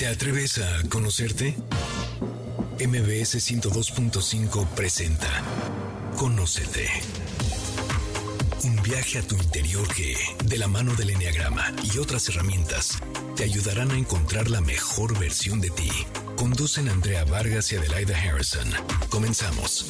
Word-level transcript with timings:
¿Te 0.00 0.06
atreves 0.06 0.56
a 0.56 0.88
conocerte? 0.88 1.54
MBS 2.78 3.36
102.5 3.36 4.66
presenta 4.68 5.28
Conócete. 6.16 6.88
Un 8.64 8.82
viaje 8.82 9.18
a 9.18 9.22
tu 9.22 9.34
interior 9.34 9.86
que, 9.94 10.16
de 10.46 10.56
la 10.56 10.68
mano 10.68 10.94
del 10.94 11.10
Enneagrama 11.10 11.74
y 11.82 11.98
otras 11.98 12.30
herramientas, 12.30 12.98
te 13.36 13.44
ayudarán 13.44 13.90
a 13.90 13.98
encontrar 13.98 14.48
la 14.48 14.62
mejor 14.62 15.18
versión 15.18 15.60
de 15.60 15.68
ti. 15.68 15.90
Conducen 16.34 16.88
Andrea 16.88 17.26
Vargas 17.26 17.70
y 17.72 17.76
Adelaida 17.76 18.16
Harrison. 18.16 18.72
Comenzamos. 19.10 19.84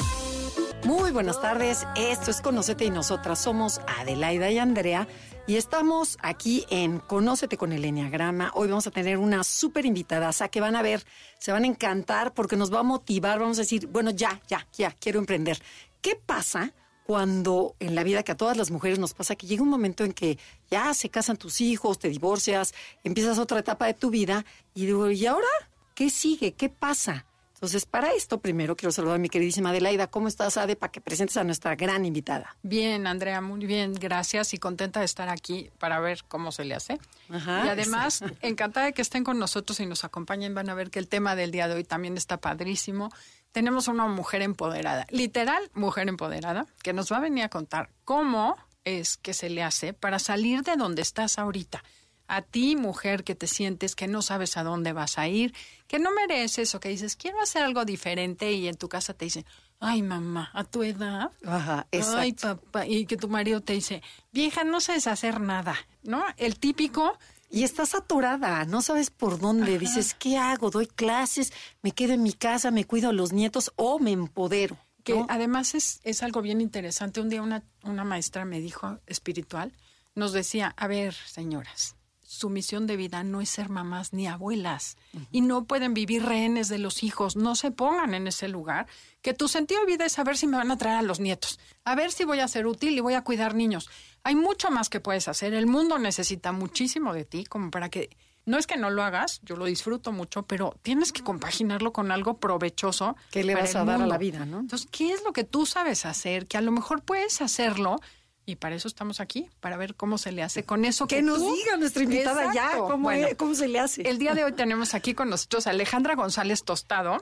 Muy 0.82 1.12
buenas 1.12 1.40
tardes, 1.40 1.86
esto 1.94 2.32
es 2.32 2.40
Conócete 2.40 2.84
y 2.84 2.90
nosotras 2.90 3.40
somos 3.40 3.80
Adelaida 4.00 4.50
y 4.50 4.58
Andrea 4.58 5.06
y 5.50 5.56
estamos 5.56 6.16
aquí 6.22 6.64
en 6.70 7.00
Conócete 7.00 7.56
con 7.56 7.72
el 7.72 7.84
Enneagrama. 7.84 8.52
Hoy 8.54 8.68
vamos 8.68 8.86
a 8.86 8.92
tener 8.92 9.18
una 9.18 9.42
súper 9.42 9.84
invitada 9.84 10.30
que 10.48 10.60
van 10.60 10.76
a 10.76 10.82
ver, 10.82 11.04
se 11.40 11.50
van 11.50 11.64
a 11.64 11.66
encantar 11.66 12.32
porque 12.34 12.54
nos 12.54 12.72
va 12.72 12.78
a 12.78 12.82
motivar, 12.84 13.40
vamos 13.40 13.58
a 13.58 13.62
decir, 13.62 13.88
bueno, 13.88 14.12
ya, 14.12 14.40
ya, 14.46 14.64
ya, 14.72 14.92
quiero 14.92 15.18
emprender. 15.18 15.60
¿Qué 16.00 16.14
pasa 16.14 16.72
cuando 17.04 17.74
en 17.80 17.96
la 17.96 18.04
vida 18.04 18.22
que 18.22 18.30
a 18.30 18.36
todas 18.36 18.56
las 18.56 18.70
mujeres 18.70 19.00
nos 19.00 19.12
pasa 19.12 19.34
que 19.34 19.48
llega 19.48 19.64
un 19.64 19.70
momento 19.70 20.04
en 20.04 20.12
que 20.12 20.38
ya 20.70 20.94
se 20.94 21.08
casan 21.08 21.36
tus 21.36 21.60
hijos, 21.60 21.98
te 21.98 22.10
divorcias, 22.10 22.72
empiezas 23.02 23.40
otra 23.40 23.58
etapa 23.58 23.86
de 23.86 23.94
tu 23.94 24.08
vida 24.10 24.44
y 24.72 24.86
digo, 24.86 25.10
¿y 25.10 25.26
ahora 25.26 25.48
qué 25.96 26.10
sigue? 26.10 26.52
¿Qué 26.52 26.68
pasa? 26.68 27.26
Entonces, 27.60 27.84
para 27.84 28.14
esto, 28.14 28.40
primero 28.40 28.74
quiero 28.74 28.90
saludar 28.90 29.16
a 29.16 29.18
mi 29.18 29.28
queridísima 29.28 29.68
Adelaida. 29.68 30.06
¿Cómo 30.06 30.28
estás, 30.28 30.56
Ade, 30.56 30.76
para 30.76 30.90
que 30.90 31.02
presentes 31.02 31.36
a 31.36 31.44
nuestra 31.44 31.76
gran 31.76 32.06
invitada? 32.06 32.56
Bien, 32.62 33.06
Andrea, 33.06 33.42
muy 33.42 33.66
bien, 33.66 33.92
gracias 33.92 34.54
y 34.54 34.58
contenta 34.58 35.00
de 35.00 35.04
estar 35.04 35.28
aquí 35.28 35.70
para 35.78 36.00
ver 36.00 36.24
cómo 36.26 36.52
se 36.52 36.64
le 36.64 36.74
hace. 36.74 36.98
Ajá, 37.28 37.66
y 37.66 37.68
además, 37.68 38.24
encantada 38.40 38.86
de 38.86 38.94
que 38.94 39.02
estén 39.02 39.24
con 39.24 39.38
nosotros 39.38 39.78
y 39.80 39.84
nos 39.84 40.04
acompañen. 40.04 40.54
Van 40.54 40.70
a 40.70 40.74
ver 40.74 40.90
que 40.90 40.98
el 40.98 41.06
tema 41.06 41.36
del 41.36 41.50
día 41.50 41.68
de 41.68 41.74
hoy 41.74 41.84
también 41.84 42.16
está 42.16 42.38
padrísimo. 42.38 43.12
Tenemos 43.52 43.88
una 43.88 44.06
mujer 44.06 44.40
empoderada, 44.40 45.04
literal 45.10 45.70
mujer 45.74 46.08
empoderada, 46.08 46.66
que 46.82 46.94
nos 46.94 47.12
va 47.12 47.18
a 47.18 47.20
venir 47.20 47.44
a 47.44 47.50
contar 47.50 47.90
cómo 48.06 48.56
es 48.84 49.18
que 49.18 49.34
se 49.34 49.50
le 49.50 49.62
hace 49.62 49.92
para 49.92 50.18
salir 50.18 50.62
de 50.62 50.76
donde 50.76 51.02
estás 51.02 51.38
ahorita 51.38 51.84
a 52.30 52.42
ti, 52.42 52.76
mujer, 52.76 53.24
que 53.24 53.34
te 53.34 53.48
sientes 53.48 53.96
que 53.96 54.06
no 54.06 54.22
sabes 54.22 54.56
a 54.56 54.62
dónde 54.62 54.92
vas 54.92 55.18
a 55.18 55.26
ir, 55.26 55.52
que 55.88 55.98
no 55.98 56.12
mereces 56.12 56.74
o 56.74 56.80
que 56.80 56.88
dices, 56.88 57.16
quiero 57.16 57.40
hacer 57.40 57.64
algo 57.64 57.84
diferente 57.84 58.52
y 58.52 58.68
en 58.68 58.76
tu 58.76 58.88
casa 58.88 59.14
te 59.14 59.24
dicen, 59.24 59.44
ay 59.80 60.02
mamá, 60.02 60.50
a 60.54 60.62
tu 60.62 60.84
edad, 60.84 61.32
Ajá, 61.44 61.88
ay 61.90 62.32
papá, 62.34 62.86
y 62.86 63.06
que 63.06 63.16
tu 63.16 63.28
marido 63.28 63.60
te 63.60 63.72
dice, 63.72 64.00
vieja, 64.30 64.62
no 64.62 64.80
sabes 64.80 65.08
hacer 65.08 65.40
nada, 65.40 65.76
¿no? 66.02 66.24
El 66.36 66.58
típico... 66.58 67.18
Y 67.52 67.64
estás 67.64 67.96
atorada, 67.96 68.64
no 68.64 68.80
sabes 68.80 69.10
por 69.10 69.40
dónde, 69.40 69.76
dices, 69.76 70.14
¿qué 70.14 70.38
hago? 70.38 70.70
¿Doy 70.70 70.86
clases? 70.86 71.52
¿Me 71.82 71.90
quedo 71.90 72.12
en 72.12 72.22
mi 72.22 72.32
casa? 72.32 72.70
¿Me 72.70 72.84
cuido 72.84 73.10
a 73.10 73.12
los 73.12 73.32
nietos? 73.32 73.72
¿O 73.74 73.98
me 73.98 74.12
empodero? 74.12 74.78
Que 75.02 75.24
además 75.28 75.74
es, 75.74 76.00
es 76.04 76.22
algo 76.22 76.42
bien 76.42 76.60
interesante. 76.60 77.20
Un 77.20 77.28
día 77.28 77.42
una, 77.42 77.64
una 77.82 78.04
maestra 78.04 78.44
me 78.44 78.60
dijo, 78.60 79.00
espiritual, 79.08 79.72
nos 80.14 80.32
decía, 80.32 80.72
a 80.76 80.86
ver, 80.86 81.12
señoras, 81.12 81.96
su 82.30 82.48
misión 82.48 82.86
de 82.86 82.96
vida 82.96 83.24
no 83.24 83.40
es 83.40 83.48
ser 83.48 83.70
mamás 83.70 84.12
ni 84.12 84.28
abuelas 84.28 84.96
y 85.32 85.40
no 85.40 85.64
pueden 85.64 85.94
vivir 85.94 86.24
rehenes 86.24 86.68
de 86.68 86.78
los 86.78 87.02
hijos, 87.02 87.34
no 87.34 87.56
se 87.56 87.72
pongan 87.72 88.14
en 88.14 88.28
ese 88.28 88.46
lugar, 88.46 88.86
que 89.20 89.34
tu 89.34 89.48
sentido 89.48 89.80
de 89.80 89.86
vida 89.88 90.06
es 90.06 90.12
saber 90.12 90.36
si 90.36 90.46
me 90.46 90.56
van 90.56 90.70
a 90.70 90.78
traer 90.78 90.98
a 90.98 91.02
los 91.02 91.18
nietos, 91.18 91.58
a 91.84 91.96
ver 91.96 92.12
si 92.12 92.24
voy 92.24 92.38
a 92.38 92.46
ser 92.46 92.68
útil 92.68 92.96
y 92.96 93.00
voy 93.00 93.14
a 93.14 93.24
cuidar 93.24 93.56
niños. 93.56 93.90
Hay 94.22 94.36
mucho 94.36 94.70
más 94.70 94.88
que 94.88 95.00
puedes 95.00 95.26
hacer, 95.26 95.54
el 95.54 95.66
mundo 95.66 95.98
necesita 95.98 96.52
muchísimo 96.52 97.12
de 97.14 97.24
ti 97.24 97.42
como 97.42 97.72
para 97.72 97.88
que 97.88 98.10
no 98.46 98.58
es 98.58 98.68
que 98.68 98.76
no 98.76 98.90
lo 98.90 99.02
hagas, 99.02 99.40
yo 99.42 99.56
lo 99.56 99.64
disfruto 99.64 100.12
mucho, 100.12 100.44
pero 100.44 100.76
tienes 100.82 101.12
que 101.12 101.22
compaginarlo 101.24 101.92
con 101.92 102.12
algo 102.12 102.38
provechoso. 102.38 103.16
que 103.32 103.42
le 103.42 103.56
vas 103.56 103.74
a 103.74 103.84
dar 103.84 104.00
a 104.00 104.06
la 104.06 104.18
vida, 104.18 104.46
no? 104.46 104.60
Entonces, 104.60 104.88
¿qué 104.90 105.12
es 105.12 105.24
lo 105.24 105.32
que 105.32 105.42
tú 105.42 105.66
sabes 105.66 106.06
hacer? 106.06 106.46
Que 106.46 106.56
a 106.56 106.60
lo 106.60 106.70
mejor 106.70 107.02
puedes 107.02 107.42
hacerlo 107.42 108.00
y 108.46 108.56
para 108.56 108.74
eso 108.74 108.88
estamos 108.88 109.20
aquí, 109.20 109.48
para 109.60 109.76
ver 109.76 109.94
cómo 109.94 110.18
se 110.18 110.32
le 110.32 110.42
hace 110.42 110.64
con 110.64 110.84
eso 110.84 111.06
que, 111.06 111.16
que 111.16 111.22
nos 111.22 111.40
diga 111.40 111.76
nuestra 111.78 112.02
invitada 112.02 112.52
ya 112.52 112.76
cómo, 112.78 113.10
cómo 113.36 113.54
se 113.54 113.68
le 113.68 113.78
hace. 113.78 114.02
El 114.02 114.18
día 114.18 114.34
de 114.34 114.44
hoy 114.44 114.52
tenemos 114.52 114.94
aquí 114.94 115.14
con 115.14 115.30
nosotros 115.30 115.66
a 115.66 115.70
Alejandra 115.70 116.14
González 116.14 116.64
Tostado. 116.64 117.20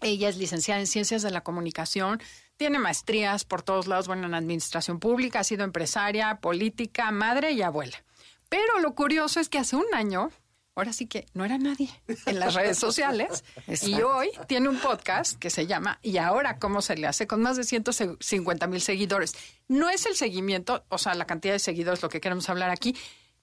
Ella 0.00 0.28
es 0.28 0.36
licenciada 0.36 0.80
en 0.80 0.86
Ciencias 0.86 1.22
de 1.22 1.30
la 1.30 1.42
Comunicación, 1.42 2.20
tiene 2.56 2.78
maestrías 2.78 3.44
por 3.44 3.62
todos 3.62 3.86
lados, 3.86 4.06
bueno, 4.06 4.26
en 4.26 4.34
Administración 4.34 4.98
Pública, 4.98 5.40
ha 5.40 5.44
sido 5.44 5.64
empresaria, 5.64 6.40
política, 6.40 7.10
madre 7.10 7.52
y 7.52 7.62
abuela. 7.62 8.04
Pero 8.48 8.80
lo 8.80 8.94
curioso 8.94 9.40
es 9.40 9.48
que 9.48 9.58
hace 9.58 9.76
un 9.76 9.86
año 9.92 10.30
ahora 10.74 10.92
sí 10.92 11.06
que 11.06 11.26
no 11.34 11.44
era 11.44 11.58
nadie 11.58 11.88
en 12.26 12.40
las 12.40 12.54
redes 12.54 12.78
sociales. 12.78 13.44
y 13.86 14.00
hoy 14.02 14.30
tiene 14.46 14.68
un 14.68 14.78
podcast 14.78 15.38
que 15.38 15.50
se 15.50 15.66
llama 15.66 15.98
¿Y 16.02 16.18
ahora 16.18 16.58
cómo 16.58 16.82
se 16.82 16.96
le 16.96 17.06
hace? 17.06 17.26
con 17.26 17.42
más 17.42 17.56
de 17.56 17.64
150 17.64 18.66
mil 18.66 18.80
seguidores. 18.80 19.34
No 19.68 19.88
es 19.88 20.06
el 20.06 20.16
seguimiento, 20.16 20.84
o 20.88 20.98
sea, 20.98 21.14
la 21.14 21.26
cantidad 21.26 21.54
de 21.54 21.58
seguidores 21.58 22.02
lo 22.02 22.08
que 22.08 22.20
queremos 22.20 22.48
hablar 22.48 22.70
aquí. 22.70 22.96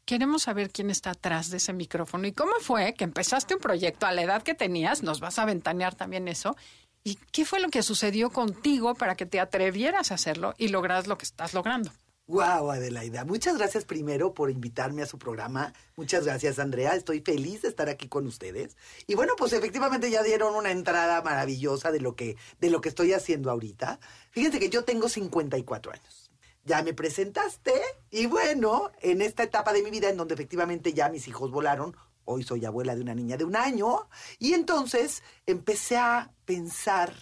Queremos 0.06 0.44
saber 0.44 0.72
quién 0.72 0.90
está 0.90 1.12
atrás 1.12 1.52
de 1.52 1.58
ese 1.58 1.74
micrófono 1.74 2.28
y 2.28 2.32
cómo 2.32 2.54
fue 2.60 2.94
que 2.96 3.04
empezaste 3.04 3.54
un 3.54 3.62
proyecto 3.62 4.08
a 4.08 4.12
la 4.12 4.24
edad 4.24 4.42
que 4.42 4.56
tenías, 4.56 5.04
nos 5.04 5.20
vas 5.20 5.38
a 5.40 5.46
ventanear 5.46 5.96
también 5.96 6.28
eso. 6.28 6.58
¿Y 7.04 7.16
qué 7.32 7.46
fue 7.46 7.60
lo 7.60 7.70
que 7.70 7.82
sucedió 7.82 8.30
contigo 8.32 8.94
para 8.96 9.16
que 9.16 9.26
te 9.26 9.40
atrevieras 9.40 10.12
a 10.12 10.16
hacerlo 10.16 10.54
y 10.58 10.68
logras 10.68 11.08
lo 11.08 11.18
que 11.18 11.26
estás 11.26 11.54
logrando? 11.54 11.92
Wow, 12.32 12.72
Adelaida. 12.72 13.26
Muchas 13.26 13.58
gracias 13.58 13.84
primero 13.84 14.34
por 14.34 14.50
invitarme 14.50 15.02
a 15.02 15.06
su 15.06 15.20
programa. 15.20 15.74
Muchas 15.98 16.24
gracias, 16.24 16.60
Andrea. 16.60 16.96
Estoy 16.96 17.20
feliz 17.20 17.64
de 17.64 17.68
estar 17.68 17.90
aquí 17.90 18.08
con 18.08 18.26
ustedes. 18.26 18.78
Y 19.06 19.16
bueno, 19.16 19.34
pues 19.38 19.52
efectivamente 19.52 20.10
ya 20.10 20.24
dieron 20.24 20.56
una 20.56 20.72
entrada 20.72 21.22
maravillosa 21.24 21.92
de 21.92 22.00
lo 22.00 22.16
que, 22.16 22.38
de 22.62 22.70
lo 22.70 22.80
que 22.80 22.88
estoy 22.88 23.12
haciendo 23.12 23.52
ahorita. 23.52 24.00
Fíjense 24.30 24.60
que 24.60 24.70
yo 24.70 24.86
tengo 24.86 25.10
54 25.10 25.92
años. 25.92 26.32
Ya 26.64 26.82
me 26.84 26.94
presentaste 26.94 27.74
y 28.10 28.28
bueno, 28.28 28.92
en 29.02 29.22
esta 29.22 29.44
etapa 29.44 29.74
de 29.74 29.84
mi 29.84 29.92
vida 29.92 30.08
en 30.08 30.16
donde 30.16 30.36
efectivamente 30.36 30.94
ya 30.94 31.10
mis 31.10 31.28
hijos 31.28 31.52
volaron, 31.52 31.98
hoy 32.24 32.44
soy 32.44 32.64
abuela 32.64 32.96
de 32.96 33.02
una 33.02 33.14
niña 33.14 33.36
de 33.36 33.44
un 33.44 33.58
año, 33.58 34.08
y 34.40 34.54
entonces 34.54 35.22
empecé 35.46 35.98
a 35.98 36.32
pensar 36.46 37.14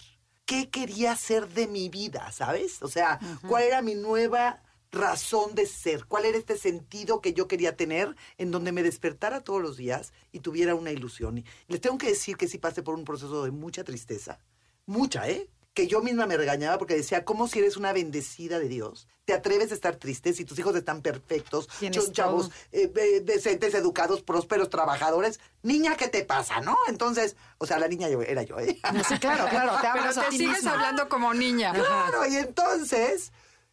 qué 0.44 0.70
quería 0.70 1.10
hacer 1.10 1.48
de 1.48 1.66
mi 1.66 1.88
vida, 1.88 2.30
¿sabes? 2.30 2.80
O 2.80 2.86
sea, 2.86 3.18
cuál 3.48 3.64
era 3.64 3.82
mi 3.82 3.96
nueva 3.96 4.62
razón 4.92 5.54
de 5.54 5.66
ser, 5.66 6.04
cuál 6.06 6.24
era 6.24 6.38
este 6.38 6.56
sentido 6.56 7.20
que 7.20 7.32
yo 7.32 7.46
quería 7.48 7.76
tener 7.76 8.16
en 8.38 8.50
donde 8.50 8.72
me 8.72 8.82
despertara 8.82 9.40
todos 9.40 9.62
los 9.62 9.76
días 9.76 10.12
y 10.32 10.40
tuviera 10.40 10.74
una 10.74 10.90
ilusión. 10.90 11.38
Y 11.38 11.44
les 11.68 11.80
tengo 11.80 11.98
que 11.98 12.08
decir 12.08 12.36
que 12.36 12.48
sí 12.48 12.58
pasé 12.58 12.82
por 12.82 12.94
un 12.94 13.04
proceso 13.04 13.44
de 13.44 13.50
mucha 13.50 13.84
tristeza, 13.84 14.38
mucha, 14.86 15.28
¿eh? 15.28 15.48
Que 15.72 15.86
yo 15.86 16.02
misma 16.02 16.26
me 16.26 16.36
regañaba 16.36 16.78
porque 16.78 16.96
decía, 16.96 17.24
¿cómo 17.24 17.46
si 17.46 17.60
eres 17.60 17.76
una 17.76 17.92
bendecida 17.92 18.58
de 18.58 18.66
Dios? 18.66 19.06
¿Te 19.24 19.34
atreves 19.34 19.70
a 19.70 19.74
estar 19.74 19.94
triste 19.94 20.32
si 20.32 20.44
tus 20.44 20.58
hijos 20.58 20.74
están 20.74 21.00
perfectos, 21.00 21.68
son 21.92 22.12
chavos 22.12 22.50
eh, 22.72 22.88
decentes, 23.22 23.74
educados, 23.74 24.22
prósperos, 24.22 24.68
trabajadores? 24.68 25.38
Niña, 25.62 25.96
¿qué 25.96 26.08
te 26.08 26.24
pasa, 26.24 26.60
no? 26.60 26.76
Entonces, 26.88 27.36
o 27.58 27.66
sea, 27.66 27.78
la 27.78 27.86
niña 27.86 28.08
era 28.08 28.42
yo, 28.42 28.58
¿eh? 28.58 28.80
sí, 29.08 29.18
claro, 29.20 29.48
claro. 29.48 29.80
Te 29.80 29.86
Pero 29.92 30.28
te 30.28 30.36
sigues 30.36 30.66
hablando 30.66 31.08
como 31.08 31.32
niña. 31.32 31.72
Claro, 31.72 32.26
y 32.26 32.34
entonces 32.34 33.30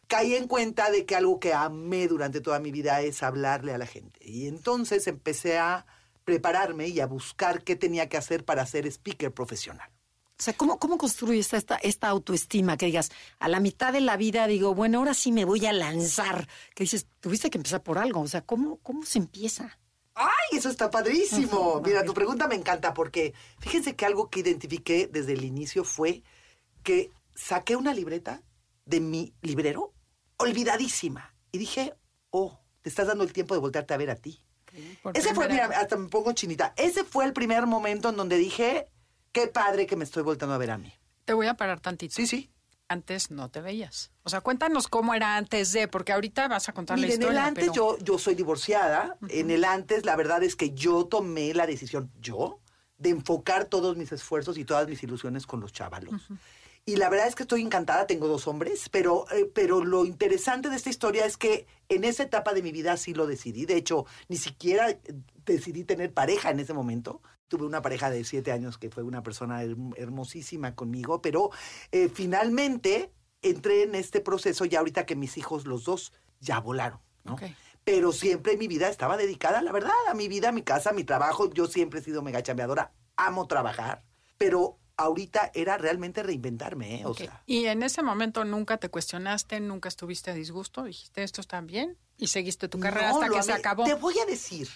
caí 0.08 0.34
en 0.34 0.48
cuenta 0.48 0.90
de 0.90 1.06
que 1.06 1.14
algo 1.14 1.38
que 1.38 1.52
amé 1.52 2.08
durante 2.08 2.40
toda 2.40 2.58
mi 2.58 2.72
vida 2.72 3.00
es 3.02 3.22
hablarle 3.22 3.74
a 3.74 3.78
la 3.78 3.86
gente. 3.86 4.18
Y 4.24 4.48
entonces 4.48 5.06
empecé 5.06 5.58
a 5.58 5.86
prepararme 6.24 6.88
y 6.88 7.00
a 7.00 7.06
buscar 7.06 7.62
qué 7.62 7.76
tenía 7.76 8.08
que 8.08 8.16
hacer 8.16 8.44
para 8.44 8.66
ser 8.66 8.86
speaker 8.86 9.32
profesional. 9.32 9.88
O 10.38 10.42
sea, 10.42 10.54
¿cómo, 10.54 10.78
cómo 10.78 10.98
construyes 10.98 11.52
esta, 11.52 11.76
esta 11.76 12.08
autoestima? 12.08 12.76
Que 12.76 12.86
digas, 12.86 13.10
a 13.38 13.48
la 13.48 13.60
mitad 13.60 13.92
de 13.92 14.00
la 14.00 14.16
vida 14.16 14.46
digo, 14.46 14.74
bueno, 14.74 14.98
ahora 14.98 15.12
sí 15.12 15.30
me 15.32 15.44
voy 15.44 15.66
a 15.66 15.72
lanzar. 15.72 16.48
Que 16.74 16.84
dices, 16.84 17.06
tuviste 17.20 17.50
que 17.50 17.58
empezar 17.58 17.82
por 17.82 17.98
algo. 17.98 18.20
O 18.20 18.28
sea, 18.28 18.42
¿cómo, 18.42 18.78
cómo 18.78 19.04
se 19.04 19.18
empieza? 19.18 19.78
¡Ay, 20.14 20.58
eso 20.58 20.68
está 20.68 20.90
padrísimo! 20.90 21.80
Mira, 21.84 22.04
tu 22.04 22.14
pregunta 22.14 22.48
me 22.48 22.54
encanta 22.54 22.94
porque 22.94 23.34
fíjense 23.60 23.94
que 23.94 24.06
algo 24.06 24.30
que 24.30 24.40
identifiqué 24.40 25.08
desde 25.12 25.32
el 25.32 25.44
inicio 25.44 25.84
fue 25.84 26.22
que 26.82 27.10
saqué 27.34 27.76
una 27.76 27.92
libreta 27.92 28.42
de 28.84 29.00
mi 29.00 29.34
librero 29.42 29.92
olvidadísima. 30.38 31.34
Y 31.52 31.58
dije, 31.58 31.94
oh, 32.30 32.58
te 32.82 32.88
estás 32.88 33.06
dando 33.06 33.24
el 33.24 33.32
tiempo 33.32 33.54
de 33.54 33.60
voltearte 33.60 33.94
a 33.94 33.96
ver 33.96 34.10
a 34.10 34.16
ti. 34.16 34.40
Ese 35.14 35.34
fue, 35.34 35.48
mira, 35.48 35.66
hasta 35.66 35.96
me 35.96 36.08
pongo 36.08 36.32
chinita. 36.32 36.74
Ese 36.76 37.04
fue 37.04 37.24
el 37.24 37.32
primer 37.32 37.66
momento 37.66 38.10
en 38.10 38.16
donde 38.16 38.36
dije, 38.36 38.88
qué 39.32 39.48
padre 39.48 39.86
que 39.86 39.96
me 39.96 40.04
estoy 40.04 40.22
volteando 40.22 40.54
a 40.54 40.58
ver 40.58 40.70
a 40.70 40.78
mí. 40.78 40.92
Te 41.24 41.32
voy 41.32 41.46
a 41.46 41.54
parar 41.54 41.80
tantito. 41.80 42.14
Sí, 42.14 42.26
sí. 42.26 42.50
Antes 42.90 43.30
no 43.30 43.50
te 43.50 43.60
veías. 43.60 44.12
O 44.22 44.30
sea, 44.30 44.40
cuéntanos 44.40 44.88
cómo 44.88 45.12
era 45.14 45.36
antes 45.36 45.72
de, 45.72 45.88
porque 45.88 46.12
ahorita 46.12 46.48
vas 46.48 46.70
a 46.70 46.72
contar 46.72 46.98
la 46.98 47.06
historia. 47.06 47.28
En 47.28 47.36
el 47.36 47.38
antes 47.38 47.72
yo, 47.72 47.98
yo 47.98 48.18
soy 48.18 48.34
divorciada. 48.34 49.18
En 49.28 49.50
el 49.50 49.64
antes, 49.64 50.06
la 50.06 50.16
verdad 50.16 50.42
es 50.42 50.56
que 50.56 50.70
yo 50.70 51.04
tomé 51.04 51.52
la 51.52 51.66
decisión, 51.66 52.10
yo, 52.18 52.60
de 52.96 53.10
enfocar 53.10 53.66
todos 53.66 53.96
mis 53.96 54.10
esfuerzos 54.12 54.56
y 54.56 54.64
todas 54.64 54.88
mis 54.88 55.02
ilusiones 55.02 55.46
con 55.46 55.60
los 55.60 55.72
chavalos. 55.72 56.28
Y 56.88 56.96
la 56.96 57.10
verdad 57.10 57.28
es 57.28 57.34
que 57.34 57.42
estoy 57.42 57.60
encantada, 57.60 58.06
tengo 58.06 58.28
dos 58.28 58.48
hombres, 58.48 58.88
pero, 58.88 59.26
eh, 59.32 59.44
pero 59.44 59.84
lo 59.84 60.06
interesante 60.06 60.70
de 60.70 60.76
esta 60.76 60.88
historia 60.88 61.26
es 61.26 61.36
que 61.36 61.66
en 61.90 62.02
esa 62.02 62.22
etapa 62.22 62.54
de 62.54 62.62
mi 62.62 62.72
vida 62.72 62.96
sí 62.96 63.12
lo 63.12 63.26
decidí. 63.26 63.66
De 63.66 63.76
hecho, 63.76 64.06
ni 64.30 64.38
siquiera 64.38 64.98
decidí 65.44 65.84
tener 65.84 66.14
pareja 66.14 66.48
en 66.48 66.60
ese 66.60 66.72
momento. 66.72 67.20
tuve 67.48 67.66
una 67.66 67.82
pareja 67.82 68.08
de 68.08 68.24
siete 68.24 68.52
años 68.52 68.78
que 68.78 68.88
fue 68.88 69.02
una 69.02 69.22
persona 69.22 69.62
hermosísima 69.96 70.74
conmigo, 70.74 71.20
pero 71.20 71.50
eh, 71.92 72.08
finalmente 72.08 73.12
entré 73.42 73.82
en 73.82 73.94
este 73.94 74.22
proceso 74.22 74.64
ya 74.64 74.78
ahorita 74.78 75.04
que 75.04 75.14
mis 75.14 75.36
hijos, 75.36 75.66
los 75.66 75.84
dos, 75.84 76.14
ya 76.40 76.58
volaron, 76.58 77.00
¿no? 77.22 77.36
Pero 77.84 78.12
siempre 78.12 78.56
mi 78.56 78.66
vida 78.66 78.88
estaba 78.88 79.18
dedicada, 79.18 79.60
la 79.60 79.72
verdad, 79.72 79.92
a 80.08 80.14
mi 80.14 80.26
vida, 80.26 80.48
a 80.48 80.52
mi 80.52 80.62
casa, 80.62 80.88
a 80.88 80.94
mi 80.94 81.04
trabajo. 81.04 81.52
Yo 81.52 81.66
siempre 81.66 82.00
he 82.00 82.02
sido 82.02 82.22
mega 82.22 82.42
chambeadora, 82.42 82.92
amo 83.16 83.46
trabajar, 83.46 84.04
pero 84.38 84.78
ahorita 84.98 85.52
era 85.54 85.78
realmente 85.78 86.22
reinventarme, 86.22 87.00
¿eh? 87.00 87.06
O 87.06 87.14
sea. 87.14 87.42
Y 87.46 87.66
en 87.66 87.82
ese 87.82 88.02
momento 88.02 88.44
nunca 88.44 88.76
te 88.76 88.90
cuestionaste, 88.90 89.60
nunca 89.60 89.88
estuviste 89.88 90.32
a 90.32 90.34
disgusto, 90.34 90.84
dijiste 90.84 91.22
esto 91.22 91.40
está 91.40 91.60
bien 91.62 91.96
y 92.18 92.26
seguiste 92.26 92.68
tu 92.68 92.78
carrera 92.80 93.10
hasta 93.10 93.30
que 93.30 93.42
se 93.42 93.52
acabó. 93.52 93.84
Te 93.84 93.94
voy 93.94 94.18
a 94.18 94.26
decir, 94.26 94.68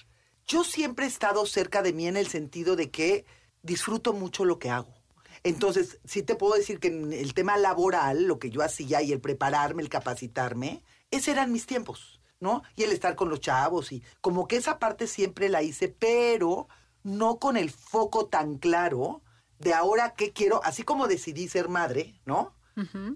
yo 0.46 0.64
siempre 0.64 1.04
he 1.04 1.08
estado 1.08 1.44
cerca 1.44 1.82
de 1.82 1.92
mí 1.92 2.06
en 2.06 2.16
el 2.16 2.28
sentido 2.28 2.76
de 2.76 2.90
que 2.90 3.26
disfruto 3.62 4.12
mucho 4.12 4.44
lo 4.44 4.58
que 4.58 4.70
hago. 4.70 4.94
Entonces, 5.42 5.98
sí 6.04 6.22
te 6.22 6.36
puedo 6.36 6.54
decir 6.54 6.78
que 6.78 6.88
en 6.88 7.12
el 7.12 7.34
tema 7.34 7.56
laboral, 7.56 8.24
lo 8.24 8.38
que 8.38 8.50
yo 8.50 8.62
hacía 8.62 9.02
y 9.02 9.10
el 9.10 9.20
prepararme, 9.20 9.82
el 9.82 9.88
capacitarme, 9.88 10.84
ese 11.10 11.32
eran 11.32 11.50
mis 11.50 11.66
tiempos, 11.66 12.20
¿no? 12.38 12.62
Y 12.76 12.84
el 12.84 12.92
estar 12.92 13.16
con 13.16 13.28
los 13.28 13.40
chavos 13.40 13.90
y 13.90 14.04
como 14.20 14.46
que 14.46 14.56
esa 14.56 14.78
parte 14.78 15.08
siempre 15.08 15.48
la 15.48 15.62
hice, 15.62 15.88
pero 15.88 16.69
no 17.02 17.40
con 17.40 17.56
el 17.56 17.70
foco 17.70 18.26
tan 18.26 18.58
claro 18.58 19.20
de 19.62 19.74
ahora 19.74 20.14
qué 20.14 20.32
quiero, 20.32 20.60
así 20.64 20.82
como 20.82 21.06
decidí 21.06 21.48
ser 21.48 21.68
madre, 21.68 22.20
¿no? 22.26 22.54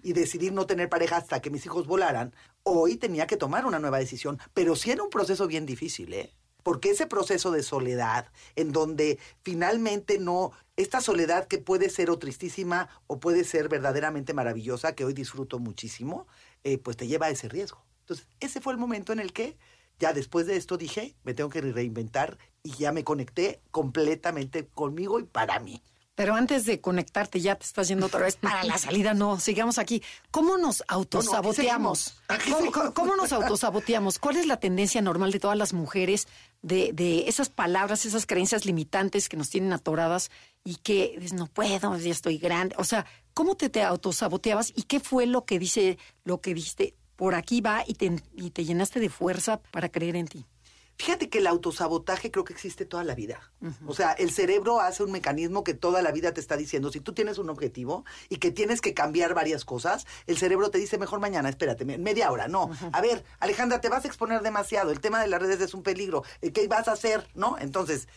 Y 0.02 0.12
decidir 0.12 0.52
no 0.52 0.66
tener 0.66 0.90
pareja 0.90 1.16
hasta 1.16 1.40
que 1.40 1.48
mis 1.48 1.64
hijos 1.64 1.86
volaran, 1.86 2.34
hoy 2.62 2.96
tenía 2.96 3.26
que 3.26 3.38
tomar 3.38 3.64
una 3.64 3.78
nueva 3.78 3.98
decisión, 3.98 4.38
pero 4.52 4.76
sí 4.76 4.90
era 4.90 5.02
un 5.02 5.08
proceso 5.08 5.46
bien 5.46 5.64
difícil, 5.64 6.12
¿eh? 6.12 6.34
Porque 6.62 6.90
ese 6.90 7.06
proceso 7.06 7.50
de 7.50 7.62
soledad, 7.62 8.30
en 8.54 8.72
donde 8.72 9.18
finalmente 9.42 10.18
no, 10.18 10.52
esta 10.76 11.00
soledad 11.00 11.48
que 11.48 11.58
puede 11.58 11.88
ser 11.88 12.10
o 12.10 12.18
tristísima 12.18 12.90
o 13.06 13.18
puede 13.18 13.44
ser 13.44 13.68
verdaderamente 13.68 14.34
maravillosa, 14.34 14.94
que 14.94 15.04
hoy 15.04 15.14
disfruto 15.14 15.58
muchísimo, 15.58 16.26
eh, 16.64 16.76
pues 16.76 16.96
te 16.96 17.06
lleva 17.06 17.26
a 17.26 17.30
ese 17.30 17.48
riesgo. 17.48 17.82
Entonces, 18.00 18.28
ese 18.40 18.60
fue 18.60 18.74
el 18.74 18.78
momento 18.78 19.12
en 19.12 19.20
el 19.20 19.32
que 19.32 19.56
ya 19.98 20.12
después 20.12 20.46
de 20.46 20.56
esto 20.56 20.76
dije, 20.76 21.16
me 21.24 21.32
tengo 21.32 21.48
que 21.48 21.62
reinventar 21.62 22.36
y 22.62 22.72
ya 22.72 22.92
me 22.92 23.04
conecté 23.04 23.62
completamente 23.70 24.66
conmigo 24.66 25.18
y 25.18 25.24
para 25.24 25.58
mí. 25.60 25.82
Pero 26.16 26.34
antes 26.34 26.64
de 26.64 26.80
conectarte, 26.80 27.40
ya 27.42 27.56
te 27.56 27.66
estás 27.66 27.88
yendo 27.88 28.06
otra 28.06 28.20
vez 28.20 28.36
para 28.36 28.64
la 28.64 28.78
salida. 28.78 29.12
No, 29.12 29.38
sigamos 29.38 29.78
aquí. 29.78 30.02
¿Cómo 30.30 30.56
nos 30.56 30.82
autosaboteamos? 30.88 32.22
¿Cómo, 32.94 33.16
nos 33.16 33.32
autosaboteamos? 33.32 34.18
¿Cuál 34.18 34.38
es 34.38 34.46
la 34.46 34.56
tendencia 34.58 35.02
normal 35.02 35.30
de 35.30 35.40
todas 35.40 35.58
las 35.58 35.74
mujeres 35.74 36.26
de, 36.62 36.92
de, 36.94 37.28
esas 37.28 37.50
palabras, 37.50 38.06
esas 38.06 38.24
creencias 38.24 38.64
limitantes 38.64 39.28
que 39.28 39.36
nos 39.36 39.50
tienen 39.50 39.74
atoradas 39.74 40.30
y 40.64 40.76
que 40.76 41.16
dices, 41.16 41.34
no 41.34 41.48
puedo, 41.48 41.98
ya 41.98 42.10
estoy 42.10 42.38
grande? 42.38 42.74
O 42.78 42.84
sea, 42.84 43.04
¿cómo 43.34 43.54
te, 43.54 43.68
te 43.68 43.82
autosaboteabas 43.82 44.72
y 44.74 44.84
qué 44.84 45.00
fue 45.00 45.26
lo 45.26 45.44
que 45.44 45.58
dice, 45.58 45.98
lo 46.24 46.40
que 46.40 46.54
viste? 46.54 46.94
Por 47.16 47.34
aquí 47.34 47.60
va 47.60 47.84
y 47.86 47.92
te, 47.92 48.22
y 48.32 48.50
te 48.50 48.64
llenaste 48.64 49.00
de 49.00 49.10
fuerza 49.10 49.60
para 49.70 49.90
creer 49.90 50.16
en 50.16 50.28
ti. 50.28 50.46
Fíjate 50.98 51.28
que 51.28 51.38
el 51.38 51.46
autosabotaje 51.46 52.30
creo 52.30 52.44
que 52.44 52.54
existe 52.54 52.86
toda 52.86 53.04
la 53.04 53.14
vida. 53.14 53.52
O 53.86 53.94
sea, 53.94 54.12
el 54.12 54.30
cerebro 54.30 54.80
hace 54.80 55.02
un 55.02 55.12
mecanismo 55.12 55.62
que 55.62 55.74
toda 55.74 56.00
la 56.00 56.10
vida 56.10 56.32
te 56.32 56.40
está 56.40 56.56
diciendo, 56.56 56.90
si 56.90 57.00
tú 57.00 57.12
tienes 57.12 57.36
un 57.38 57.50
objetivo 57.50 58.04
y 58.30 58.36
que 58.36 58.50
tienes 58.50 58.80
que 58.80 58.94
cambiar 58.94 59.34
varias 59.34 59.64
cosas, 59.64 60.06
el 60.26 60.38
cerebro 60.38 60.70
te 60.70 60.78
dice, 60.78 60.96
mejor 60.96 61.20
mañana, 61.20 61.50
espérate, 61.50 61.84
media 61.84 62.30
hora. 62.30 62.48
No, 62.48 62.70
a 62.92 63.00
ver, 63.02 63.24
Alejandra, 63.40 63.80
te 63.80 63.90
vas 63.90 64.04
a 64.04 64.08
exponer 64.08 64.40
demasiado, 64.40 64.90
el 64.90 65.00
tema 65.00 65.20
de 65.20 65.28
las 65.28 65.40
redes 65.40 65.60
es 65.60 65.74
un 65.74 65.82
peligro, 65.82 66.24
eh, 66.40 66.52
¿qué 66.52 66.66
vas 66.66 66.88
a 66.88 66.92
hacer? 66.92 67.28
¿No? 67.34 67.58
Entonces, 67.58 68.08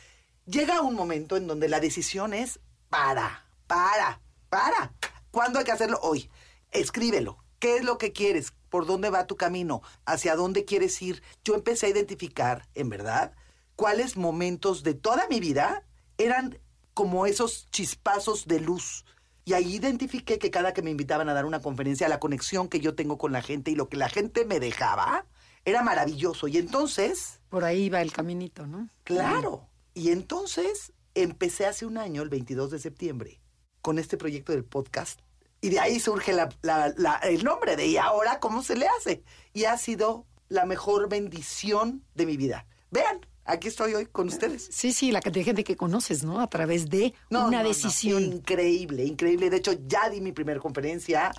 llega 0.45 0.81
un 0.81 0.95
momento 0.95 1.35
en 1.35 1.47
donde 1.47 1.67
la 1.67 1.81
decisión 1.81 2.33
es, 2.33 2.59
para, 2.89 3.45
para, 3.67 4.21
para. 4.49 4.93
¿Cuándo 5.31 5.59
hay 5.59 5.65
que 5.65 5.71
hacerlo? 5.71 5.99
Hoy. 6.01 6.29
Escríbelo. 6.71 7.43
¿Qué 7.59 7.77
es 7.77 7.83
lo 7.83 7.97
que 7.97 8.13
quieres? 8.13 8.53
por 8.69 8.85
dónde 8.85 9.09
va 9.09 9.27
tu 9.27 9.35
camino, 9.35 9.81
hacia 10.05 10.35
dónde 10.35 10.65
quieres 10.65 11.01
ir. 11.01 11.21
Yo 11.43 11.55
empecé 11.55 11.87
a 11.87 11.89
identificar, 11.89 12.67
en 12.75 12.89
verdad, 12.89 13.33
cuáles 13.75 14.15
momentos 14.15 14.83
de 14.83 14.93
toda 14.93 15.27
mi 15.27 15.39
vida 15.39 15.83
eran 16.17 16.59
como 16.93 17.25
esos 17.25 17.69
chispazos 17.71 18.47
de 18.47 18.59
luz. 18.59 19.05
Y 19.45 19.53
ahí 19.53 19.75
identifiqué 19.75 20.37
que 20.37 20.51
cada 20.51 20.73
que 20.73 20.81
me 20.81 20.91
invitaban 20.91 21.29
a 21.29 21.33
dar 21.33 21.45
una 21.45 21.61
conferencia, 21.61 22.07
la 22.07 22.19
conexión 22.19 22.69
que 22.69 22.79
yo 22.79 22.93
tengo 22.93 23.17
con 23.17 23.31
la 23.31 23.41
gente 23.41 23.71
y 23.71 23.75
lo 23.75 23.89
que 23.89 23.97
la 23.97 24.09
gente 24.09 24.45
me 24.45 24.59
dejaba, 24.59 25.25
era 25.65 25.81
maravilloso. 25.81 26.47
Y 26.47 26.57
entonces... 26.57 27.39
Por 27.49 27.63
ahí 27.63 27.89
va 27.89 28.01
el 28.01 28.11
caminito, 28.11 28.67
¿no? 28.67 28.89
Claro. 29.03 29.67
Y 29.95 30.11
entonces 30.11 30.93
empecé 31.15 31.65
hace 31.65 31.85
un 31.85 31.97
año, 31.97 32.21
el 32.21 32.29
22 32.29 32.69
de 32.69 32.79
septiembre, 32.79 33.41
con 33.81 33.97
este 33.97 34.17
proyecto 34.17 34.51
del 34.51 34.65
podcast 34.65 35.21
y 35.61 35.69
de 35.69 35.79
ahí 35.79 35.99
surge 35.99 36.31
el 36.31 37.43
nombre 37.43 37.75
de 37.75 37.85
¿y 37.87 37.97
ahora 37.97 38.39
cómo 38.39 38.63
se 38.63 38.75
le 38.75 38.87
hace? 38.87 39.23
Y 39.53 39.65
ha 39.65 39.77
sido 39.77 40.25
la 40.47 40.65
mejor 40.65 41.09
bendición 41.09 42.03
de 42.15 42.25
mi 42.25 42.37
vida. 42.37 42.65
Vean, 42.91 43.25
aquí 43.45 43.67
estoy 43.67 43.93
hoy 43.93 44.05
con 44.05 44.27
ustedes. 44.27 44.67
Sí, 44.71 44.93
sí, 44.93 45.11
la 45.11 45.21
cantidad 45.21 45.41
de 45.41 45.45
gente 45.45 45.63
que 45.63 45.75
conoces, 45.75 46.23
¿no? 46.23 46.39
A 46.39 46.49
través 46.49 46.89
de 46.89 47.13
una 47.29 47.63
decisión. 47.63 48.23
increíble, 48.23 49.05
increíble. 49.05 49.49
De 49.49 49.57
hecho, 49.57 49.73
ya 49.85 50.09
di 50.09 50.21
mi 50.21 50.31
primera 50.31 50.59
conferencia. 50.59 51.31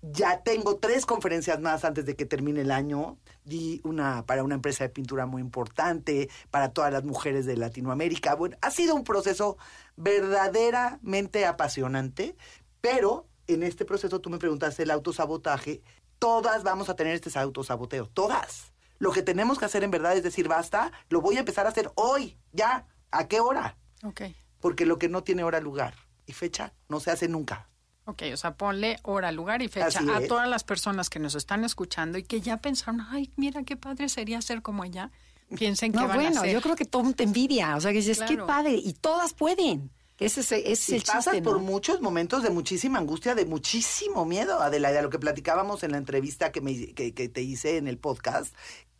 Ya 0.00 0.42
tengo 0.42 0.76
tres 0.76 1.06
conferencias 1.06 1.60
más 1.60 1.84
antes 1.84 2.04
de 2.06 2.14
que 2.14 2.24
termine 2.24 2.60
el 2.60 2.70
año. 2.70 3.18
Di 3.44 3.80
una 3.84 4.26
para 4.26 4.44
una 4.44 4.54
empresa 4.54 4.84
de 4.84 4.90
pintura 4.90 5.26
muy 5.26 5.40
importante, 5.40 6.28
para 6.50 6.72
todas 6.72 6.92
las 6.92 7.04
mujeres 7.04 7.46
de 7.46 7.56
Latinoamérica. 7.56 8.34
Bueno, 8.34 8.56
ha 8.60 8.70
sido 8.70 8.94
un 8.94 9.02
proceso 9.02 9.56
verdaderamente 9.96 11.46
apasionante, 11.46 12.36
pero 12.80 13.26
en 13.48 13.62
este 13.62 13.84
proceso 13.84 14.20
tú 14.20 14.30
me 14.30 14.38
preguntaste 14.38 14.84
el 14.84 14.90
autosabotaje, 14.90 15.82
todas 16.18 16.62
vamos 16.62 16.88
a 16.88 16.94
tener 16.94 17.14
este 17.14 17.36
autosaboteo, 17.36 18.06
todas. 18.06 18.72
Lo 18.98 19.10
que 19.12 19.22
tenemos 19.22 19.58
que 19.58 19.64
hacer 19.64 19.82
en 19.82 19.90
verdad 19.90 20.16
es 20.16 20.22
decir, 20.22 20.48
basta, 20.48 20.92
lo 21.08 21.20
voy 21.20 21.36
a 21.36 21.40
empezar 21.40 21.66
a 21.66 21.70
hacer 21.70 21.90
hoy, 21.94 22.36
ya, 22.52 22.86
¿a 23.10 23.26
qué 23.26 23.40
hora? 23.40 23.76
Ok. 24.04 24.22
Porque 24.60 24.86
lo 24.86 24.98
que 24.98 25.08
no 25.08 25.22
tiene 25.22 25.44
hora, 25.44 25.60
lugar 25.60 25.94
y 26.26 26.32
fecha 26.32 26.74
no 26.88 27.00
se 27.00 27.10
hace 27.10 27.28
nunca. 27.28 27.68
Ok, 28.04 28.22
o 28.32 28.36
sea, 28.36 28.54
ponle 28.54 28.98
hora, 29.02 29.30
lugar 29.32 29.60
y 29.60 29.68
fecha 29.68 30.00
a 30.14 30.26
todas 30.26 30.48
las 30.48 30.64
personas 30.64 31.10
que 31.10 31.18
nos 31.18 31.34
están 31.34 31.64
escuchando 31.64 32.16
y 32.16 32.22
que 32.22 32.40
ya 32.40 32.56
pensaron, 32.56 33.02
ay, 33.10 33.30
mira 33.36 33.64
qué 33.64 33.76
padre 33.76 34.08
sería 34.08 34.40
ser 34.40 34.62
como 34.62 34.84
ella. 34.84 35.10
Piensen 35.56 35.92
que 35.92 35.98
no, 35.98 36.08
van 36.08 36.16
bueno, 36.16 36.40
a 36.40 36.44
ser. 36.44 36.52
yo 36.52 36.60
creo 36.60 36.74
que 36.74 36.84
todo 36.84 37.12
te 37.12 37.24
envidia, 37.24 37.76
o 37.76 37.80
sea, 37.80 37.92
que 37.92 37.98
dices, 37.98 38.20
qué 38.26 38.38
padre, 38.38 38.74
y 38.74 38.94
todas 38.94 39.34
pueden. 39.34 39.90
Ese, 40.18 40.72
es 40.72 40.88
el 40.88 41.02
pasas 41.02 41.40
por 41.42 41.60
muchos 41.60 42.00
momentos 42.00 42.42
de 42.42 42.50
muchísima 42.50 42.98
angustia, 42.98 43.36
de 43.36 43.44
muchísimo 43.44 44.24
miedo, 44.24 44.60
Adelaida, 44.60 45.00
lo 45.00 45.10
que 45.10 45.18
platicábamos 45.20 45.84
en 45.84 45.92
la 45.92 45.98
entrevista 45.98 46.50
que, 46.50 46.60
me, 46.60 46.92
que, 46.92 47.12
te 47.12 47.40
hice 47.40 47.76
en 47.76 47.86
el 47.86 47.98
podcast, 47.98 48.52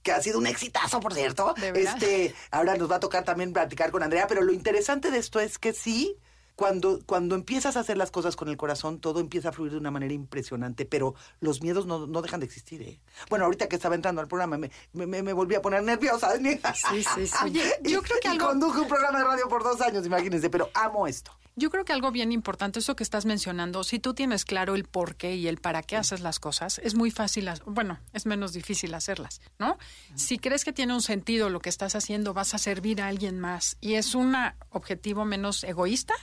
que 0.03 0.13
ha 0.13 0.23
sido 0.23 0.39
un 0.39 0.47
exitazo, 0.47 1.01
por 1.01 1.15
cierto. 1.15 1.57
este, 1.75 2.35
ahora 2.53 2.77
nos 2.77 2.89
va 2.89 2.97
a 2.97 3.01
tocar 3.01 3.25
también 3.25 3.53
platicar 3.53 3.91
con 3.91 4.05
Andrea, 4.05 4.29
pero 4.29 4.43
lo 4.43 4.53
interesante 4.53 5.11
de 5.11 5.19
esto 5.19 5.41
es 5.41 5.59
que 5.59 5.73
sí, 5.73 6.17
cuando, 6.59 6.99
cuando 7.07 7.37
empiezas 7.37 7.77
a 7.77 7.81
hacer 7.81 7.97
las 7.97 8.11
cosas 8.11 8.35
con 8.35 8.49
el 8.49 8.57
corazón, 8.57 8.99
todo 8.99 9.21
empieza 9.21 9.51
a 9.51 9.53
fluir 9.53 9.71
de 9.71 9.79
una 9.79 9.93
manera 9.93 10.13
impresionante, 10.13 10.87
pero 10.87 11.15
los 11.39 11.63
miedos 11.63 11.87
no, 11.87 12.21
dejan 12.21 12.41
de 12.41 12.47
existir. 12.47 12.83
¿eh? 12.83 12.99
Bueno, 13.31 13.45
ahorita 13.45 13.69
que 13.69 13.77
estaba 13.77 13.95
entrando 13.95 14.21
al 14.21 14.27
programa, 14.27 14.59
me, 14.59 14.71
me, 14.93 15.33
volví 15.33 15.55
a 15.55 15.63
poner 15.63 15.85
nerviosa. 15.85 16.33
Sí, 16.75 17.05
sí, 17.15 17.27
sí. 17.27 17.37
Oye, 17.45 17.63
yo 17.85 18.03
creo 18.03 18.19
que 18.21 18.29
algo... 18.29 18.49
conduje 18.49 18.81
un 18.81 18.89
programa 18.89 19.19
de 19.19 19.25
radio 19.25 19.49
por 19.49 19.63
dos 19.63 19.81
años, 19.81 20.05
imagínense, 20.05 20.51
pero 20.51 20.69
amo 20.75 21.07
esto. 21.07 21.31
Yo 21.55 21.71
creo 21.71 21.85
que 21.85 21.93
algo 21.93 22.11
bien 22.11 22.33
importante, 22.33 22.81
eso 22.81 22.97
que 22.97 23.05
estás 23.05 23.25
mencionando, 23.25 23.85
si 23.85 24.01
tú 24.01 24.15
tienes 24.15 24.45
claro 24.45 24.75
el 24.75 24.85
por 24.85 25.15
qué 25.15 25.37
y 25.37 25.47
el 25.47 25.59
para 25.59 25.83
qué 25.83 25.97
haces 25.97 26.21
las 26.21 26.41
cosas, 26.41 26.81
es 26.83 26.95
muy 26.95 27.11
fácil, 27.11 27.49
bueno, 27.67 27.99
es 28.13 28.27
menos 28.27 28.53
difícil 28.53 28.95
hacerlas, 28.95 29.41
¿no? 29.59 29.77
Si 30.15 30.39
crees 30.39 30.65
que 30.65 30.73
tiene 30.73 30.95
un 30.95 31.03
sentido 31.03 31.51
lo 31.51 31.61
que 31.61 31.69
estás 31.69 31.95
haciendo, 31.95 32.35
vas 32.35 32.55
a 32.55 32.59
servir 32.59 33.01
a 33.01 33.09
alguien 33.09 33.39
más 33.39 33.77
y 33.81 33.95
es 33.95 34.15
un 34.15 34.35
objetivo 34.71 35.25
menos 35.25 35.65
egoísta, 35.65 36.15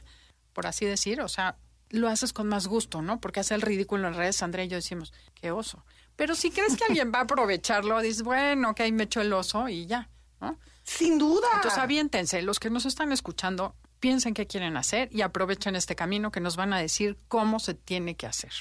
por 0.56 0.66
así 0.68 0.86
decir, 0.86 1.22
o 1.22 1.28
sea, 1.28 1.58
lo 1.90 2.08
haces 2.08 2.34
con 2.34 2.48
más 2.48 2.66
gusto, 2.66 3.02
¿no? 3.02 3.20
Porque 3.20 3.42
hace 3.42 3.54
el 3.54 3.62
ridículo 3.62 4.08
en 4.08 4.16
redes, 4.16 4.42
Andrea 4.42 4.66
y 4.66 4.70
yo 4.70 4.78
decimos, 4.78 5.14
qué 5.36 5.52
oso. 5.52 5.86
Pero 6.16 6.34
si 6.34 6.50
crees 6.50 6.78
que 6.78 6.86
alguien 6.86 7.12
va 7.14 7.20
a 7.20 7.24
aprovecharlo, 7.24 8.02
dices, 8.02 8.24
bueno, 8.24 8.72
ok, 8.72 8.80
me 8.94 9.04
echo 9.04 9.20
el 9.20 9.34
oso 9.34 9.68
y 9.68 9.86
ya, 9.86 10.10
¿no? 10.40 10.58
Sin 10.84 11.20
duda. 11.20 11.48
Entonces 11.56 11.78
aviéntense, 11.78 12.42
los 12.42 12.60
que 12.60 12.70
nos 12.70 12.86
están 12.86 13.12
escuchando, 13.12 13.76
piensen 14.00 14.34
qué 14.34 14.48
quieren 14.48 14.78
hacer 14.78 15.10
y 15.12 15.22
aprovechen 15.22 15.76
este 15.76 15.96
camino 15.96 16.32
que 16.32 16.40
nos 16.40 16.56
van 16.56 16.72
a 16.72 16.80
decir 16.80 17.18
cómo 17.28 17.60
se 17.60 17.74
tiene 17.74 18.16
que 18.16 18.28
hacer. 18.28 18.52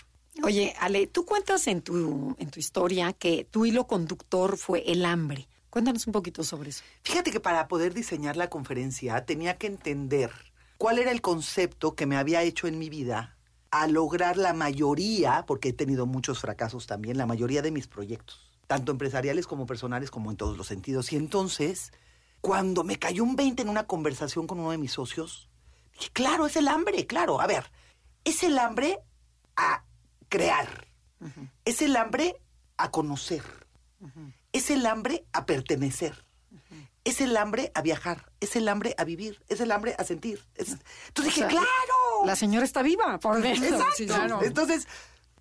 Oye, 0.43 0.75
Ale, 0.81 1.07
tú 1.07 1.25
cuentas 1.25 1.69
en 1.69 1.81
tu, 1.81 2.35
en 2.41 2.51
tu 2.51 2.59
historia 2.59 3.13
que 3.13 3.45
tu 3.45 3.67
hilo 3.67 3.87
conductor 3.87 4.57
fue 4.57 4.83
el 4.91 5.05
hambre. 5.05 5.47
Cuéntanos 5.71 6.09
un 6.09 6.13
poquito 6.13 6.43
sobre 6.43 6.71
eso. 6.71 6.83
Fíjate 7.03 7.31
que 7.31 7.39
para 7.39 7.69
poder 7.69 7.95
diseñar 7.95 8.37
la 8.37 8.51
conferencia 8.51 9.25
tenía 9.25 9.59
que 9.59 9.69
entender 9.69 10.33
cuál 10.79 10.99
era 10.99 11.11
el 11.11 11.21
concepto 11.21 11.95
que 11.95 12.07
me 12.07 12.17
había 12.17 12.43
hecho 12.43 12.67
en 12.67 12.79
mi 12.79 12.89
vida 12.89 13.37
a 13.71 13.89
lograr 13.89 14.37
la 14.37 14.53
mayoría, 14.53 15.45
porque 15.47 15.71
he 15.71 15.73
tenido 15.73 16.07
muchos 16.07 16.39
fracasos 16.39 16.87
también, 16.87 17.19
la 17.19 17.27
mayoría 17.27 17.63
de 17.63 17.73
mis 17.73 17.89
proyectos, 17.89 18.53
tanto 18.67 18.93
empresariales 18.93 19.47
como 19.47 19.67
personales, 19.67 20.11
como 20.11 20.31
en 20.31 20.37
todos 20.37 20.57
los 20.57 20.69
sentidos. 20.69 21.13
Y 21.13 21.17
entonces, 21.17 21.93
cuando 22.41 22.85
me 22.85 22.99
cayó 22.99 23.25
un 23.25 23.35
20 23.35 23.63
en 23.63 23.69
una 23.69 23.87
conversación 23.87 24.47
con 24.47 24.61
uno 24.61 24.71
de 24.71 24.79
mis 24.79 24.93
socios, 24.93 25.49
Dije, 25.95 26.11
claro, 26.13 26.47
es 26.47 26.57
el 26.57 26.69
hambre, 26.69 27.07
claro. 27.07 27.41
A 27.41 27.47
ver, 27.47 27.71
es 28.25 28.43
el 28.43 28.59
hambre 28.59 28.99
a 29.57 29.85
crear. 30.29 30.89
Es 31.65 31.81
el 31.81 31.97
hambre 31.97 32.41
a 32.77 32.91
conocer. 32.91 33.43
Es 34.53 34.71
el 34.71 34.87
hambre 34.87 35.25
a 35.33 35.47
pertenecer. 35.47 36.24
Es 37.05 37.21
el 37.21 37.37
hambre 37.37 37.71
a 37.75 37.83
viajar. 37.83 38.31
Es 38.41 38.57
el 38.57 38.67
hambre 38.69 38.95
a 38.99 39.05
vivir. 39.05 39.43
Es 39.49 39.61
el 39.61 39.71
hambre 39.73 39.95
a 39.99 40.05
sentir. 40.05 40.43
Es- 40.55 40.77
Entonces 41.09 41.35
dije, 41.35 41.41
sea, 41.41 41.49
claro. 41.49 41.67
La 42.25 42.35
señora 42.37 42.65
está 42.65 42.83
viva 42.83 43.19
por 43.19 43.41
dentro. 43.41 43.65
Exacto. 43.65 43.95
Sí, 43.97 44.07
claro. 44.07 44.41
Entonces, 44.43 44.89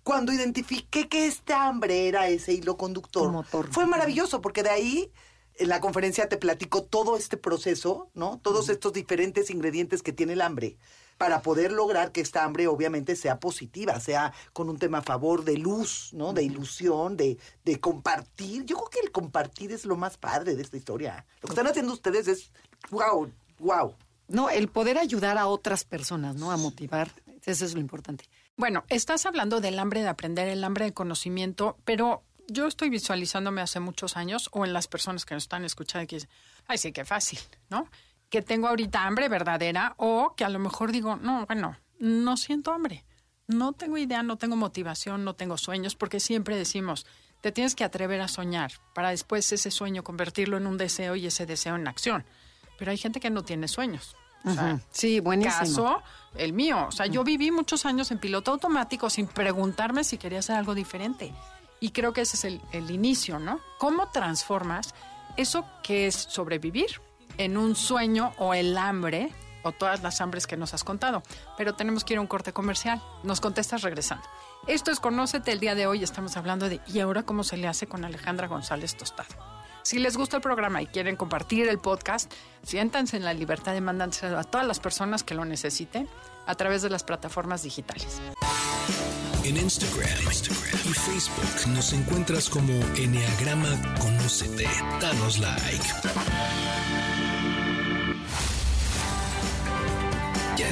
cuando 0.02 0.32
identifiqué 0.32 1.08
que 1.08 1.26
este 1.26 1.54
hambre 1.54 2.08
era 2.08 2.28
ese 2.28 2.52
hilo 2.52 2.76
conductor, 2.76 3.32
motor. 3.32 3.72
fue 3.72 3.86
maravilloso, 3.86 4.40
porque 4.42 4.62
de 4.62 4.70
ahí 4.70 5.12
en 5.56 5.68
la 5.68 5.80
conferencia 5.80 6.28
te 6.28 6.36
platico 6.36 6.82
todo 6.82 7.16
este 7.16 7.36
proceso, 7.38 8.10
¿no? 8.12 8.38
Todos 8.42 8.68
estos 8.68 8.92
diferentes 8.92 9.48
ingredientes 9.50 10.02
que 10.02 10.12
tiene 10.12 10.34
el 10.34 10.42
hambre 10.42 10.76
para 11.18 11.42
poder 11.42 11.72
lograr 11.72 12.12
que 12.12 12.20
esta 12.20 12.44
hambre 12.44 12.66
obviamente 12.66 13.16
sea 13.16 13.38
positiva, 13.38 14.00
sea 14.00 14.32
con 14.52 14.68
un 14.68 14.78
tema 14.78 14.98
a 14.98 15.02
favor 15.02 15.44
de 15.44 15.56
luz, 15.56 16.10
¿no? 16.12 16.32
De 16.32 16.42
ilusión, 16.42 17.16
de, 17.16 17.38
de 17.64 17.80
compartir. 17.80 18.64
Yo 18.64 18.76
creo 18.76 18.90
que 18.90 19.00
el 19.00 19.12
compartir 19.12 19.72
es 19.72 19.84
lo 19.84 19.96
más 19.96 20.16
padre 20.16 20.54
de 20.54 20.62
esta 20.62 20.76
historia. 20.76 21.24
Lo 21.40 21.48
que 21.48 21.52
están 21.52 21.66
haciendo 21.66 21.92
ustedes 21.92 22.28
es, 22.28 22.50
wow, 22.90 23.30
wow. 23.58 23.94
No, 24.28 24.50
el 24.50 24.68
poder 24.68 24.98
ayudar 24.98 25.38
a 25.38 25.46
otras 25.46 25.84
personas, 25.84 26.36
¿no? 26.36 26.50
A 26.50 26.56
motivar. 26.56 27.10
Eso 27.44 27.64
es 27.64 27.74
lo 27.74 27.80
importante. 27.80 28.24
Bueno, 28.56 28.84
estás 28.88 29.26
hablando 29.26 29.60
del 29.60 29.78
hambre 29.78 30.02
de 30.02 30.08
aprender, 30.08 30.48
el 30.48 30.64
hambre 30.64 30.86
de 30.86 30.94
conocimiento, 30.94 31.76
pero 31.84 32.22
yo 32.48 32.66
estoy 32.66 32.88
visualizándome 32.88 33.60
hace 33.60 33.80
muchos 33.80 34.16
años 34.16 34.48
o 34.52 34.64
en 34.64 34.72
las 34.72 34.86
personas 34.86 35.24
que 35.24 35.34
nos 35.34 35.44
están 35.44 35.64
escuchando 35.64 36.06
que 36.06 36.16
dicen, 36.16 36.30
ay, 36.66 36.78
sí, 36.78 36.92
qué 36.92 37.04
fácil, 37.04 37.38
¿no? 37.68 37.88
Que 38.34 38.42
tengo 38.42 38.66
ahorita 38.66 39.06
hambre 39.06 39.28
verdadera 39.28 39.94
o 39.96 40.34
que 40.36 40.44
a 40.44 40.48
lo 40.48 40.58
mejor 40.58 40.90
digo, 40.90 41.14
no, 41.14 41.46
bueno, 41.46 41.76
no 42.00 42.36
siento 42.36 42.72
hambre, 42.72 43.04
no 43.46 43.74
tengo 43.74 43.96
idea, 43.96 44.24
no 44.24 44.38
tengo 44.38 44.56
motivación, 44.56 45.22
no 45.22 45.34
tengo 45.36 45.56
sueños, 45.56 45.94
porque 45.94 46.18
siempre 46.18 46.56
decimos, 46.56 47.06
te 47.42 47.52
tienes 47.52 47.76
que 47.76 47.84
atrever 47.84 48.20
a 48.20 48.26
soñar 48.26 48.72
para 48.92 49.10
después 49.10 49.52
ese 49.52 49.70
sueño 49.70 50.02
convertirlo 50.02 50.56
en 50.56 50.66
un 50.66 50.78
deseo 50.78 51.14
y 51.14 51.26
ese 51.26 51.46
deseo 51.46 51.76
en 51.76 51.86
acción. 51.86 52.24
Pero 52.76 52.90
hay 52.90 52.96
gente 52.98 53.20
que 53.20 53.30
no 53.30 53.44
tiene 53.44 53.68
sueños. 53.68 54.16
O 54.44 54.50
sea, 54.50 54.72
Ujú. 54.74 54.80
Sí, 54.90 55.20
buenísimo. 55.20 55.56
caso 55.60 56.02
el 56.34 56.54
mío. 56.54 56.86
O 56.88 56.90
sea, 56.90 57.06
yo 57.06 57.22
viví 57.22 57.52
muchos 57.52 57.86
años 57.86 58.10
en 58.10 58.18
piloto 58.18 58.50
automático 58.50 59.10
sin 59.10 59.28
preguntarme 59.28 60.02
si 60.02 60.18
quería 60.18 60.40
hacer 60.40 60.56
algo 60.56 60.74
diferente. 60.74 61.32
Y 61.78 61.90
creo 61.90 62.12
que 62.12 62.22
ese 62.22 62.34
es 62.34 62.44
el, 62.46 62.60
el 62.72 62.90
inicio, 62.90 63.38
¿no? 63.38 63.60
¿Cómo 63.78 64.08
transformas 64.10 64.92
eso 65.36 65.64
que 65.84 66.08
es 66.08 66.16
sobrevivir 66.16 67.00
en 67.38 67.56
un 67.56 67.76
sueño 67.76 68.32
o 68.38 68.54
el 68.54 68.76
hambre 68.76 69.30
o 69.62 69.72
todas 69.72 70.02
las 70.02 70.20
hambres 70.20 70.46
que 70.46 70.56
nos 70.56 70.74
has 70.74 70.84
contado? 70.84 71.22
Pero 71.56 71.74
tenemos 71.74 72.04
que 72.04 72.14
ir 72.14 72.18
a 72.18 72.20
un 72.20 72.26
corte 72.26 72.52
comercial. 72.52 73.02
Nos 73.22 73.40
contestas 73.40 73.82
regresando. 73.82 74.24
Esto 74.66 74.90
es 74.90 75.00
Conócete 75.00 75.52
el 75.52 75.60
día 75.60 75.74
de 75.74 75.86
hoy. 75.86 76.02
Estamos 76.02 76.36
hablando 76.36 76.68
de 76.68 76.80
¿y 76.86 77.00
ahora 77.00 77.22
cómo 77.22 77.44
se 77.44 77.56
le 77.56 77.68
hace 77.68 77.86
con 77.86 78.04
Alejandra 78.04 78.46
González 78.46 78.96
Tostado? 78.96 79.34
Si 79.82 79.98
les 79.98 80.16
gusta 80.16 80.36
el 80.36 80.42
programa 80.42 80.80
y 80.80 80.86
quieren 80.86 81.14
compartir 81.14 81.68
el 81.68 81.78
podcast, 81.78 82.32
siéntanse 82.62 83.18
en 83.18 83.24
la 83.24 83.34
libertad 83.34 83.74
de 83.74 83.82
mandárselo 83.82 84.38
a 84.38 84.44
todas 84.44 84.66
las 84.66 84.80
personas 84.80 85.22
que 85.22 85.34
lo 85.34 85.44
necesiten 85.44 86.08
a 86.46 86.54
través 86.54 86.80
de 86.80 86.88
las 86.88 87.04
plataformas 87.04 87.62
digitales. 87.62 88.22
En 89.44 89.58
Instagram, 89.58 90.08
y 90.86 90.92
Facebook 90.94 91.68
nos 91.74 91.92
encuentras 91.92 92.48
como 92.48 92.72
Enneagrama 92.96 93.68
Conócete. 94.00 94.66
Danos 95.02 95.38
like. 95.38 95.84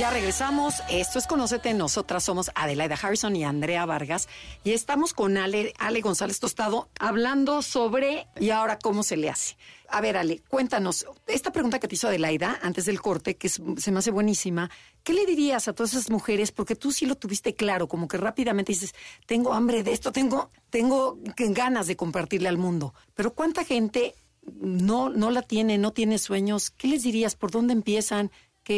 Ya 0.00 0.08
regresamos. 0.08 0.82
Esto 0.88 1.18
es 1.18 1.26
Conócete. 1.26 1.74
Nosotras 1.74 2.24
somos 2.24 2.50
Adelaida 2.54 2.94
Harrison 2.94 3.36
y 3.36 3.44
Andrea 3.44 3.84
Vargas. 3.84 4.30
Y 4.64 4.70
estamos 4.70 5.12
con 5.12 5.36
Ale, 5.36 5.74
Ale 5.78 6.00
González 6.00 6.40
Tostado 6.40 6.88
hablando 6.98 7.60
sobre 7.60 8.26
y 8.40 8.48
ahora 8.48 8.78
cómo 8.78 9.02
se 9.02 9.18
le 9.18 9.28
hace. 9.28 9.58
A 9.90 10.00
ver, 10.00 10.16
Ale, 10.16 10.40
cuéntanos. 10.48 11.04
Esta 11.26 11.52
pregunta 11.52 11.80
que 11.80 11.86
te 11.86 11.96
hizo 11.96 12.08
Adelaida 12.08 12.58
antes 12.62 12.86
del 12.86 13.02
corte, 13.02 13.36
que 13.36 13.50
se 13.50 13.92
me 13.92 13.98
hace 13.98 14.10
buenísima. 14.10 14.70
¿Qué 15.04 15.12
le 15.12 15.26
dirías 15.26 15.68
a 15.68 15.74
todas 15.74 15.92
esas 15.92 16.08
mujeres? 16.08 16.50
Porque 16.50 16.76
tú 16.76 16.92
sí 16.92 17.04
lo 17.04 17.16
tuviste 17.16 17.54
claro, 17.54 17.86
como 17.86 18.08
que 18.08 18.16
rápidamente 18.16 18.72
dices, 18.72 18.94
tengo 19.26 19.52
hambre 19.52 19.82
de 19.82 19.92
esto, 19.92 20.12
tengo, 20.12 20.50
tengo 20.70 21.18
ganas 21.36 21.88
de 21.88 21.96
compartirle 21.96 22.48
al 22.48 22.56
mundo. 22.56 22.94
Pero 23.14 23.34
¿cuánta 23.34 23.64
gente 23.64 24.14
no, 24.60 25.10
no 25.10 25.30
la 25.30 25.42
tiene, 25.42 25.76
no 25.76 25.92
tiene 25.92 26.16
sueños? 26.16 26.70
¿Qué 26.70 26.88
les 26.88 27.02
dirías? 27.02 27.36
¿Por 27.36 27.50
dónde 27.50 27.74
empiezan? 27.74 28.30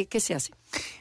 ¿Qué, 0.09 0.21
se 0.21 0.35
hace? 0.35 0.55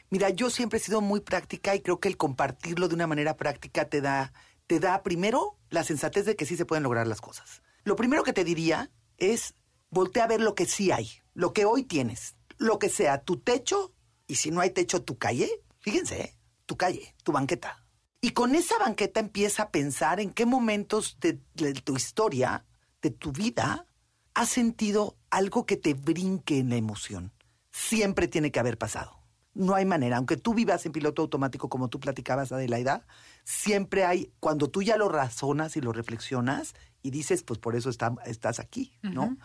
Mira, 0.10 0.32
yo 0.32 0.50
siempre 0.50 0.78
he 0.78 0.82
sido 0.82 1.00
muy 1.00 1.22
práctica 1.22 1.74
y 1.74 1.80
creo 1.80 2.02
que 2.02 2.10
el 2.10 2.18
compartirlo 2.18 2.90
de 2.90 2.96
una 2.96 3.08
manera 3.08 3.38
práctica 3.38 3.86
te 3.86 4.02
da, 4.02 4.34
te 4.68 4.82
da 4.82 5.02
primero 5.02 5.58
la 5.70 5.86
sensatez 5.86 6.26
de 6.26 6.36
que 6.36 6.46
sí 6.46 6.58
se 6.58 6.66
pueden 6.66 6.84
lograr 6.84 7.08
las 7.08 7.22
cosas. 7.22 7.62
Lo 7.86 7.96
primero 7.96 8.24
que 8.24 8.34
te 8.34 8.44
diría 8.44 8.92
es 9.18 9.54
voltea 9.92 10.26
a 10.26 10.28
ver 10.28 10.42
lo 10.42 10.56
que 10.56 10.66
sí 10.66 10.92
hay, 10.92 11.10
lo 11.34 11.54
que 11.54 11.64
hoy 11.64 11.84
tienes, 11.84 12.36
lo 12.58 12.80
que 12.80 12.90
sea 12.90 13.24
tu 13.24 13.38
techo 13.38 13.94
y 14.28 14.36
si 14.36 14.52
no 14.52 14.60
hay 14.60 14.72
techo 14.72 15.04
tu 15.04 15.18
calle, 15.18 15.50
fíjense, 15.80 16.22
¿eh? 16.22 16.38
tu 16.66 16.76
calle, 16.76 17.16
tu 17.24 17.32
banqueta. 17.32 17.86
Y 18.20 18.32
con 18.32 18.56
esa 18.56 18.78
banqueta 18.78 19.22
empieza 19.22 19.64
a 19.64 19.72
pensar 19.72 20.20
en 20.20 20.32
qué 20.32 20.46
momentos 20.46 21.18
de, 21.22 21.40
de 21.54 21.76
tu 21.76 21.96
historia, 21.96 22.66
de 23.02 23.12
tu 23.12 23.32
vida, 23.32 23.86
has 24.34 24.50
sentido 24.50 25.16
algo 25.30 25.66
que 25.66 25.78
te 25.78 25.94
brinque 25.94 26.58
en 26.58 26.70
la 26.70 26.76
emoción. 26.76 27.32
Siempre 27.72 28.28
tiene 28.28 28.52
que 28.52 28.60
haber 28.60 28.78
pasado. 28.78 29.20
No 29.54 29.76
hay 29.76 29.86
manera, 29.86 30.18
aunque 30.18 30.38
tú 30.38 30.54
vivas 30.54 30.86
en 30.86 30.94
piloto 30.94 31.22
automático 31.22 31.68
como 31.68 31.90
tú 31.90 32.00
platicabas, 32.00 32.52
Adelaida, 32.54 33.06
siempre 33.44 34.06
hay, 34.06 34.32
cuando 34.40 34.70
tú 34.70 34.82
ya 34.82 34.96
lo 34.96 35.10
razonas 35.10 35.76
y 35.76 35.82
lo 35.82 35.92
reflexionas 35.92 36.74
y 37.02 37.12
dices, 37.12 37.44
pues 37.44 37.60
por 37.60 37.76
eso 37.76 37.90
está- 37.90 38.16
estás 38.26 38.60
aquí, 38.60 38.94
¿no? 39.02 39.38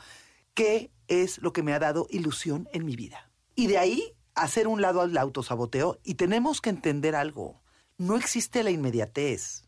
¿Qué 0.54 0.92
es 1.08 1.38
lo 1.38 1.52
que 1.52 1.62
me 1.64 1.72
ha 1.74 1.80
dado 1.80 2.06
ilusión 2.10 2.68
en 2.72 2.84
mi 2.84 2.94
vida? 2.94 3.30
Y 3.56 3.66
de 3.66 3.78
ahí 3.78 4.12
hacer 4.36 4.68
un 4.68 4.80
lado 4.80 5.00
al 5.00 5.16
autosaboteo 5.16 5.98
y 6.04 6.14
tenemos 6.14 6.60
que 6.60 6.70
entender 6.70 7.16
algo, 7.16 7.62
no 7.98 8.16
existe 8.16 8.62
la 8.62 8.70
inmediatez. 8.70 9.64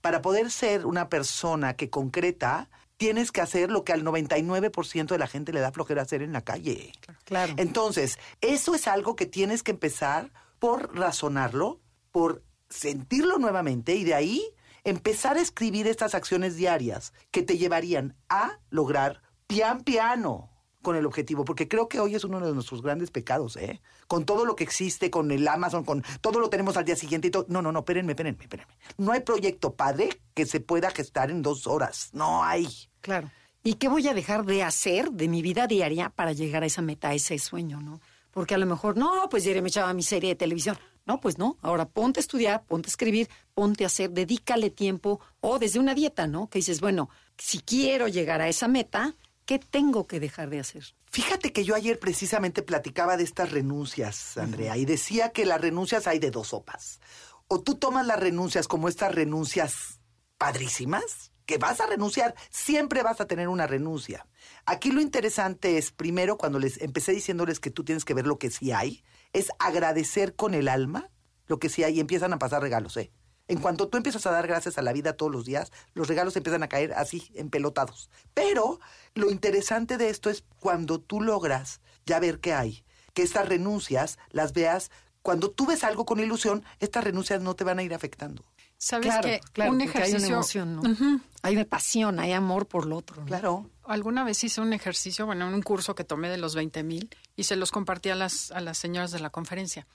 Para 0.00 0.22
poder 0.22 0.50
ser 0.50 0.86
una 0.86 1.08
persona 1.08 1.74
que 1.74 1.90
concreta, 1.90 2.70
tienes 3.02 3.32
que 3.32 3.40
hacer 3.40 3.68
lo 3.68 3.82
que 3.82 3.92
al 3.92 4.04
99% 4.04 5.08
de 5.08 5.18
la 5.18 5.26
gente 5.26 5.52
le 5.52 5.58
da 5.58 5.72
flojera 5.72 6.02
hacer 6.02 6.22
en 6.22 6.32
la 6.32 6.42
calle. 6.42 6.92
Claro. 7.24 7.52
Entonces, 7.56 8.16
eso 8.40 8.76
es 8.76 8.86
algo 8.86 9.16
que 9.16 9.26
tienes 9.26 9.64
que 9.64 9.72
empezar 9.72 10.30
por 10.60 10.94
razonarlo, 10.96 11.80
por 12.12 12.44
sentirlo 12.70 13.38
nuevamente 13.38 13.96
y 13.96 14.04
de 14.04 14.14
ahí 14.14 14.40
empezar 14.84 15.36
a 15.36 15.40
escribir 15.40 15.88
estas 15.88 16.14
acciones 16.14 16.54
diarias 16.54 17.12
que 17.32 17.42
te 17.42 17.58
llevarían 17.58 18.14
a 18.28 18.60
lograr 18.70 19.20
pian 19.48 19.80
piano 19.80 20.52
con 20.80 20.94
el 20.94 21.04
objetivo, 21.04 21.44
porque 21.44 21.66
creo 21.66 21.88
que 21.88 21.98
hoy 21.98 22.14
es 22.14 22.22
uno 22.22 22.38
de 22.38 22.54
nuestros 22.54 22.82
grandes 22.82 23.10
pecados, 23.10 23.56
¿eh? 23.56 23.82
Con 24.06 24.24
todo 24.24 24.44
lo 24.44 24.54
que 24.54 24.62
existe, 24.62 25.10
con 25.10 25.32
el 25.32 25.48
Amazon, 25.48 25.84
con 25.84 26.04
todo 26.20 26.38
lo 26.38 26.50
tenemos 26.50 26.76
al 26.76 26.84
día 26.84 26.94
siguiente 26.94 27.26
y 27.28 27.30
todo. 27.32 27.46
No, 27.48 27.62
no, 27.62 27.72
no, 27.72 27.80
espérenme, 27.80 28.12
espérenme, 28.12 28.44
espérenme. 28.44 28.78
No 28.96 29.10
hay 29.10 29.22
proyecto 29.22 29.74
padre 29.74 30.20
que 30.34 30.46
se 30.46 30.60
pueda 30.60 30.92
gestar 30.92 31.32
en 31.32 31.42
dos 31.42 31.66
horas. 31.66 32.10
No 32.12 32.44
hay. 32.44 32.91
Claro. 33.02 33.30
¿Y 33.62 33.74
qué 33.74 33.88
voy 33.88 34.08
a 34.08 34.14
dejar 34.14 34.44
de 34.44 34.62
hacer 34.62 35.10
de 35.12 35.28
mi 35.28 35.42
vida 35.42 35.66
diaria 35.66 36.08
para 36.08 36.32
llegar 36.32 36.62
a 36.62 36.66
esa 36.66 36.82
meta, 36.82 37.10
a 37.10 37.14
ese 37.14 37.38
sueño, 37.38 37.80
no? 37.80 38.00
Porque 38.32 38.54
a 38.54 38.58
lo 38.58 38.66
mejor, 38.66 38.96
no, 38.96 39.28
pues 39.30 39.44
ya 39.44 39.60
me 39.60 39.68
echaba 39.68 39.92
mi 39.92 40.02
serie 40.02 40.30
de 40.30 40.36
televisión. 40.36 40.78
No, 41.04 41.20
pues 41.20 41.36
no. 41.36 41.58
Ahora 41.60 41.84
ponte 41.84 42.20
a 42.20 42.22
estudiar, 42.22 42.64
ponte 42.64 42.88
a 42.88 42.90
escribir, 42.90 43.28
ponte 43.54 43.84
a 43.84 43.88
hacer, 43.88 44.10
dedícale 44.10 44.70
tiempo. 44.70 45.20
O 45.40 45.58
desde 45.58 45.78
una 45.78 45.94
dieta, 45.94 46.26
¿no? 46.26 46.48
Que 46.48 46.60
dices, 46.60 46.80
bueno, 46.80 47.10
si 47.36 47.60
quiero 47.60 48.08
llegar 48.08 48.40
a 48.40 48.48
esa 48.48 48.68
meta, 48.68 49.14
¿qué 49.44 49.58
tengo 49.58 50.06
que 50.06 50.18
dejar 50.18 50.48
de 50.48 50.60
hacer? 50.60 50.94
Fíjate 51.10 51.52
que 51.52 51.64
yo 51.64 51.74
ayer 51.74 51.98
precisamente 51.98 52.62
platicaba 52.62 53.16
de 53.16 53.24
estas 53.24 53.50
renuncias, 53.50 54.38
Andrea, 54.38 54.76
y 54.78 54.86
decía 54.86 55.30
que 55.30 55.44
las 55.44 55.60
renuncias 55.60 56.06
hay 56.06 56.18
de 56.18 56.30
dos 56.30 56.48
sopas. 56.48 57.00
O 57.48 57.60
tú 57.60 57.74
tomas 57.74 58.06
las 58.06 58.18
renuncias 58.18 58.66
como 58.66 58.88
estas 58.88 59.14
renuncias 59.14 60.00
padrísimas, 60.38 61.31
que 61.52 61.58
vas 61.58 61.82
a 61.82 61.86
renunciar, 61.86 62.34
siempre 62.48 63.02
vas 63.02 63.20
a 63.20 63.26
tener 63.26 63.48
una 63.48 63.66
renuncia. 63.66 64.26
Aquí 64.64 64.90
lo 64.90 65.02
interesante 65.02 65.76
es, 65.76 65.92
primero, 65.92 66.38
cuando 66.38 66.58
les 66.58 66.80
empecé 66.80 67.12
diciéndoles 67.12 67.60
que 67.60 67.70
tú 67.70 67.84
tienes 67.84 68.06
que 68.06 68.14
ver 68.14 68.26
lo 68.26 68.38
que 68.38 68.50
sí 68.50 68.72
hay, 68.72 69.04
es 69.34 69.50
agradecer 69.58 70.34
con 70.34 70.54
el 70.54 70.66
alma 70.66 71.10
lo 71.46 71.58
que 71.58 71.68
sí 71.68 71.84
hay 71.84 71.98
y 71.98 72.00
empiezan 72.00 72.32
a 72.32 72.38
pasar 72.38 72.62
regalos, 72.62 72.96
¿eh? 72.96 73.12
En 73.48 73.58
cuanto 73.58 73.88
tú 73.88 73.98
empiezas 73.98 74.24
a 74.24 74.30
dar 74.30 74.46
gracias 74.46 74.78
a 74.78 74.82
la 74.82 74.94
vida 74.94 75.12
todos 75.12 75.30
los 75.30 75.44
días, 75.44 75.72
los 75.92 76.08
regalos 76.08 76.34
empiezan 76.36 76.62
a 76.62 76.70
caer 76.70 76.94
así, 76.94 77.30
empelotados. 77.34 78.08
Pero 78.32 78.80
lo 79.12 79.30
interesante 79.30 79.98
de 79.98 80.08
esto 80.08 80.30
es 80.30 80.44
cuando 80.58 81.00
tú 81.00 81.20
logras 81.20 81.82
ya 82.06 82.18
ver 82.18 82.40
qué 82.40 82.54
hay, 82.54 82.82
que 83.12 83.24
estas 83.24 83.46
renuncias 83.46 84.18
las 84.30 84.54
veas, 84.54 84.90
cuando 85.20 85.50
tú 85.50 85.66
ves 85.66 85.84
algo 85.84 86.06
con 86.06 86.18
ilusión, 86.18 86.64
estas 86.80 87.04
renuncias 87.04 87.42
no 87.42 87.54
te 87.54 87.64
van 87.64 87.78
a 87.78 87.82
ir 87.82 87.92
afectando. 87.92 88.42
Sabes 88.84 89.06
Claro, 89.06 89.22
que 89.22 89.40
claro, 89.52 89.70
un 89.72 89.78
porque 89.78 89.98
hay 89.98 90.08
una 90.10 90.16
ejercicio. 90.18 90.34
emoción, 90.34 90.74
¿no? 90.76 90.82
Ujú. 90.82 91.20
Hay 91.42 91.54
una 91.54 91.64
pasión, 91.66 92.18
hay 92.18 92.32
amor 92.32 92.66
por 92.66 92.84
lo 92.86 92.96
otro. 92.96 93.20
¿no? 93.20 93.26
Claro. 93.26 93.70
Alguna 93.84 94.24
vez 94.24 94.42
hice 94.42 94.60
un 94.60 94.72
ejercicio, 94.72 95.24
bueno, 95.24 95.46
en 95.46 95.54
un 95.54 95.62
curso 95.62 95.94
que 95.94 96.02
tomé 96.02 96.28
de 96.28 96.36
los 96.36 96.56
20 96.56 96.82
mil 96.82 97.08
y 97.36 97.44
se 97.44 97.54
los 97.54 97.70
compartí 97.70 98.08
a 98.10 98.16
las, 98.16 98.50
a 98.50 98.60
las 98.60 98.78
señoras 98.78 99.12
de 99.12 99.20
la 99.20 99.30
conferencia. 99.30 99.86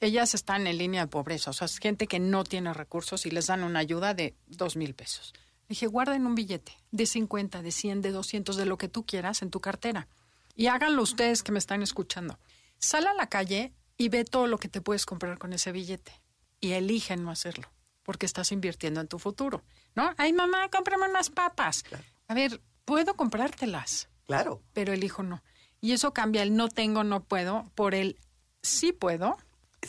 Ellas 0.00 0.34
están 0.34 0.66
en 0.66 0.76
línea 0.76 1.00
de 1.00 1.06
pobreza, 1.08 1.50
o 1.50 1.52
sea, 1.54 1.64
es 1.64 1.78
gente 1.78 2.06
que 2.06 2.20
no 2.20 2.44
tiene 2.44 2.74
recursos 2.74 3.24
y 3.24 3.30
les 3.30 3.46
dan 3.46 3.64
una 3.64 3.78
ayuda 3.78 4.12
de 4.12 4.36
dos 4.46 4.76
mil 4.76 4.94
pesos. 4.94 5.32
Dije, 5.66 5.86
guarden 5.86 6.26
un 6.26 6.34
billete 6.34 6.72
de 6.90 7.06
50, 7.06 7.62
de 7.62 7.72
100, 7.72 8.02
de 8.02 8.10
200, 8.12 8.56
de 8.56 8.66
lo 8.66 8.76
que 8.76 8.88
tú 8.88 9.06
quieras 9.06 9.40
en 9.40 9.50
tu 9.50 9.60
cartera. 9.60 10.06
Y 10.54 10.66
háganlo 10.66 11.02
ustedes 11.02 11.42
que 11.42 11.52
me 11.52 11.58
están 11.58 11.82
escuchando. 11.82 12.38
Sal 12.78 13.06
a 13.06 13.14
la 13.14 13.28
calle 13.28 13.72
y 13.96 14.10
ve 14.10 14.24
todo 14.24 14.46
lo 14.46 14.58
que 14.58 14.68
te 14.68 14.80
puedes 14.82 15.06
comprar 15.06 15.38
con 15.38 15.52
ese 15.54 15.72
billete. 15.72 16.12
Y 16.60 16.72
eligen 16.72 17.24
no 17.24 17.30
hacerlo, 17.30 17.68
porque 18.08 18.24
estás 18.24 18.52
invirtiendo 18.52 19.02
en 19.02 19.06
tu 19.06 19.18
futuro. 19.18 19.62
¿No? 19.94 20.14
Ay, 20.16 20.32
mamá, 20.32 20.70
cómprame 20.70 21.10
unas 21.10 21.28
papas. 21.28 21.84
A 22.26 22.32
ver, 22.32 22.62
puedo 22.86 23.12
comprártelas, 23.16 24.08
Claro. 24.26 24.62
pero 24.72 24.94
elijo 24.94 25.22
no. 25.22 25.42
Y 25.82 25.92
eso 25.92 26.14
cambia 26.14 26.42
el 26.42 26.56
no 26.56 26.70
tengo, 26.70 27.04
no 27.04 27.22
puedo, 27.24 27.70
por 27.74 27.94
el 27.94 28.16
sí 28.62 28.94
puedo, 28.94 29.36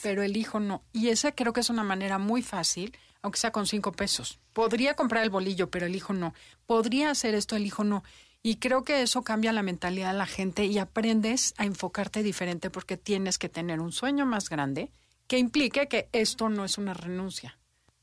pero 0.04 0.22
elijo 0.22 0.60
no. 0.60 0.84
Y 0.92 1.08
esa 1.08 1.32
creo 1.32 1.54
que 1.54 1.62
es 1.62 1.70
una 1.70 1.84
manera 1.86 2.18
muy 2.18 2.42
fácil, 2.42 2.92
aunque 3.22 3.40
sea 3.40 3.54
con 3.54 3.66
cinco 3.66 3.94
pesos. 3.94 4.42
Podría 4.52 4.96
comprar 4.98 5.24
el 5.24 5.30
bolillo, 5.30 5.70
pero 5.72 5.86
elijo 5.86 6.12
no. 6.12 6.34
Podría 6.66 7.12
hacer 7.12 7.36
esto, 7.36 7.56
elijo 7.56 7.86
no. 7.86 8.04
Y 8.44 8.58
creo 8.58 8.84
que 8.84 9.02
eso 9.02 9.22
cambia 9.22 9.54
la 9.54 9.64
mentalidad 9.64 10.12
de 10.12 10.18
la 10.18 10.26
gente 10.26 10.66
y 10.66 10.78
aprendes 10.78 11.54
a 11.56 11.64
enfocarte 11.64 12.22
diferente 12.22 12.70
porque 12.70 12.98
tienes 12.98 13.38
que 13.38 13.48
tener 13.48 13.80
un 13.80 13.94
sueño 13.94 14.26
más 14.26 14.50
grande 14.50 14.92
que 15.28 15.38
implique 15.38 15.88
que 15.88 16.10
esto 16.12 16.50
no 16.50 16.66
es 16.66 16.78
una 16.78 16.94
renuncia. 16.94 17.56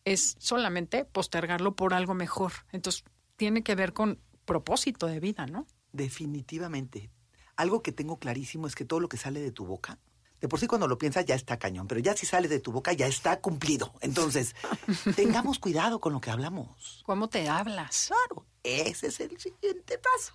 Es 0.06 0.36
solamente 0.38 1.04
postergarlo 1.04 1.74
por 1.76 1.92
algo 1.92 2.14
mejor. 2.14 2.52
Entonces, 2.72 3.04
tiene 3.36 3.62
que 3.62 3.74
ver 3.74 3.92
con 3.92 4.20
propósito 4.44 5.06
de 5.06 5.20
vida, 5.20 5.46
¿no? 5.46 5.66
Definitivamente. 5.92 7.10
Algo 7.56 7.82
que 7.82 7.92
tengo 7.92 8.18
clarísimo 8.18 8.66
es 8.66 8.74
que 8.74 8.84
todo 8.84 9.00
lo 9.00 9.08
que 9.08 9.16
sale 9.16 9.40
de 9.40 9.50
tu 9.50 9.66
boca, 9.66 9.98
de 10.40 10.48
por 10.48 10.60
sí 10.60 10.66
cuando 10.66 10.86
lo 10.86 10.96
piensas 10.96 11.24
ya 11.24 11.34
está 11.34 11.58
cañón, 11.58 11.88
pero 11.88 12.00
ya 12.00 12.16
si 12.16 12.24
sale 12.24 12.46
de 12.46 12.60
tu 12.60 12.70
boca 12.70 12.92
ya 12.92 13.08
está 13.08 13.40
cumplido. 13.40 13.94
Entonces, 14.00 14.54
tengamos 15.16 15.58
cuidado 15.58 16.00
con 16.00 16.12
lo 16.12 16.20
que 16.20 16.30
hablamos. 16.30 17.02
¿Cómo 17.04 17.28
te 17.28 17.48
hablas? 17.48 18.08
Claro, 18.08 18.46
ese 18.62 19.08
es 19.08 19.20
el 19.20 19.38
siguiente 19.40 19.98
paso. 19.98 20.34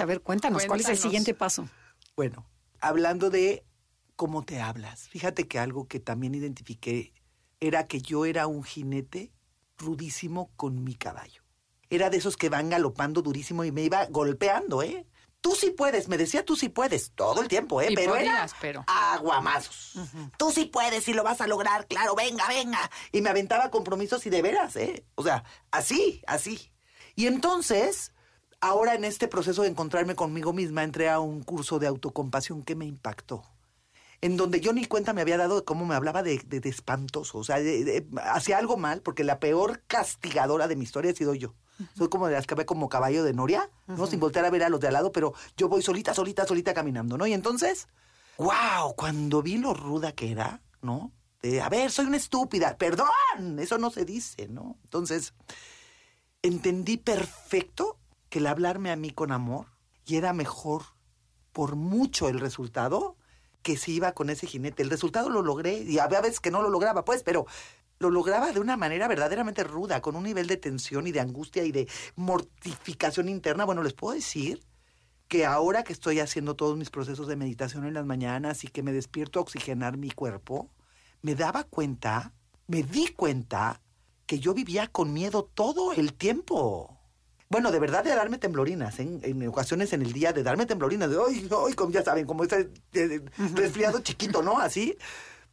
A 0.00 0.04
ver, 0.04 0.22
cuéntanos, 0.22 0.64
¿cuál 0.66 0.80
es 0.80 0.88
el 0.88 0.98
siguiente 0.98 1.34
paso? 1.34 1.68
Bueno, 2.16 2.48
hablando 2.80 3.30
de 3.30 3.64
cómo 4.14 4.44
te 4.44 4.60
hablas, 4.60 5.08
fíjate 5.08 5.46
que 5.46 5.58
algo 5.58 5.88
que 5.88 6.00
también 6.00 6.34
identifiqué 6.34 7.12
era 7.60 7.86
que 7.86 8.00
yo 8.00 8.24
era 8.24 8.46
un 8.46 8.62
jinete 8.64 9.32
rudísimo 9.78 10.50
con 10.56 10.84
mi 10.84 10.94
caballo. 10.94 11.42
Era 11.88 12.10
de 12.10 12.16
esos 12.18 12.36
que 12.36 12.48
van 12.48 12.70
galopando 12.70 13.22
durísimo 13.22 13.64
y 13.64 13.72
me 13.72 13.82
iba 13.82 14.06
golpeando, 14.06 14.82
¿eh? 14.82 15.06
Tú 15.40 15.54
sí 15.54 15.70
puedes, 15.70 16.08
me 16.08 16.18
decía 16.18 16.44
tú 16.44 16.56
sí 16.56 16.68
puedes, 16.68 17.12
todo 17.12 17.40
el 17.40 17.46
tiempo, 17.46 17.80
¿eh? 17.80 17.88
Y 17.90 17.94
pero 17.94 18.16
era 18.16 18.48
pero. 18.60 18.84
aguamazos. 18.88 19.94
Tú 20.36 20.50
sí 20.50 20.64
puedes 20.64 21.06
y 21.06 21.14
lo 21.14 21.22
vas 21.22 21.40
a 21.40 21.46
lograr, 21.46 21.86
claro, 21.86 22.16
venga, 22.16 22.48
venga. 22.48 22.90
Y 23.12 23.20
me 23.20 23.30
aventaba 23.30 23.70
compromisos 23.70 24.26
y 24.26 24.30
de 24.30 24.42
veras, 24.42 24.74
¿eh? 24.74 25.04
O 25.14 25.22
sea, 25.22 25.44
así, 25.70 26.22
así. 26.26 26.72
Y 27.14 27.28
entonces, 27.28 28.12
ahora 28.60 28.94
en 28.94 29.04
este 29.04 29.28
proceso 29.28 29.62
de 29.62 29.68
encontrarme 29.68 30.16
conmigo 30.16 30.52
misma, 30.52 30.82
entré 30.82 31.08
a 31.08 31.20
un 31.20 31.42
curso 31.44 31.78
de 31.78 31.86
autocompasión 31.86 32.64
que 32.64 32.74
me 32.74 32.86
impactó. 32.86 33.44
En 34.20 34.36
donde 34.36 34.60
yo 34.60 34.72
ni 34.72 34.84
cuenta 34.86 35.12
me 35.12 35.20
había 35.20 35.36
dado 35.36 35.56
de 35.56 35.64
cómo 35.64 35.84
me 35.86 35.94
hablaba 35.94 36.22
de, 36.22 36.38
de- 36.46 36.60
de 36.60 36.68
espantoso. 36.68 37.38
O 37.38 37.44
sea, 37.44 37.58
hacía 38.32 38.58
algo 38.58 38.76
mal, 38.76 39.02
porque 39.02 39.24
la 39.24 39.38
peor 39.40 39.82
castigadora 39.86 40.68
de 40.68 40.76
mi 40.76 40.84
historia 40.84 41.10
he 41.10 41.14
sido 41.14 41.34
yo. 41.34 41.54
Soy 41.96 42.08
como 42.08 42.26
de 42.26 42.32
las 42.34 42.46
que 42.46 42.54
ve 42.54 42.64
como 42.64 42.88
caballo 42.88 43.22
de 43.22 43.34
noria, 43.34 43.68
¿no? 43.86 44.06
Sin 44.06 44.18
voltear 44.18 44.46
a 44.46 44.50
ver 44.50 44.62
a 44.64 44.70
los 44.70 44.80
de 44.80 44.86
al 44.88 44.94
lado, 44.94 45.12
pero 45.12 45.34
yo 45.58 45.68
voy 45.68 45.82
solita, 45.82 46.14
solita, 46.14 46.46
solita 46.46 46.72
caminando, 46.72 47.18
¿no? 47.18 47.26
Y 47.26 47.34
entonces, 47.34 47.88
wow, 48.38 48.94
cuando 48.96 49.42
vi 49.42 49.58
lo 49.58 49.74
ruda 49.74 50.12
que 50.12 50.30
era, 50.32 50.62
¿no? 50.80 51.12
De, 51.42 51.60
a 51.60 51.68
ver, 51.68 51.90
soy 51.90 52.06
una 52.06 52.16
estúpida, 52.16 52.78
perdón, 52.78 53.58
eso 53.58 53.76
no 53.76 53.90
se 53.90 54.06
dice, 54.06 54.48
¿no? 54.48 54.78
Entonces, 54.84 55.34
entendí 56.42 56.96
perfecto 56.96 57.98
que 58.30 58.38
el 58.38 58.46
hablarme 58.46 58.90
a 58.90 58.96
mí 58.96 59.10
con 59.10 59.32
amor 59.32 59.66
y 60.06 60.16
era 60.16 60.32
mejor 60.32 60.82
por 61.52 61.76
mucho 61.76 62.28
el 62.28 62.40
resultado 62.40 63.15
que 63.66 63.76
si 63.76 63.94
iba 63.94 64.12
con 64.12 64.30
ese 64.30 64.46
jinete. 64.46 64.84
El 64.84 64.90
resultado 64.90 65.28
lo 65.28 65.42
logré 65.42 65.82
y 65.82 65.98
había 65.98 66.20
veces 66.20 66.38
que 66.38 66.52
no 66.52 66.62
lo 66.62 66.70
lograba, 66.70 67.04
pues, 67.04 67.24
pero 67.24 67.46
lo 67.98 68.10
lograba 68.10 68.52
de 68.52 68.60
una 68.60 68.76
manera 68.76 69.08
verdaderamente 69.08 69.64
ruda, 69.64 70.00
con 70.00 70.14
un 70.14 70.22
nivel 70.22 70.46
de 70.46 70.56
tensión 70.56 71.08
y 71.08 71.10
de 71.10 71.18
angustia 71.18 71.64
y 71.64 71.72
de 71.72 71.88
mortificación 72.14 73.28
interna. 73.28 73.64
Bueno, 73.64 73.82
les 73.82 73.92
puedo 73.92 74.14
decir 74.14 74.62
que 75.26 75.44
ahora 75.44 75.82
que 75.82 75.92
estoy 75.92 76.20
haciendo 76.20 76.54
todos 76.54 76.76
mis 76.76 76.90
procesos 76.90 77.26
de 77.26 77.34
meditación 77.34 77.84
en 77.84 77.94
las 77.94 78.06
mañanas 78.06 78.62
y 78.62 78.68
que 78.68 78.84
me 78.84 78.92
despierto 78.92 79.40
a 79.40 79.42
oxigenar 79.42 79.96
mi 79.96 80.12
cuerpo, 80.12 80.70
me 81.22 81.34
daba 81.34 81.64
cuenta, 81.64 82.34
me 82.68 82.84
di 82.84 83.08
cuenta 83.08 83.80
que 84.26 84.38
yo 84.38 84.54
vivía 84.54 84.86
con 84.86 85.12
miedo 85.12 85.42
todo 85.42 85.92
el 85.92 86.14
tiempo. 86.14 86.95
Bueno, 87.48 87.70
de 87.70 87.78
verdad 87.78 88.02
de 88.02 88.10
darme 88.10 88.38
temblorinas, 88.38 88.98
¿eh? 88.98 89.20
en 89.22 89.48
ocasiones 89.48 89.92
en 89.92 90.02
el 90.02 90.12
día 90.12 90.32
de 90.32 90.42
darme 90.42 90.66
temblorinas, 90.66 91.10
de 91.10 91.16
ay, 91.16 91.48
ay, 91.66 91.72
como 91.74 91.92
ya 91.92 92.02
saben, 92.02 92.26
como 92.26 92.42
ese 92.42 92.70
eh, 92.92 93.22
resfriado 93.54 94.00
chiquito, 94.00 94.42
¿no? 94.42 94.58
Así. 94.58 94.98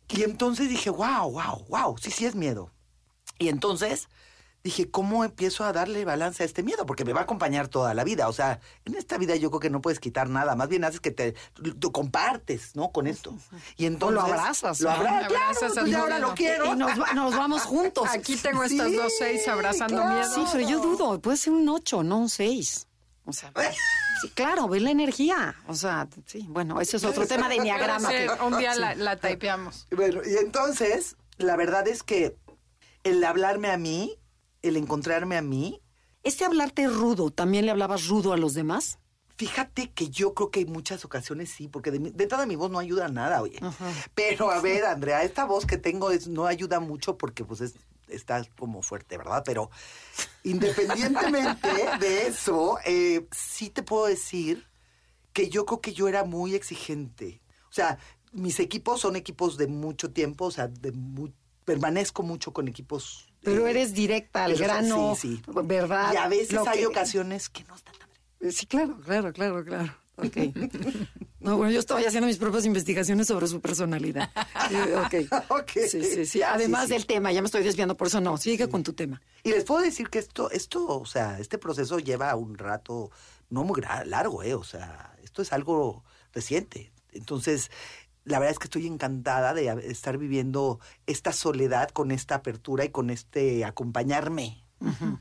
Y 0.10 0.24
entonces 0.24 0.70
dije, 0.70 0.90
wow, 0.90 1.32
wow, 1.32 1.66
wow, 1.70 1.98
sí, 1.98 2.10
sí 2.10 2.26
es 2.26 2.36
miedo. 2.36 2.72
Y 3.38 3.50
entonces 3.50 4.10
dije, 4.64 4.90
¿cómo 4.90 5.26
empiezo 5.26 5.66
a 5.66 5.74
darle 5.74 6.06
balance 6.06 6.42
a 6.42 6.46
este 6.46 6.64
miedo? 6.64 6.86
Porque 6.86 7.04
me 7.04 7.12
va 7.12 7.20
a 7.20 7.24
acompañar 7.24 7.68
toda 7.68 7.94
la 7.94 8.04
vida. 8.06 8.30
O 8.30 8.34
sea, 8.34 8.62
en 8.86 8.96
esta 8.96 9.18
vida 9.18 9.36
yo 9.36 9.50
creo 9.52 9.60
que 9.60 9.70
no 9.70 9.82
puedes 9.82 10.00
quitar 10.00 10.30
nada. 10.30 10.56
Más 10.56 10.70
bien 10.70 10.86
haces 10.86 11.02
que 11.02 11.12
te 11.12 11.34
tú 11.80 11.92
compartes, 11.92 12.74
¿no? 12.76 12.92
Con 12.92 13.08
esto. 13.08 13.36
Y 13.76 13.86
entonces. 13.86 14.16
lo 14.16 14.22
abrazas, 14.22 14.80
Lo 14.80 14.90
¿no? 14.90 14.96
abrazas, 14.96 15.28
claro, 15.28 15.46
Abrazas 15.46 15.74
pues 15.84 15.96
ahora 15.96 16.20
lo 16.20 16.34
quiero. 16.34 16.66
Y 16.74 16.76
nos, 16.78 17.00
va- 17.00 17.14
nos 17.14 17.36
vamos 17.36 17.64
juntos. 17.64 18.08
Aquí 18.10 18.38
tengo 18.38 18.64
estas 18.64 18.88
Sí, 18.88 18.96
dos 18.96 19.12
seis 19.20 19.48
abrazando 19.50 19.98
claro. 20.02 20.16
miedo. 20.16 20.34
Sí, 20.34 20.44
pero 20.54 20.70
yo 20.70 20.80
dudo, 20.80 21.20
puede 21.20 21.36
ser 21.38 21.52
un 21.54 21.68
8, 21.68 22.04
no 22.04 22.18
un 22.20 22.30
6. 22.30 22.88
O 23.26 23.34
sea, 23.34 23.52
sí, 24.22 24.30
claro, 24.34 24.70
ve 24.70 24.80
la 24.80 24.92
energía. 24.92 25.56
O 25.68 25.74
sea, 25.76 26.08
sí, 26.26 26.46
bueno, 26.50 26.80
ese 26.80 26.96
es 26.98 27.04
otro 27.04 27.28
tema 27.28 27.50
de 27.50 27.56
enneagrama. 27.56 28.08
Sí, 28.10 28.16
que- 28.16 28.44
un 28.46 28.58
día 28.58 28.74
sí. 28.76 28.80
la, 28.80 28.96
la 28.96 29.18
typeamos. 29.18 29.88
Bueno, 29.92 30.22
y 30.26 30.38
entonces, 30.38 31.18
la 31.38 31.58
verdad 31.58 31.86
es 31.90 32.02
que 32.04 32.38
el 33.04 33.22
hablarme 33.26 33.70
a 33.70 33.78
mí, 33.78 34.18
el 34.64 34.78
encontrarme 34.78 35.38
a 35.38 35.42
mí, 35.44 35.80
Este 36.24 36.46
hablarte 36.46 36.88
rudo, 36.88 37.30
¿también 37.32 37.66
le 37.66 37.72
hablabas 37.72 38.08
rudo 38.08 38.32
a 38.34 38.38
los 38.38 38.54
demás? 38.54 38.98
Fíjate 39.36 39.92
que 39.92 40.10
yo 40.10 40.34
creo 40.34 40.52
que 40.52 40.62
en 40.62 40.72
muchas 40.72 41.04
ocasiones 41.04 41.50
sí, 41.50 41.68
porque 41.68 41.92
de, 41.92 42.00
mi- 42.00 42.12
de 42.12 42.24
entrada 42.24 42.46
mi 42.46 42.56
voz 42.56 42.72
no 42.72 42.80
ayuda 42.80 43.06
a 43.08 43.10
nada, 43.10 43.42
oye. 43.42 43.60
Pero 44.16 44.50
a 44.52 44.62
ver, 44.62 44.86
Andrea, 44.86 45.24
esta 45.24 45.44
voz 45.46 45.66
que 45.66 45.78
tengo 45.78 46.12
es, 46.12 46.28
no 46.28 46.46
ayuda 46.46 46.80
mucho 46.80 47.18
porque 47.18 47.44
pues 47.44 47.60
es, 47.62 47.74
está 48.08 48.42
como 48.58 48.82
fuerte, 48.84 49.18
¿verdad? 49.18 49.44
Pero 49.46 49.70
independientemente 50.44 51.70
de 52.00 52.28
eso, 52.28 52.78
eh, 52.86 53.28
sí 53.32 53.70
te 53.70 53.84
puedo 53.84 54.06
decir 54.06 54.68
que 55.34 55.50
yo 55.50 55.66
creo 55.66 55.82
que 55.82 55.94
yo 55.94 56.08
era 56.08 56.24
muy 56.24 56.56
exigente. 56.56 57.42
O 57.70 57.74
sea, 57.74 57.98
mis 58.32 58.60
equipos 58.60 59.02
son 59.02 59.16
equipos 59.16 59.58
de 59.58 59.68
mucho 59.68 60.12
tiempo, 60.12 60.46
o 60.46 60.52
sea, 60.52 60.68
de 60.68 60.92
mu- 60.92 61.34
permanezco 61.66 62.24
mucho 62.24 62.54
con 62.54 62.68
equipos. 62.68 63.33
Pero 63.44 63.68
eh, 63.68 63.72
eres 63.72 63.94
directa 63.94 64.46
al 64.46 64.56
grano, 64.56 65.16
sí, 65.20 65.42
sí. 65.46 65.52
¿verdad? 65.64 66.14
Y 66.14 66.18
a 66.18 66.28
veces 66.28 66.54
Lo 66.54 66.68
hay 66.68 66.80
que- 66.80 66.88
ocasiones 66.88 67.50
que 67.50 67.64
no 67.66 67.76
están 67.76 67.94
tan 67.96 68.52
Sí, 68.52 68.66
claro, 68.66 68.98
claro, 69.06 69.32
claro, 69.34 69.64
claro. 69.64 69.96
Ok. 70.18 70.38
No, 71.40 71.58
bueno, 71.58 71.72
yo 71.72 71.80
estoy 71.80 72.06
haciendo 72.06 72.28
mis 72.28 72.38
propias 72.38 72.66
investigaciones 72.66 73.28
sobre 73.28 73.48
su 73.48 73.60
personalidad. 73.62 74.30
Sí, 74.70 74.76
ok. 75.50 75.68
Sí, 75.90 76.04
sí, 76.04 76.26
sí. 76.26 76.42
Además 76.44 76.88
Sí, 76.88 76.94
del 76.94 77.06
tema, 77.06 77.32
ya 77.32 77.42
me 77.42 77.48
estoy 77.48 77.64
desviando, 77.64 77.98
por 77.98 78.08
eso 78.08 78.22
no. 78.22 78.38
Sigue 78.38 78.70
con 78.70 78.84
tu 78.84 78.94
tema. 78.94 79.22
Y 79.44 79.50
les 79.50 79.64
puedo 79.64 79.82
decir 79.82 80.10
que 80.10 80.20
esto, 80.20 80.52
esto, 80.52 80.86
o 81.00 81.06
sea, 81.06 81.40
este 81.40 81.58
proceso 81.58 82.00
lleva 82.00 82.36
un 82.36 82.58
rato 82.58 83.12
no 83.50 83.64
muy 83.64 83.82
largo, 84.06 84.44
¿eh? 84.44 84.54
O 84.54 84.64
sea, 84.64 85.16
esto 85.24 85.42
es 85.42 85.52
algo 85.52 86.04
reciente. 86.34 86.92
Entonces, 87.12 87.72
la 88.26 88.40
verdad 88.40 88.52
es 88.54 88.60
que 88.60 88.66
estoy 88.66 88.88
encantada 88.88 89.54
de 89.54 89.68
estar 89.90 90.18
viviendo 90.18 90.80
esta 91.08 91.34
soledad 91.34 91.90
con 91.90 92.12
esta 92.12 92.36
apertura 92.36 92.86
y 92.86 92.90
con 92.90 93.10
este 93.10 93.66
acompañarme. 93.66 94.60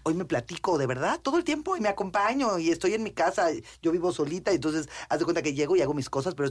Hoy 0.02 0.14
me 0.14 0.24
platico 0.24 0.76
de 0.76 0.86
verdad 0.88 1.20
todo 1.20 1.36
el 1.38 1.44
tiempo 1.44 1.76
y 1.76 1.80
me 1.80 1.88
acompaño 1.88 2.58
y 2.58 2.70
estoy 2.70 2.94
en 2.94 3.04
mi 3.04 3.12
casa, 3.12 3.46
yo 3.80 3.92
vivo 3.92 4.10
solita, 4.10 4.50
entonces 4.50 4.88
haz 5.08 5.20
de 5.20 5.24
cuenta 5.24 5.40
que 5.40 5.54
llego 5.54 5.76
y 5.76 5.82
hago 5.82 5.94
mis 5.94 6.10
cosas, 6.10 6.34
pero, 6.34 6.50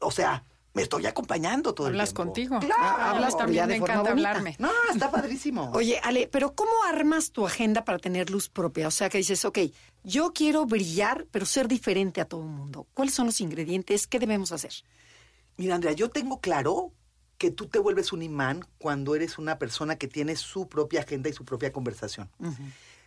o 0.00 0.10
sea, 0.10 0.44
me 0.74 0.82
estoy 0.82 1.06
acompañando 1.06 1.72
todo 1.74 1.86
Hablas 1.86 2.10
el 2.10 2.14
tiempo. 2.16 2.32
contigo. 2.32 2.58
Claro. 2.60 2.74
Ah, 2.98 3.10
Hablas 3.12 3.36
también, 3.38 3.66
me 3.66 3.76
encanta 3.76 4.10
bonita. 4.10 4.10
hablarme. 4.30 4.56
No, 4.58 4.70
está 4.92 5.10
padrísimo. 5.10 5.70
Oye, 5.74 5.98
Ale, 6.04 6.28
pero 6.30 6.54
¿cómo 6.54 6.70
armas 6.86 7.30
tu 7.32 7.46
agenda 7.46 7.82
para 7.84 7.98
tener 7.98 8.28
luz 8.28 8.50
propia? 8.50 8.88
O 8.88 8.90
sea, 8.90 9.08
que 9.08 9.16
dices, 9.18 9.42
ok, 9.46 9.58
yo 10.04 10.32
quiero 10.34 10.66
brillar, 10.66 11.26
pero 11.30 11.46
ser 11.46 11.66
diferente 11.66 12.20
a 12.20 12.26
todo 12.26 12.42
el 12.42 12.48
mundo. 12.48 12.86
¿Cuáles 12.92 13.14
son 13.14 13.24
los 13.26 13.40
ingredientes? 13.40 14.06
¿Qué 14.06 14.18
debemos 14.18 14.52
hacer? 14.52 14.72
Mira, 15.56 15.74
Andrea, 15.74 15.92
yo 15.92 16.10
tengo 16.10 16.40
claro 16.40 16.92
que 17.38 17.50
tú 17.50 17.68
te 17.68 17.78
vuelves 17.78 18.12
un 18.12 18.22
imán 18.22 18.66
cuando 18.78 19.14
eres 19.14 19.38
una 19.38 19.58
persona 19.58 19.96
que 19.96 20.08
tiene 20.08 20.36
su 20.36 20.68
propia 20.68 21.00
agenda 21.00 21.30
y 21.30 21.32
su 21.32 21.44
propia 21.44 21.72
conversación. 21.72 22.30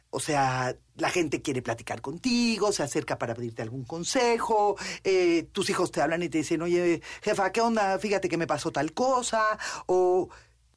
O 0.10 0.19
sea, 0.19 0.75
la 0.95 1.10
gente 1.10 1.41
quiere 1.41 1.62
platicar 1.62 2.01
contigo, 2.01 2.71
se 2.71 2.84
acerca 2.84 3.17
para 3.17 3.36
pedirte 3.36 3.62
algún 3.62 3.84
consejo, 3.84 4.75
eh, 5.03 5.47
tus 5.51 5.69
hijos 5.69 5.91
te 5.91 6.01
hablan 6.01 6.21
y 6.23 6.29
te 6.29 6.39
dicen, 6.39 6.62
oye, 6.62 7.01
jefa, 7.21 7.51
¿qué 7.51 7.62
onda? 7.62 7.97
Fíjate 7.99 8.29
que 8.29 8.38
me 8.38 8.47
pasó 8.47 8.71
tal 8.71 8.93
cosa, 8.93 9.41
o, 9.86 10.29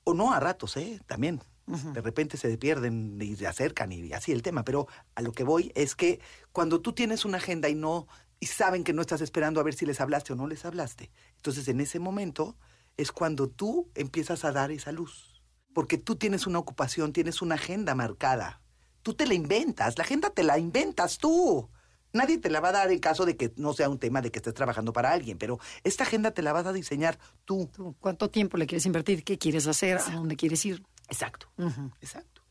o 0.05 0.15
no 0.15 0.33
a 0.33 0.41
ratos, 0.41 0.77
¿eh? 0.77 1.01
También. 1.07 1.43
De 1.67 2.01
repente 2.01 2.37
se 2.37 2.57
pierden 2.59 3.19
y 3.21 3.35
se 3.35 3.49
acercan 3.49 3.91
y 3.91 4.13
así 4.13 4.31
el 4.31 4.43
tema, 4.43 4.65
pero 4.65 4.87
a 5.17 5.21
lo 5.21 5.33
que 5.33 5.43
voy 5.43 5.73
es 5.75 5.97
que 5.97 6.21
cuando 6.53 6.81
tú 6.81 6.93
tienes 6.93 7.25
una 7.25 7.39
agenda 7.39 7.69
y 7.69 7.75
no 7.75 8.07
y 8.41 8.47
saben 8.47 8.85
que 8.85 8.93
no 8.93 9.01
estás 9.01 9.21
esperando 9.21 9.61
a 9.61 9.63
ver 9.63 9.75
si 9.75 9.87
les 9.87 10.01
hablaste 10.01 10.33
o 10.33 10.37
no 10.37 10.47
les 10.47 10.65
hablaste, 10.65 11.11
entonces 11.37 11.69
en 11.69 11.81
ese 11.81 11.99
momento 11.99 12.57
es 12.97 13.13
cuando 13.13 13.49
tú 13.49 13.91
empiezas 13.95 14.45
a 14.45 14.53
dar 14.53 14.71
esa 14.71 14.93
luz, 14.93 15.43
porque 15.73 15.99
tú 15.99 16.17
tienes 16.17 16.47
una 16.47 16.59
ocupación, 16.59 17.13
tienes 17.13 17.43
una 17.43 17.57
agenda 17.57 17.95
marcada. 17.95 18.61
Tú 19.03 19.15
te 19.15 19.27
la 19.27 19.35
inventas, 19.35 19.99
la 19.99 20.05
agenda 20.05 20.31
te 20.31 20.43
la 20.43 20.59
inventas 20.59 21.19
tú. 21.19 21.69
Nadie 22.13 22.39
te 22.39 22.49
la 22.51 22.61
va 22.61 22.71
a 22.71 22.73
dar 22.73 22.91
en 22.91 22.99
caso 22.99 23.27
de 23.27 23.37
que 23.37 23.53
no 23.57 23.73
sea 23.75 23.89
un 23.89 23.99
tema 23.99 24.23
de 24.23 24.31
que 24.31 24.39
estés 24.39 24.55
trabajando 24.55 24.93
para 24.93 25.13
alguien, 25.13 25.37
pero 25.39 25.61
esta 25.85 26.05
agenda 26.05 26.31
te 26.31 26.43
la 26.43 26.53
vas 26.53 26.67
a 26.67 26.73
diseñar 26.73 27.19
tú. 27.45 27.71
¿Tú 27.73 27.95
¿Cuánto 28.01 28.31
tiempo 28.31 28.57
le 28.57 28.67
quieres 28.67 28.87
invertir? 28.87 29.23
¿Qué 29.23 29.39
quieres 29.39 29.67
hacer? 29.67 29.99
¿A 29.99 30.13
dónde 30.13 30.37
quieres 30.37 30.65
ir? 30.65 30.83
Exacto. 31.09 31.49
Exacto. 32.01 32.43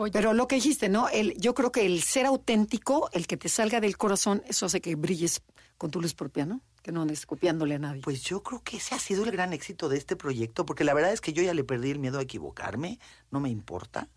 Oye, 0.00 0.12
Pero 0.12 0.32
lo 0.32 0.48
que 0.48 0.54
dijiste, 0.54 0.88
¿no? 0.88 1.10
El, 1.10 1.36
yo 1.36 1.52
creo 1.52 1.72
que 1.72 1.84
el 1.84 2.02
ser 2.02 2.24
auténtico, 2.24 3.10
el 3.12 3.26
que 3.26 3.36
te 3.36 3.50
salga 3.50 3.82
del 3.82 3.98
corazón, 3.98 4.42
eso 4.46 4.64
hace 4.64 4.80
que 4.80 4.94
brilles 4.94 5.42
con 5.76 5.90
tu 5.90 6.00
luz 6.00 6.14
propia, 6.14 6.46
¿no? 6.46 6.62
Que 6.80 6.90
no 6.90 7.02
andes 7.02 7.26
copiándole 7.26 7.74
a 7.74 7.78
nadie. 7.78 8.00
Pues 8.00 8.22
yo 8.22 8.42
creo 8.42 8.62
que 8.62 8.78
ese 8.78 8.94
ha 8.94 8.98
sido 8.98 9.24
el 9.24 9.30
gran 9.30 9.52
éxito 9.52 9.90
de 9.90 9.98
este 9.98 10.16
proyecto, 10.16 10.64
porque 10.64 10.84
la 10.84 10.94
verdad 10.94 11.12
es 11.12 11.20
que 11.20 11.34
yo 11.34 11.42
ya 11.42 11.52
le 11.52 11.64
perdí 11.64 11.90
el 11.90 11.98
miedo 11.98 12.18
a 12.18 12.22
equivocarme, 12.22 12.98
no 13.30 13.40
me 13.40 13.50
importa. 13.50 14.08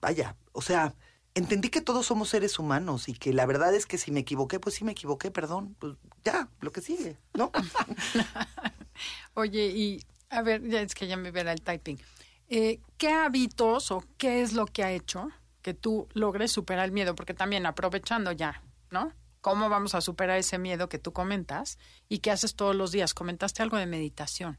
Vaya, 0.00 0.34
o 0.50 0.60
sea, 0.60 0.96
entendí 1.36 1.68
que 1.68 1.82
todos 1.82 2.06
somos 2.06 2.30
seres 2.30 2.58
humanos 2.58 3.08
y 3.08 3.12
que 3.12 3.32
la 3.32 3.46
verdad 3.46 3.72
es 3.76 3.86
que 3.86 3.96
si 3.96 4.10
me 4.10 4.18
equivoqué, 4.18 4.58
pues 4.58 4.74
sí 4.74 4.82
me 4.82 4.90
equivoqué, 4.90 5.30
perdón, 5.30 5.76
pues 5.78 5.94
ya, 6.24 6.48
lo 6.62 6.72
que 6.72 6.80
sigue, 6.80 7.16
¿no? 7.34 7.52
Oye, 9.34 9.68
y 9.68 10.04
a 10.30 10.42
ver, 10.42 10.68
ya 10.68 10.80
es 10.80 10.96
que 10.96 11.06
ya 11.06 11.16
me 11.16 11.30
verá 11.30 11.52
el 11.52 11.60
typing. 11.60 12.00
Eh, 12.48 12.80
¿Qué 12.96 13.10
hábitos 13.10 13.90
o 13.90 14.02
qué 14.16 14.42
es 14.42 14.52
lo 14.54 14.66
que 14.66 14.82
ha 14.82 14.92
hecho 14.92 15.28
que 15.62 15.74
tú 15.74 16.08
logres 16.14 16.50
superar 16.50 16.86
el 16.86 16.92
miedo? 16.92 17.14
Porque 17.14 17.34
también 17.34 17.66
aprovechando 17.66 18.32
ya, 18.32 18.62
¿no? 18.90 19.12
¿Cómo 19.40 19.68
vamos 19.68 19.94
a 19.94 20.00
superar 20.00 20.38
ese 20.38 20.58
miedo 20.58 20.88
que 20.88 20.98
tú 20.98 21.12
comentas 21.12 21.78
y 22.08 22.18
qué 22.18 22.30
haces 22.30 22.56
todos 22.56 22.74
los 22.74 22.90
días? 22.90 23.14
Comentaste 23.14 23.62
algo 23.62 23.76
de 23.76 23.86
meditación. 23.86 24.58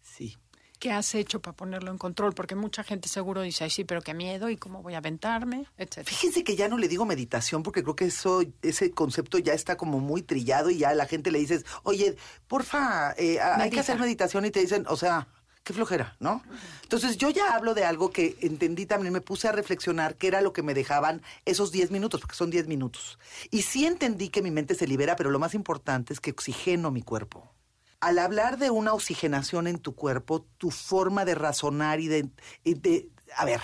Sí. 0.00 0.36
¿Qué 0.78 0.90
has 0.90 1.14
hecho 1.14 1.40
para 1.40 1.56
ponerlo 1.56 1.92
en 1.92 1.98
control? 1.98 2.34
Porque 2.34 2.56
mucha 2.56 2.82
gente 2.82 3.08
seguro 3.08 3.42
dice, 3.42 3.64
ay, 3.64 3.70
sí, 3.70 3.84
pero 3.84 4.02
qué 4.02 4.14
miedo 4.14 4.50
y 4.50 4.56
cómo 4.56 4.82
voy 4.82 4.94
a 4.94 4.98
aventarme, 4.98 5.66
etcétera. 5.76 6.04
Fíjense 6.06 6.42
que 6.42 6.56
ya 6.56 6.66
no 6.66 6.76
le 6.76 6.88
digo 6.88 7.04
meditación 7.04 7.62
porque 7.62 7.84
creo 7.84 7.94
que 7.94 8.06
eso, 8.06 8.42
ese 8.62 8.90
concepto 8.90 9.38
ya 9.38 9.54
está 9.54 9.76
como 9.76 10.00
muy 10.00 10.22
trillado 10.22 10.70
y 10.70 10.78
ya 10.78 10.88
a 10.88 10.94
la 10.94 11.06
gente 11.06 11.30
le 11.30 11.38
dices, 11.38 11.64
oye, 11.84 12.16
porfa, 12.48 13.12
eh, 13.16 13.40
hay 13.40 13.70
que 13.70 13.78
hacer 13.78 13.98
meditación 13.98 14.44
y 14.44 14.50
te 14.50 14.58
dicen, 14.58 14.84
o 14.88 14.96
sea, 14.96 15.28
qué 15.64 15.72
flojera, 15.72 16.16
¿no? 16.20 16.42
Entonces 16.82 17.16
yo 17.16 17.30
ya 17.30 17.54
hablo 17.54 17.74
de 17.74 17.84
algo 17.84 18.10
que 18.10 18.36
entendí 18.40 18.86
también, 18.86 19.12
me 19.12 19.20
puse 19.20 19.48
a 19.48 19.52
reflexionar 19.52 20.16
qué 20.16 20.26
era 20.28 20.40
lo 20.40 20.52
que 20.52 20.62
me 20.62 20.74
dejaban 20.74 21.22
esos 21.44 21.70
10 21.72 21.90
minutos, 21.90 22.20
porque 22.20 22.34
son 22.34 22.50
10 22.50 22.66
minutos. 22.66 23.18
Y 23.50 23.62
sí 23.62 23.86
entendí 23.86 24.28
que 24.28 24.42
mi 24.42 24.50
mente 24.50 24.74
se 24.74 24.86
libera, 24.86 25.14
pero 25.16 25.30
lo 25.30 25.38
más 25.38 25.54
importante 25.54 26.12
es 26.12 26.20
que 26.20 26.32
oxigeno 26.32 26.90
mi 26.90 27.02
cuerpo. 27.02 27.54
Al 28.00 28.18
hablar 28.18 28.58
de 28.58 28.70
una 28.70 28.94
oxigenación 28.94 29.68
en 29.68 29.78
tu 29.78 29.94
cuerpo, 29.94 30.44
tu 30.58 30.70
forma 30.72 31.24
de 31.24 31.36
razonar 31.36 32.00
y 32.00 32.08
de, 32.08 32.28
y 32.64 32.74
de- 32.74 33.08
a 33.36 33.44
ver, 33.44 33.60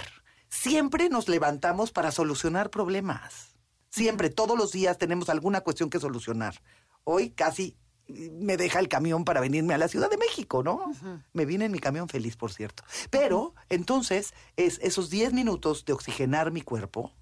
siempre 0.48 1.08
nos 1.08 1.28
levantamos 1.28 1.90
para 1.90 2.12
solucionar 2.12 2.70
problemas. 2.70 3.56
Siempre, 3.90 4.30
todos 4.30 4.56
los 4.56 4.70
días 4.70 4.98
tenemos 4.98 5.28
alguna 5.28 5.62
cuestión 5.62 5.90
que 5.90 5.98
solucionar. 5.98 6.62
Hoy 7.02 7.30
casi 7.30 7.76
me 8.08 8.56
deja 8.56 8.80
el 8.80 8.88
camión 8.88 9.24
para 9.24 9.40
venirme 9.40 9.74
a 9.74 9.78
la 9.78 9.88
Ciudad 9.88 10.10
de 10.10 10.16
México, 10.16 10.62
¿no? 10.62 10.90
Me 11.32 11.44
vine 11.44 11.66
en 11.66 11.72
mi 11.72 11.78
camión 11.78 12.08
feliz, 12.08 12.36
por 12.36 12.52
cierto. 12.52 12.82
Pero 13.10 13.54
entonces 13.68 14.34
es 14.56 14.78
esos 14.82 15.10
10 15.10 15.32
minutos 15.32 15.84
de 15.84 15.92
oxigenar 15.92 16.50
mi 16.50 16.62
cuerpo. 16.62 17.12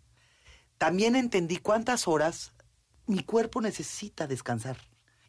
También 0.79 1.17
entendí 1.17 1.57
cuántas 1.57 2.07
horas 2.07 2.53
mi 3.07 3.23
cuerpo 3.23 3.61
necesita 3.61 4.27
descansar. 4.27 4.77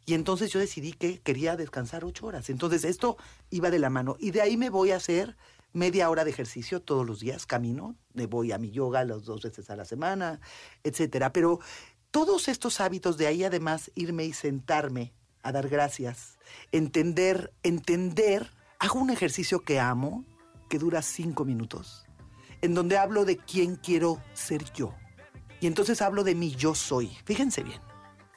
Y 0.06 0.14
entonces 0.14 0.50
yo 0.50 0.60
decidí 0.60 0.92
que 0.92 1.20
quería 1.20 1.56
descansar 1.56 2.04
ocho 2.04 2.26
horas. 2.26 2.48
Entonces 2.48 2.84
esto 2.84 3.16
iba 3.50 3.70
de 3.70 3.78
la 3.78 3.90
mano. 3.90 4.16
Y 4.18 4.30
de 4.30 4.40
ahí 4.40 4.56
me 4.56 4.70
voy 4.70 4.92
a 4.92 4.96
hacer 4.96 5.36
media 5.72 6.08
hora 6.08 6.24
de 6.24 6.30
ejercicio 6.30 6.80
todos 6.80 7.06
los 7.06 7.20
días, 7.20 7.44
camino, 7.44 7.94
me 8.14 8.26
voy 8.26 8.52
a 8.52 8.58
mi 8.58 8.70
yoga 8.70 9.04
las 9.04 9.24
dos 9.24 9.42
veces 9.42 9.68
a 9.68 9.76
la 9.76 9.84
semana, 9.84 10.40
etcétera. 10.82 11.32
Pero 11.32 11.60
todos 12.10 12.48
estos 12.48 12.80
hábitos 12.80 13.18
de 13.18 13.26
ahí 13.26 13.44
además 13.44 13.90
irme 13.94 14.24
y 14.24 14.32
sentarme 14.32 15.12
a 15.48 15.52
dar 15.52 15.68
gracias, 15.68 16.38
entender, 16.72 17.52
entender, 17.62 18.50
hago 18.78 18.98
un 19.00 19.10
ejercicio 19.10 19.60
que 19.60 19.80
amo, 19.80 20.24
que 20.68 20.78
dura 20.78 21.02
cinco 21.02 21.44
minutos, 21.44 22.06
en 22.60 22.74
donde 22.74 22.98
hablo 22.98 23.24
de 23.24 23.36
quién 23.36 23.76
quiero 23.76 24.22
ser 24.34 24.64
yo. 24.72 24.94
Y 25.60 25.66
entonces 25.66 26.00
hablo 26.02 26.22
de 26.24 26.34
mi 26.34 26.54
yo 26.54 26.74
soy. 26.74 27.08
Fíjense 27.24 27.62
bien. 27.62 27.80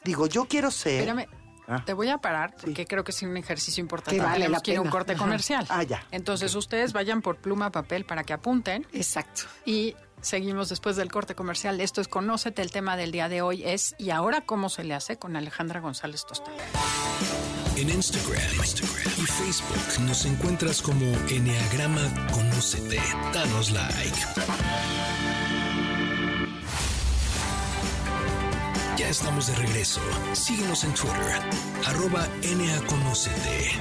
Digo, 0.03 0.25
yo 0.27 0.45
quiero 0.45 0.71
ser... 0.71 1.01
Espérame, 1.07 1.27
Ah. 1.67 1.83
te 1.85 1.93
voy 1.93 2.09
a 2.09 2.17
parar 2.17 2.55
porque 2.59 2.85
creo 2.85 3.03
que 3.05 3.11
es 3.11 3.21
un 3.21 3.37
ejercicio 3.37 3.79
importante. 3.81 4.17
Que 4.19 4.25
vale 4.25 4.49
la 4.49 4.59
que 4.59 4.71
ir 4.71 4.77
a 4.77 4.81
un 4.81 4.85
pena. 4.87 4.91
corte 4.91 5.11
Ajá. 5.13 5.21
comercial. 5.23 5.65
Ah, 5.69 5.83
ya. 5.83 6.03
Entonces 6.11 6.53
ustedes 6.55 6.91
vayan 6.91 7.21
por 7.21 7.37
pluma, 7.37 7.71
papel 7.71 8.03
para 8.03 8.23
que 8.23 8.33
apunten 8.33 8.85
Exacto. 8.91 9.43
y 9.63 9.95
seguimos 10.21 10.69
después 10.69 10.95
del 10.95 11.11
corte 11.11 11.35
comercial. 11.35 11.81
Esto 11.81 12.01
es 12.01 12.07
Conócete. 12.07 12.61
El 12.61 12.71
tema 12.71 12.97
del 12.97 13.11
día 13.11 13.29
de 13.29 13.41
hoy 13.41 13.63
es 13.63 13.95
¿Y 13.97 14.09
ahora 14.11 14.41
cómo 14.41 14.69
se 14.69 14.83
le 14.83 14.93
hace 14.93 15.17
con 15.17 15.35
Alejandra 15.35 15.79
González 15.79 16.25
Tostado? 16.25 16.57
En 17.77 17.89
Instagram, 17.89 18.41
y 19.17 19.25
Facebook 19.25 20.05
nos 20.05 20.25
encuentras 20.25 20.81
como 20.81 21.05
Enneagrama 21.29 22.27
Conócete. 22.31 22.99
Danos 23.33 23.71
like. 23.71 24.17
Ya 28.97 29.09
estamos 29.09 29.47
de 29.47 29.55
regreso. 29.55 30.01
Síguenos 30.33 30.83
en 30.83 30.93
Twitter, 30.93 31.41
arroba 31.87 32.27
NAConócete. 32.43 33.71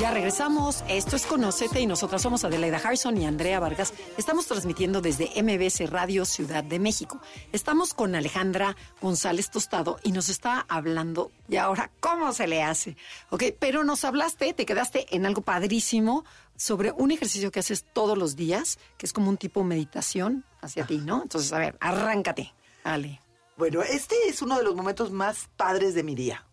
Ya 0.00 0.12
regresamos. 0.12 0.84
Esto 0.88 1.16
es 1.16 1.26
Conocete 1.26 1.80
y 1.80 1.86
nosotras 1.86 2.22
somos 2.22 2.44
Adelaida 2.44 2.76
Harrison 2.78 3.16
y 3.18 3.26
Andrea 3.26 3.58
Vargas. 3.58 3.92
Estamos 4.16 4.46
transmitiendo 4.46 5.00
desde 5.00 5.30
MBC 5.42 5.90
Radio 5.90 6.24
Ciudad 6.24 6.62
de 6.62 6.78
México. 6.78 7.20
Estamos 7.52 7.94
con 7.94 8.14
Alejandra 8.14 8.76
González 9.02 9.50
Tostado 9.50 9.98
y 10.04 10.12
nos 10.12 10.28
está 10.28 10.64
hablando. 10.68 11.32
Y 11.48 11.56
ahora, 11.56 11.90
¿cómo 11.98 12.32
se 12.32 12.46
le 12.46 12.62
hace? 12.62 12.96
Ok, 13.30 13.42
pero 13.58 13.82
nos 13.82 14.04
hablaste, 14.04 14.52
te 14.52 14.66
quedaste 14.66 15.16
en 15.16 15.26
algo 15.26 15.42
padrísimo 15.42 16.24
sobre 16.54 16.92
un 16.92 17.10
ejercicio 17.10 17.50
que 17.50 17.58
haces 17.58 17.84
todos 17.92 18.16
los 18.16 18.36
días, 18.36 18.78
que 18.98 19.06
es 19.06 19.12
como 19.12 19.30
un 19.30 19.36
tipo 19.36 19.64
meditación 19.64 20.44
hacia 20.60 20.86
ti, 20.86 20.98
¿no? 20.98 21.22
Entonces, 21.22 21.52
a 21.52 21.58
ver, 21.58 21.76
arráncate. 21.80 22.54
Ale. 22.84 23.20
Bueno, 23.56 23.82
este 23.82 24.14
es 24.28 24.42
uno 24.42 24.56
de 24.58 24.62
los 24.62 24.76
momentos 24.76 25.10
más 25.10 25.48
padres 25.56 25.96
de 25.96 26.04
mi 26.04 26.14
día, 26.14 26.46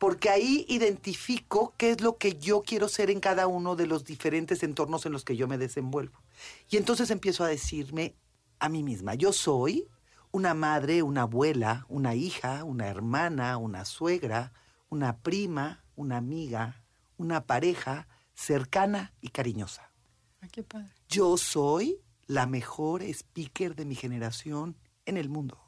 porque 0.00 0.30
ahí 0.30 0.64
identifico 0.70 1.74
qué 1.76 1.90
es 1.90 2.00
lo 2.00 2.16
que 2.16 2.38
yo 2.38 2.62
quiero 2.62 2.88
ser 2.88 3.10
en 3.10 3.20
cada 3.20 3.46
uno 3.46 3.76
de 3.76 3.86
los 3.86 4.06
diferentes 4.06 4.62
entornos 4.62 5.04
en 5.04 5.12
los 5.12 5.26
que 5.26 5.36
yo 5.36 5.46
me 5.46 5.58
desenvuelvo. 5.58 6.22
Y 6.70 6.78
entonces 6.78 7.10
empiezo 7.10 7.44
a 7.44 7.48
decirme 7.48 8.16
a 8.60 8.70
mí 8.70 8.82
misma, 8.82 9.14
yo 9.14 9.34
soy 9.34 9.88
una 10.30 10.54
madre, 10.54 11.02
una 11.02 11.22
abuela, 11.22 11.84
una 11.90 12.14
hija, 12.14 12.64
una 12.64 12.88
hermana, 12.88 13.58
una 13.58 13.84
suegra, 13.84 14.54
una 14.88 15.18
prima, 15.18 15.84
una 15.96 16.16
amiga, 16.16 16.82
una 17.18 17.44
pareja 17.44 18.08
cercana 18.32 19.12
y 19.20 19.28
cariñosa. 19.28 19.92
Ay, 20.40 20.48
qué 20.48 20.62
padre. 20.62 20.94
Yo 21.10 21.36
soy 21.36 22.00
la 22.26 22.46
mejor 22.46 23.02
speaker 23.02 23.76
de 23.76 23.84
mi 23.84 23.96
generación 23.96 24.78
en 25.04 25.18
el 25.18 25.28
mundo. 25.28 25.60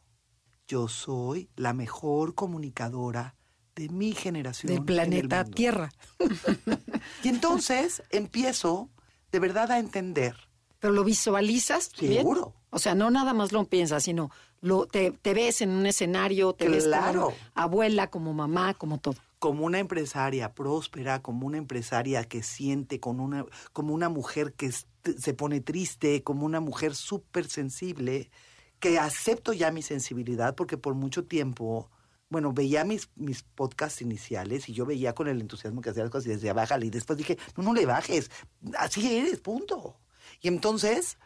Yo 0.67 0.89
soy 0.89 1.51
la 1.55 1.75
mejor 1.75 2.35
comunicadora 2.35 3.37
de 3.75 3.89
mi 3.89 4.13
generación. 4.13 4.69
Del 4.69 4.77
en 4.77 4.83
el 4.83 4.87
planeta. 4.87 5.45
Tierra. 5.45 5.91
Y 7.25 7.29
entonces 7.29 8.03
empiezo 8.11 8.89
de 9.33 9.39
verdad 9.41 9.71
a 9.73 9.79
entender. 9.79 10.37
Pero 10.79 10.93
lo 10.93 11.05
visualizas. 11.05 11.91
bien? 11.99 12.19
Seguro. 12.19 12.55
O 12.71 12.79
sea, 12.79 12.95
no 12.95 13.11
nada 13.11 13.35
más 13.35 13.53
lo 13.53 13.65
piensas, 13.65 14.05
sino 14.05 14.31
lo, 14.61 14.87
te, 14.87 15.11
te 15.11 15.35
ves 15.35 15.61
en 15.61 15.71
un 15.71 15.87
escenario, 15.87 16.53
te 16.53 16.69
ves 16.69 16.87
como 16.87 17.35
abuela, 17.55 18.09
como 18.09 18.33
mamá, 18.33 18.75
como 18.75 18.99
todo. 18.99 19.17
como 19.39 19.67
una 19.67 19.79
empresaria 19.79 20.55
próspera, 20.55 21.21
como 21.21 21.47
una 21.47 21.59
empresaria 21.59 22.25
que 22.25 22.43
siente, 22.43 23.01
con 23.01 23.21
una, 23.21 23.45
como 23.73 23.93
una 23.93 24.09
mujer 24.09 24.55
que 24.55 24.71
se 24.73 25.35
pone 25.35 25.61
triste, 25.61 26.23
como 26.23 26.47
una 26.47 26.61
mujer 26.61 26.95
súper 26.95 27.49
sensible, 27.49 28.31
que 28.79 28.99
acepto 28.99 29.53
ya 29.53 29.71
mi 29.71 29.83
sensibilidad 29.83 30.55
porque 30.55 30.77
por 30.77 30.95
mucho 30.95 31.25
tiempo 31.25 31.91
bueno, 32.33 32.55
veía 32.55 32.83
mis, 32.85 33.11
mis 33.15 33.43
podcasts 33.43 34.01
iniciales 34.01 34.67
y 34.69 34.73
yo 34.73 34.87
veía 34.87 35.15
con 35.15 35.29
el 35.29 35.41
entusiasmo 35.41 35.83
que 35.83 35.91
hacía 35.91 36.03
las 36.03 36.11
cosas 36.11 36.27
y 36.27 36.31
decía, 36.31 36.55
bájale. 36.55 36.87
Y 36.87 36.91
después 36.91 37.19
dije, 37.19 37.39
no, 37.57 37.63
no 37.63 37.75
le 37.75 37.85
bajes, 37.85 38.31
así 38.79 39.19
eres, 39.19 39.39
punto. 39.41 40.01
Y 40.41 40.49
entonces, 40.49 41.19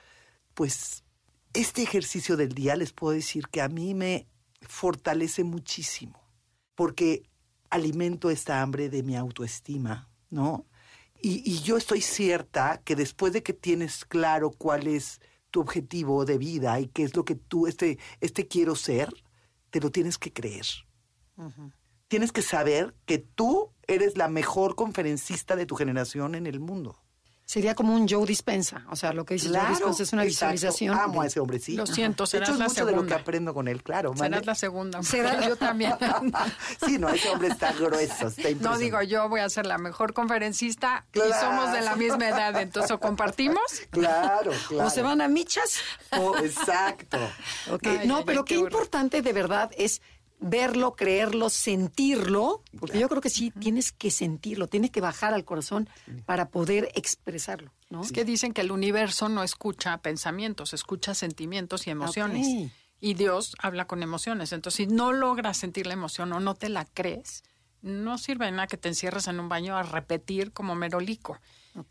pues, 0.53 1.05
este 1.55 1.83
ejercicio 1.83 2.37
del 2.37 2.55
día 2.55 2.75
les 2.75 2.93
puedo 2.93 3.15
decir 3.15 3.47
que 3.47 3.63
a 3.63 3.69
mí 3.69 3.95
me 3.95 4.27
fortalece 4.63 5.45
muchísimo, 5.45 6.21
porque 6.75 7.23
alimento 7.71 8.29
esta 8.29 8.61
hambre 8.61 8.89
de 8.89 9.05
mi 9.05 9.17
autoestima, 9.17 10.11
¿no? 10.29 10.67
Y, 11.23 11.49
y 11.49 11.61
yo 11.61 11.77
estoy 11.77 12.01
cierta 12.01 12.83
que 12.85 12.97
después 12.97 13.33
de 13.33 13.45
que 13.45 13.53
tienes 13.53 14.05
claro 14.05 14.51
cuál 14.51 14.89
es 14.89 15.21
tu 15.53 15.61
objetivo 15.61 16.25
de 16.25 16.37
vida 16.37 16.81
y 16.81 16.89
qué 16.89 17.05
es 17.05 17.15
lo 17.15 17.25
que 17.25 17.37
tú, 17.37 17.69
este, 17.69 17.99
este 18.21 18.49
quiero 18.49 18.75
ser, 18.75 19.09
te 19.71 19.81
lo 19.81 19.91
tienes 19.91 20.19
que 20.19 20.33
creer. 20.33 20.67
Tienes 22.09 22.33
que 22.33 22.43
saber 22.43 22.95
que 23.05 23.19
tú 23.19 23.73
eres 23.87 24.17
la 24.17 24.29
mejor 24.29 24.75
conferencista 24.77 25.57
de 25.57 25.67
tu 25.67 25.75
generación 25.77 26.35
en 26.35 26.47
el 26.47 26.61
mundo. 26.61 27.01
Sería 27.49 27.77
como 27.77 27.95
un 27.95 28.09
Joe 28.09 28.27
Dispensa. 28.27 28.85
O 28.91 28.97
sea, 28.97 29.13
lo 29.13 29.25
que 29.25 29.35
dice 29.35 29.51
Joe 29.51 29.69
Dispensa 29.69 30.03
es 30.03 30.13
una 30.13 30.25
exacto. 30.25 30.53
visualización. 30.55 30.99
Amo 30.99 31.23
a 31.23 31.27
ese 31.27 31.39
hombre, 31.39 31.61
sí. 31.61 31.77
Lo 31.77 31.87
siento, 31.87 32.25
De 32.25 32.31
serás 32.31 32.49
hecho, 32.49 32.55
es 32.55 32.59
la 32.59 32.67
mucho 32.69 32.87
de 32.87 32.93
lo 32.93 33.07
que 33.07 33.15
aprendo 33.15 33.55
con 33.55 33.69
él, 33.69 33.85
claro. 33.85 34.13
Serás 34.17 34.31
¿vale? 34.31 34.45
la 34.45 34.55
segunda. 34.57 35.01
Será- 35.05 35.41
yo 35.49 35.55
también. 35.55 35.95
sí, 36.85 36.99
no, 36.99 37.09
ese 37.09 37.29
hombre 37.31 37.47
está 37.47 37.73
grueso, 37.73 38.27
está 38.27 38.49
No 38.61 38.77
digo 38.79 39.01
yo 39.03 39.29
voy 39.29 39.39
a 39.41 39.49
ser 39.49 39.65
la 39.65 39.79
mejor 39.79 40.13
conferencista 40.13 41.07
y 41.13 41.21
Claro. 41.21 41.35
somos 41.41 41.73
de 41.73 41.83
la 41.83 41.95
misma 41.95 42.29
edad, 42.29 42.61
entonces 42.61 42.91
o 42.91 42.99
compartimos. 42.99 43.63
Claro, 43.91 44.51
claro. 44.67 44.89
O 44.89 44.91
se 44.91 45.03
van 45.03 45.21
a 45.21 45.29
michas. 45.29 45.79
Oh, 46.19 46.37
exacto. 46.39 47.17
Ok, 47.71 47.87
Ay, 47.87 48.09
no, 48.09 48.25
pero 48.25 48.45
qué, 48.45 48.55
importante 48.57 49.23
de 49.23 49.33
verdad 49.33 49.71
es 49.77 50.01
verlo, 50.39 50.95
creerlo, 50.95 51.49
sentirlo, 51.51 52.63
porque 52.79 52.99
yo 52.99 53.09
creo 53.09 53.21
que 53.21 53.31
sí 53.31 53.51
tienes 53.51 53.93
que 53.93 54.11
sentirlo, 54.11 54.67
tienes 54.67 54.91
que 54.91 55.01
bajar 55.01 55.35
al 55.35 55.45
corazón 55.45 55.89
para 56.25 56.51
poder 56.51 56.91
expresarlo, 56.95 57.73
¿no? 57.91 58.03
Es 58.03 58.13
que 58.13 58.25
dicen 58.25 58.53
que 58.53 58.61
el 58.61 58.71
universo 58.71 59.29
no 59.29 59.43
escucha 59.43 59.97
pensamientos, 59.99 60.75
escucha 60.75 61.15
sentimientos 61.15 61.87
y 61.87 61.91
emociones. 61.91 62.71
Y 62.99 63.15
Dios 63.15 63.55
habla 63.59 63.87
con 63.87 64.03
emociones. 64.03 64.53
Entonces, 64.53 64.77
si 64.77 64.87
no 64.87 65.13
logras 65.13 65.59
sentir 65.59 65.87
la 65.87 65.93
emoción 65.93 66.33
o 66.33 66.41
no 66.41 66.55
te 66.55 66.71
la 66.71 66.87
crees, 66.87 67.45
no 67.83 68.17
sirve 68.19 68.47
de 68.47 68.53
nada 68.53 68.67
que 68.67 68.79
te 68.79 68.89
encierres 68.89 69.29
en 69.29 69.39
un 69.39 69.49
baño 69.49 69.77
a 69.77 69.83
repetir 69.83 70.53
como 70.53 70.75
merolico. 70.75 71.39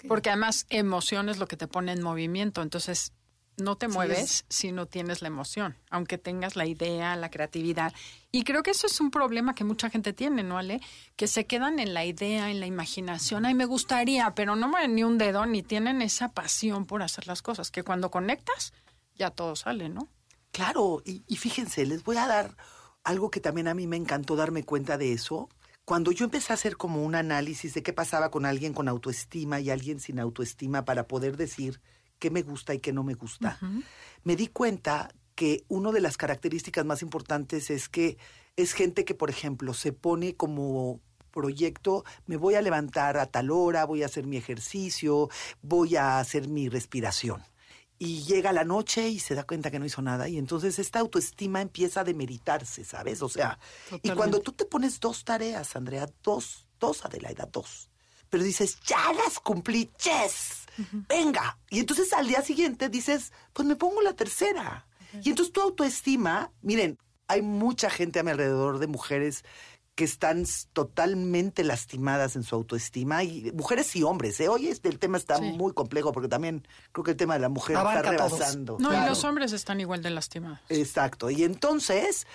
Porque 0.07 0.29
además 0.29 0.65
emoción 0.69 1.29
es 1.29 1.37
lo 1.37 1.47
que 1.47 1.57
te 1.57 1.67
pone 1.67 1.91
en 1.91 2.01
movimiento. 2.01 2.63
Entonces, 2.63 3.13
no 3.57 3.77
te 3.77 3.87
mueves 3.87 4.19
es- 4.19 4.45
si 4.49 4.71
no 4.71 4.85
tienes 4.85 5.21
la 5.21 5.27
emoción, 5.27 5.77
aunque 5.89 6.17
tengas 6.17 6.55
la 6.55 6.65
idea, 6.65 7.15
la 7.15 7.29
creatividad. 7.29 7.93
Y 8.31 8.43
creo 8.43 8.63
que 8.63 8.71
eso 8.71 8.87
es 8.87 8.99
un 8.99 9.11
problema 9.11 9.55
que 9.55 9.63
mucha 9.63 9.89
gente 9.89 10.11
tiene, 10.13 10.43
¿no, 10.43 10.57
Ale? 10.57 10.81
Que 11.15 11.27
se 11.27 11.45
quedan 11.45 11.79
en 11.79 11.93
la 11.93 12.03
idea, 12.05 12.51
en 12.51 12.59
la 12.59 12.65
imaginación. 12.65 13.45
Ay, 13.45 13.53
me 13.53 13.65
gustaría, 13.65 14.33
pero 14.35 14.55
no 14.55 14.67
mueven 14.67 14.95
ni 14.95 15.03
un 15.03 15.17
dedo, 15.17 15.45
ni 15.45 15.63
tienen 15.63 16.01
esa 16.01 16.29
pasión 16.33 16.85
por 16.85 17.01
hacer 17.01 17.27
las 17.27 17.41
cosas, 17.41 17.71
que 17.71 17.83
cuando 17.83 18.11
conectas, 18.11 18.73
ya 19.15 19.31
todo 19.31 19.55
sale, 19.55 19.87
¿no? 19.89 20.09
Claro, 20.51 21.01
y, 21.05 21.23
y 21.27 21.35
fíjense, 21.37 21.85
les 21.85 22.03
voy 22.03 22.17
a 22.17 22.27
dar 22.27 22.55
algo 23.03 23.29
que 23.29 23.39
también 23.39 23.67
a 23.67 23.73
mí 23.73 23.87
me 23.87 23.97
encantó 23.97 24.35
darme 24.35 24.63
cuenta 24.63 24.97
de 24.97 25.13
eso. 25.13 25.49
Cuando 25.85 26.11
yo 26.11 26.25
empecé 26.25 26.51
a 26.51 26.55
hacer 26.55 26.77
como 26.77 27.03
un 27.05 27.13
análisis 27.13 27.73
de 27.73 27.83
qué 27.83 27.93
pasaba 27.93 28.31
con 28.31 28.45
alguien 28.45 28.73
con 28.73 28.87
autoestima 28.87 29.59
y 29.59 29.69
alguien 29.69 29.99
sin 29.99 30.19
autoestima 30.19 30.83
para 30.83 31.07
poder 31.07 31.37
decir 31.37 31.79
qué 32.25 32.31
me 32.31 32.41
gusta 32.41 32.73
y 32.73 32.79
qué 32.79 32.91
no 32.91 33.03
me 33.03 33.13
gusta, 33.13 33.59
me 34.23 34.35
di 34.35 34.47
cuenta 34.47 35.13
que 35.35 35.63
una 35.67 35.91
de 35.91 36.01
las 36.01 36.17
características 36.17 36.83
más 36.83 37.03
importantes 37.03 37.69
es 37.69 37.87
que 37.87 38.17
es 38.55 38.73
gente 38.73 39.05
que, 39.05 39.13
por 39.13 39.29
ejemplo, 39.29 39.75
se 39.75 39.93
pone 39.93 40.35
como 40.35 41.01
proyecto, 41.29 42.03
me 42.25 42.37
voy 42.37 42.55
a 42.55 42.63
levantar 42.63 43.17
a 43.17 43.27
tal 43.27 43.51
hora, 43.51 43.85
voy 43.85 44.01
a 44.01 44.07
hacer 44.07 44.25
mi 44.25 44.37
ejercicio, 44.37 45.29
voy 45.61 45.97
a 45.97 46.17
hacer 46.17 46.47
mi 46.47 46.67
respiración 46.67 47.43
y 47.99 48.23
llega 48.23 48.51
la 48.53 48.63
noche 48.63 49.07
y 49.07 49.19
se 49.19 49.35
da 49.35 49.43
cuenta 49.43 49.69
que 49.69 49.77
no 49.77 49.85
hizo 49.85 50.01
nada 50.01 50.27
y 50.27 50.39
entonces 50.39 50.79
esta 50.79 50.99
autoestima 50.99 51.61
empieza 51.61 52.01
a 52.01 52.03
demeritarse, 52.05 52.83
¿sabes? 52.83 53.21
O 53.21 53.29
sea, 53.29 53.59
y 54.01 54.09
cuando 54.09 54.39
tú 54.39 54.51
te 54.51 54.65
pones 54.65 54.99
dos 54.99 55.23
tareas, 55.25 55.75
Andrea, 55.75 56.09
dos, 56.23 56.67
dos 56.79 57.05
Adelaida, 57.05 57.47
dos, 57.51 57.91
pero 58.31 58.43
dices, 58.43 58.79
ya 58.81 59.13
las 59.13 59.39
cumplí, 59.39 59.91
yes, 60.03 60.64
venga. 61.09 61.57
Y 61.69 61.79
entonces 61.79 62.11
al 62.13 62.27
día 62.27 62.41
siguiente 62.41 62.89
dices, 62.89 63.31
pues 63.53 63.67
me 63.67 63.75
pongo 63.75 64.01
la 64.01 64.13
tercera. 64.13 64.87
Y 65.23 65.29
entonces 65.29 65.53
tu 65.53 65.61
autoestima, 65.61 66.51
miren, 66.61 66.97
hay 67.27 67.41
mucha 67.41 67.89
gente 67.89 68.19
a 68.19 68.23
mi 68.23 68.31
alrededor 68.31 68.79
de 68.79 68.87
mujeres 68.87 69.43
que 69.95 70.03
están 70.03 70.45
totalmente 70.73 71.63
lastimadas 71.63 72.35
en 72.35 72.43
su 72.43 72.53
autoestima, 72.53 73.23
y 73.23 73.49
mujeres 73.53 73.95
y 73.95 74.03
hombres, 74.03 74.37
¿eh? 74.41 74.49
Hoy 74.49 74.67
este, 74.67 74.89
el 74.89 74.99
tema 74.99 75.17
está 75.17 75.37
Sí. 75.37 75.43
muy 75.53 75.71
complejo 75.73 76.11
porque 76.11 76.27
también 76.27 76.67
creo 76.91 77.05
que 77.05 77.11
el 77.11 77.17
tema 77.17 77.35
de 77.35 77.39
la 77.39 77.47
mujer 77.47 77.77
Abarca 77.77 78.11
está 78.11 78.23
a 78.25 78.27
todos. 78.27 78.39
rebasando. 78.39 78.77
No, 78.79 78.91
y 78.93 79.05
los 79.07 79.23
hombres 79.23 79.53
están 79.53 79.79
igual 79.79 80.03
de 80.03 80.09
lastimados. 80.09 80.59
Exacto. 80.67 81.29
Y 81.29 81.45
entonces, 81.45 82.27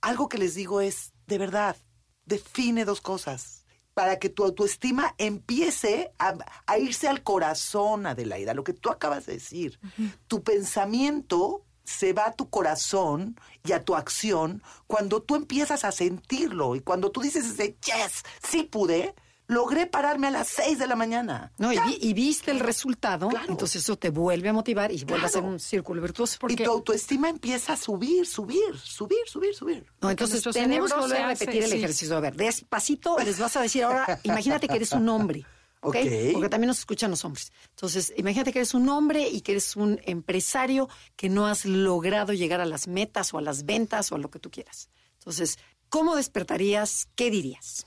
algo 0.00 0.28
que 0.28 0.38
les 0.38 0.56
digo 0.56 0.80
es, 0.80 1.12
de 1.28 1.38
verdad, 1.38 1.76
define 2.24 2.84
dos 2.84 3.00
cosas. 3.00 3.64
Para 3.96 4.18
que 4.18 4.28
tu 4.28 4.44
autoestima 4.44 5.14
empiece 5.16 6.12
a, 6.18 6.36
a 6.66 6.78
irse 6.78 7.08
al 7.08 7.22
corazón, 7.22 8.06
Adelaida, 8.06 8.52
lo 8.52 8.62
que 8.62 8.74
tú 8.74 8.90
acabas 8.90 9.24
de 9.24 9.32
decir. 9.32 9.80
Tu 10.28 10.42
pensamiento 10.42 11.64
se 11.82 12.12
va 12.12 12.26
a 12.26 12.32
tu 12.32 12.50
corazón 12.50 13.40
y 13.64 13.72
a 13.72 13.82
tu 13.84 13.94
acción 13.94 14.62
cuando 14.86 15.22
tú 15.22 15.34
empiezas 15.34 15.82
a 15.84 15.92
sentirlo 15.92 16.76
y 16.76 16.80
cuando 16.80 17.10
tú 17.10 17.22
dices 17.22 17.46
ese 17.46 17.78
yes, 17.86 18.22
sí 18.46 18.64
pude, 18.64 19.14
logré 19.48 19.86
pararme 19.86 20.26
a 20.26 20.30
las 20.30 20.48
seis 20.48 20.78
de 20.78 20.86
la 20.86 20.96
mañana. 20.96 21.52
No, 21.58 21.72
y, 21.72 21.78
vi- 21.78 21.98
y 22.00 22.12
viste 22.14 22.50
el 22.50 22.60
resultado, 22.60 23.28
Claro. 23.28 23.46
entonces 23.48 23.82
eso 23.82 23.96
te 23.96 24.10
vuelve 24.10 24.48
a 24.48 24.52
motivar 24.52 24.90
y 24.92 25.04
vuelve 25.04 25.26
a 25.26 25.28
ser 25.28 25.40
Claro. 25.40 25.52
un 25.54 25.60
círculo 25.60 26.02
virtuoso. 26.02 26.36
Y 26.36 26.38
Porque, 26.40 26.64
tu 26.64 26.70
autoestima 26.70 27.28
empieza 27.28 27.74
a 27.74 27.76
subir, 27.76 28.26
subir, 28.26 28.76
subir, 28.82 29.18
subir, 29.26 29.54
subir. 29.54 29.86
no, 30.00 30.10
entonces 30.10 30.44
nuestro 30.44 30.52
tenemos 30.64 30.92
que 30.92 30.98
volver 31.00 31.20
a 31.22 31.28
hace- 31.30 31.44
repetir 31.44 31.64
el 31.64 31.70
sí. 31.70 31.76
ejercicio. 31.76 32.16
A 32.16 32.20
ver, 32.20 32.34
despacito 32.36 33.16
les 33.20 33.38
vas 33.38 33.56
a 33.56 33.62
decir 33.62 33.84
ahora, 33.84 34.20
imagínate 34.24 34.68
que 34.68 34.74
eres 34.76 34.92
un 34.92 35.08
hombre. 35.08 35.44
¿ok? 35.82 35.94
Ok. 35.94 36.32
Porque 36.32 36.48
también 36.48 36.66
nos 36.68 36.78
escuchan 36.80 37.10
los 37.12 37.24
hombres. 37.24 37.52
Entonces, 37.70 38.12
imagínate 38.16 38.52
que 38.52 38.58
eres 38.58 38.74
un 38.74 38.88
hombre 38.88 39.28
y 39.28 39.42
que 39.42 39.52
eres 39.52 39.76
un 39.76 40.00
empresario 40.04 40.88
que 41.14 41.28
no 41.28 41.46
has 41.46 41.64
logrado 41.64 42.32
llegar 42.32 42.60
a 42.60 42.64
las 42.64 42.88
metas 42.88 43.32
o 43.32 43.38
a 43.38 43.42
las 43.42 43.64
ventas 43.66 44.10
o 44.10 44.16
a 44.16 44.18
lo 44.18 44.28
que 44.28 44.40
tú 44.40 44.50
quieras. 44.50 44.88
Entonces, 45.18 45.58
¿cómo 45.88 46.16
despertarías? 46.16 47.06
¿Qué 47.14 47.30
dirías? 47.30 47.86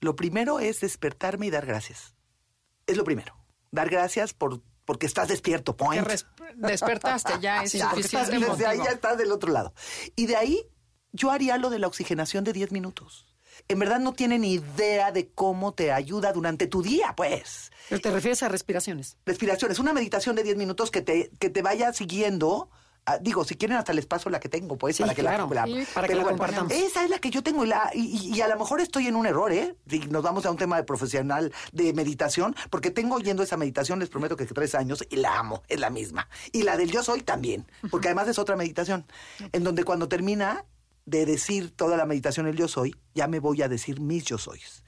Lo 0.00 0.16
primero 0.16 0.60
es 0.60 0.80
despertarme 0.80 1.46
y 1.46 1.50
dar 1.50 1.66
gracias. 1.66 2.14
Es 2.86 2.96
lo 2.96 3.04
primero. 3.04 3.36
Dar 3.70 3.88
gracias 3.88 4.32
por 4.34 4.62
porque 4.84 5.06
estás 5.06 5.28
despierto, 5.28 5.76
point. 5.76 6.04
despertaste, 6.56 7.34
ya 7.40 7.62
es 7.62 7.70
Sí, 7.70 7.78
porque 7.78 8.00
estás 8.00 8.26
suficiente 8.26 8.38
vivo. 8.38 8.56
Desde 8.56 8.66
ahí 8.66 8.78
ya 8.78 8.90
estás 8.90 9.16
del 9.16 9.30
otro 9.30 9.52
lado. 9.52 9.72
Y 10.16 10.26
de 10.26 10.34
ahí 10.34 10.66
yo 11.12 11.30
haría 11.30 11.58
lo 11.58 11.70
de 11.70 11.78
la 11.78 11.86
oxigenación 11.86 12.42
de 12.42 12.52
10 12.52 12.72
minutos. 12.72 13.26
En 13.68 13.78
verdad 13.78 14.00
no 14.00 14.14
tienen 14.14 14.42
idea 14.42 15.12
de 15.12 15.30
cómo 15.30 15.74
te 15.74 15.92
ayuda 15.92 16.32
durante 16.32 16.66
tu 16.66 16.82
día, 16.82 17.14
pues. 17.16 17.70
Pero 17.88 18.00
te 18.00 18.10
refieres 18.10 18.42
a 18.42 18.48
respiraciones. 18.48 19.16
Respiración, 19.26 19.70
es 19.70 19.78
una 19.78 19.92
meditación 19.92 20.34
de 20.34 20.42
10 20.42 20.56
minutos 20.56 20.90
que 20.90 21.02
te, 21.02 21.30
que 21.38 21.50
te 21.50 21.62
vaya 21.62 21.92
siguiendo. 21.92 22.70
Ah, 23.06 23.18
digo, 23.18 23.44
si 23.44 23.56
quieren 23.56 23.76
hasta 23.76 23.92
les 23.92 24.06
paso 24.06 24.28
la 24.30 24.38
que 24.40 24.48
tengo, 24.48 24.76
pues, 24.78 24.96
Sí, 24.96 25.02
para 25.02 25.14
que 25.14 25.22
claro. 25.22 25.48
la, 25.52 25.64
Sí, 25.64 25.84
para 25.94 26.06
que 26.06 26.14
la 26.14 26.22
compartamos. 26.24 26.70
Esa 26.72 27.02
es 27.04 27.10
la 27.10 27.18
que 27.18 27.30
yo 27.30 27.42
tengo 27.42 27.64
y, 27.64 27.68
la- 27.68 27.90
y, 27.94 28.34
y- 28.36 28.40
a 28.40 28.48
lo 28.48 28.58
mejor 28.58 28.80
estoy 28.80 29.06
en 29.06 29.16
un 29.16 29.26
error, 29.26 29.52
¿eh? 29.52 29.74
Si 29.88 29.98
nos 30.00 30.22
vamos 30.22 30.44
a 30.46 30.50
un 30.50 30.56
tema 30.56 30.76
de 30.76 30.84
profesional 30.84 31.52
de 31.72 31.92
meditación, 31.94 32.54
porque 32.68 32.90
tengo 32.90 33.16
oyendo 33.16 33.42
esa 33.42 33.56
meditación, 33.56 33.98
les 33.98 34.08
prometo 34.10 34.36
que 34.36 34.44
tres 34.46 34.74
años 34.74 35.04
y 35.10 35.16
la 35.16 35.38
amo, 35.38 35.62
es 35.68 35.80
la 35.80 35.90
misma. 35.90 36.28
Y 36.52 36.62
la 36.62 36.76
del 36.76 36.90
yo 36.90 37.02
soy 37.02 37.22
también, 37.22 37.66
porque 37.90 38.08
además 38.08 38.28
es 38.28 38.38
otra 38.38 38.54
meditación, 38.56 39.06
en 39.52 39.64
donde 39.64 39.82
cuando 39.84 40.08
termina 40.08 40.64
de 41.06 41.24
decir 41.26 41.74
toda 41.74 41.96
la 41.96 42.04
meditación 42.06 42.46
el 42.46 42.56
yo 42.56 42.68
soy, 42.68 42.94
ya 43.14 43.26
me 43.26 43.40
voy 43.40 43.62
a 43.62 43.68
decir 43.68 44.00
mis 44.00 44.24
yo 44.24 44.38
sois. 44.38 44.84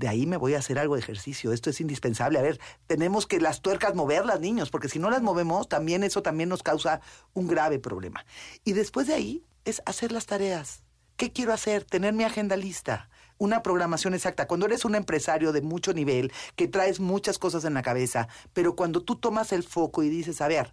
De 0.00 0.08
ahí 0.08 0.24
me 0.24 0.38
voy 0.38 0.54
a 0.54 0.60
hacer 0.60 0.78
algo 0.78 0.94
de 0.94 1.02
ejercicio. 1.02 1.52
Esto 1.52 1.68
es 1.68 1.78
indispensable. 1.78 2.38
A 2.38 2.42
ver, 2.42 2.58
tenemos 2.86 3.26
que 3.26 3.38
las 3.38 3.60
tuercas 3.60 3.94
moverlas, 3.94 4.40
niños, 4.40 4.70
porque 4.70 4.88
si 4.88 4.98
no 4.98 5.10
las 5.10 5.20
movemos, 5.20 5.68
también 5.68 6.02
eso 6.02 6.22
también 6.22 6.48
nos 6.48 6.62
causa 6.62 7.02
un 7.34 7.46
grave 7.46 7.78
problema. 7.78 8.24
Y 8.64 8.72
después 8.72 9.08
de 9.08 9.14
ahí 9.14 9.44
es 9.66 9.82
hacer 9.84 10.10
las 10.10 10.24
tareas. 10.24 10.84
¿Qué 11.18 11.32
quiero 11.32 11.52
hacer? 11.52 11.84
Tener 11.84 12.14
mi 12.14 12.24
agenda 12.24 12.56
lista, 12.56 13.10
una 13.36 13.62
programación 13.62 14.14
exacta. 14.14 14.46
Cuando 14.46 14.64
eres 14.64 14.86
un 14.86 14.94
empresario 14.94 15.52
de 15.52 15.60
mucho 15.60 15.92
nivel, 15.92 16.32
que 16.56 16.66
traes 16.66 16.98
muchas 16.98 17.38
cosas 17.38 17.66
en 17.66 17.74
la 17.74 17.82
cabeza, 17.82 18.26
pero 18.54 18.74
cuando 18.74 19.02
tú 19.02 19.16
tomas 19.16 19.52
el 19.52 19.64
foco 19.64 20.02
y 20.02 20.08
dices, 20.08 20.40
a 20.40 20.48
ver, 20.48 20.72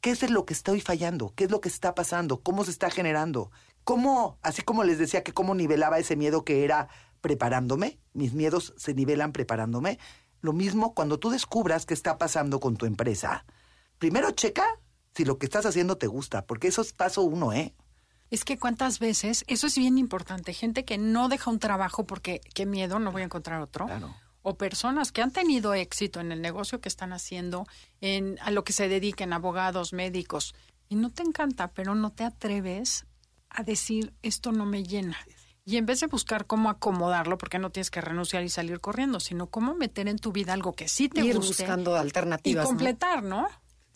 ¿qué 0.00 0.10
es 0.10 0.28
lo 0.28 0.46
que 0.46 0.54
estoy 0.54 0.80
fallando? 0.80 1.32
¿Qué 1.36 1.44
es 1.44 1.52
lo 1.52 1.60
que 1.60 1.68
está 1.68 1.94
pasando? 1.94 2.42
¿Cómo 2.42 2.64
se 2.64 2.72
está 2.72 2.90
generando? 2.90 3.52
¿Cómo, 3.84 4.36
así 4.42 4.62
como 4.62 4.82
les 4.82 4.98
decía 4.98 5.22
que 5.22 5.32
cómo 5.32 5.54
nivelaba 5.54 6.00
ese 6.00 6.16
miedo 6.16 6.44
que 6.44 6.64
era 6.64 6.88
preparándome, 7.24 7.98
mis 8.12 8.34
miedos 8.34 8.74
se 8.76 8.92
nivelan 8.92 9.32
preparándome, 9.32 9.98
lo 10.42 10.52
mismo 10.52 10.92
cuando 10.92 11.18
tú 11.18 11.30
descubras 11.30 11.86
qué 11.86 11.94
está 11.94 12.18
pasando 12.18 12.60
con 12.60 12.76
tu 12.76 12.84
empresa. 12.84 13.46
Primero 13.96 14.32
checa 14.32 14.66
si 15.14 15.24
lo 15.24 15.38
que 15.38 15.46
estás 15.46 15.64
haciendo 15.64 15.96
te 15.96 16.06
gusta, 16.06 16.44
porque 16.44 16.68
eso 16.68 16.82
es 16.82 16.92
paso 16.92 17.22
uno, 17.22 17.54
¿eh? 17.54 17.74
Es 18.28 18.44
que 18.44 18.58
cuántas 18.58 18.98
veces, 18.98 19.42
eso 19.46 19.68
es 19.68 19.78
bien 19.78 19.96
importante, 19.96 20.52
gente 20.52 20.84
que 20.84 20.98
no 20.98 21.30
deja 21.30 21.50
un 21.50 21.60
trabajo 21.60 22.04
porque 22.04 22.42
qué 22.52 22.66
miedo, 22.66 22.98
no 22.98 23.10
voy 23.10 23.22
a 23.22 23.24
encontrar 23.24 23.62
otro. 23.62 23.86
Claro. 23.86 24.14
O 24.42 24.58
personas 24.58 25.10
que 25.10 25.22
han 25.22 25.30
tenido 25.30 25.72
éxito 25.72 26.20
en 26.20 26.30
el 26.30 26.42
negocio 26.42 26.82
que 26.82 26.90
están 26.90 27.14
haciendo, 27.14 27.66
en 28.02 28.38
a 28.42 28.50
lo 28.50 28.64
que 28.64 28.74
se 28.74 28.88
dediquen, 28.88 29.32
abogados, 29.32 29.94
médicos, 29.94 30.54
y 30.90 30.96
no 30.96 31.08
te 31.08 31.22
encanta, 31.22 31.68
pero 31.68 31.94
no 31.94 32.10
te 32.12 32.24
atreves 32.24 33.06
a 33.48 33.62
decir 33.62 34.12
esto 34.20 34.52
no 34.52 34.66
me 34.66 34.84
llena. 34.84 35.16
Y 35.66 35.78
en 35.78 35.86
vez 35.86 36.00
de 36.00 36.06
buscar 36.08 36.46
cómo 36.46 36.68
acomodarlo, 36.68 37.38
porque 37.38 37.58
no 37.58 37.70
tienes 37.70 37.90
que 37.90 38.00
renunciar 38.00 38.44
y 38.44 38.50
salir 38.50 38.80
corriendo, 38.80 39.18
sino 39.18 39.46
cómo 39.46 39.74
meter 39.74 40.08
en 40.08 40.18
tu 40.18 40.30
vida 40.30 40.52
algo 40.52 40.74
que 40.74 40.88
sí 40.88 41.08
te 41.08 41.22
Ir 41.22 41.36
guste 41.36 41.62
buscando 41.64 41.96
y 41.96 41.98
alternativas. 41.98 42.64
¿no? 42.64 42.68
completar, 42.68 43.22
¿no? 43.22 43.48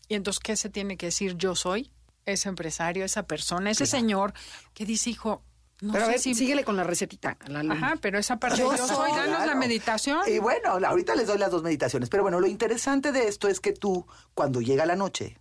Y 0.09 0.15
entonces, 0.15 0.41
¿qué 0.41 0.57
se 0.57 0.71
tiene 0.71 0.97
que 0.97 1.07
decir? 1.07 1.37
Yo 1.37 1.55
soy 1.55 1.93
ese 2.25 2.49
empresario, 2.49 3.05
esa 3.05 3.25
persona, 3.25 3.71
ese 3.71 3.85
señor 3.85 4.33
que 4.73 4.87
dice, 4.87 5.11
hijo, 5.11 5.43
no 5.81 5.93
Pero 5.93 6.05
a 6.05 6.07
sé 6.07 6.13
ver, 6.13 6.21
si... 6.21 6.35
síguele 6.35 6.65
con 6.65 6.77
la 6.77 6.85
recetita. 6.85 7.37
a 7.39 7.49
la. 7.63 7.75
Ajá, 7.75 7.95
pero 8.01 8.19
esa 8.19 8.39
parte 8.39 8.59
Yo 8.59 8.75
yo, 8.75 8.87
soy, 8.87 9.13
danos 9.13 9.47
la 9.47 9.55
meditación. 9.55 10.21
Y 10.27 10.39
bueno, 10.39 10.71
ahorita 10.71 11.15
les 11.15 11.27
doy 11.27 11.39
las 11.39 11.51
dos 11.51 11.63
meditaciones. 11.63 12.09
Pero 12.09 12.23
bueno, 12.23 12.41
lo 12.41 12.47
interesante 12.47 13.13
de 13.13 13.29
esto 13.29 13.47
es 13.47 13.61
que 13.61 13.73
tú, 13.73 14.07
cuando 14.35 14.61
llega 14.61 14.87
la 14.87 14.97
noche 14.97 15.39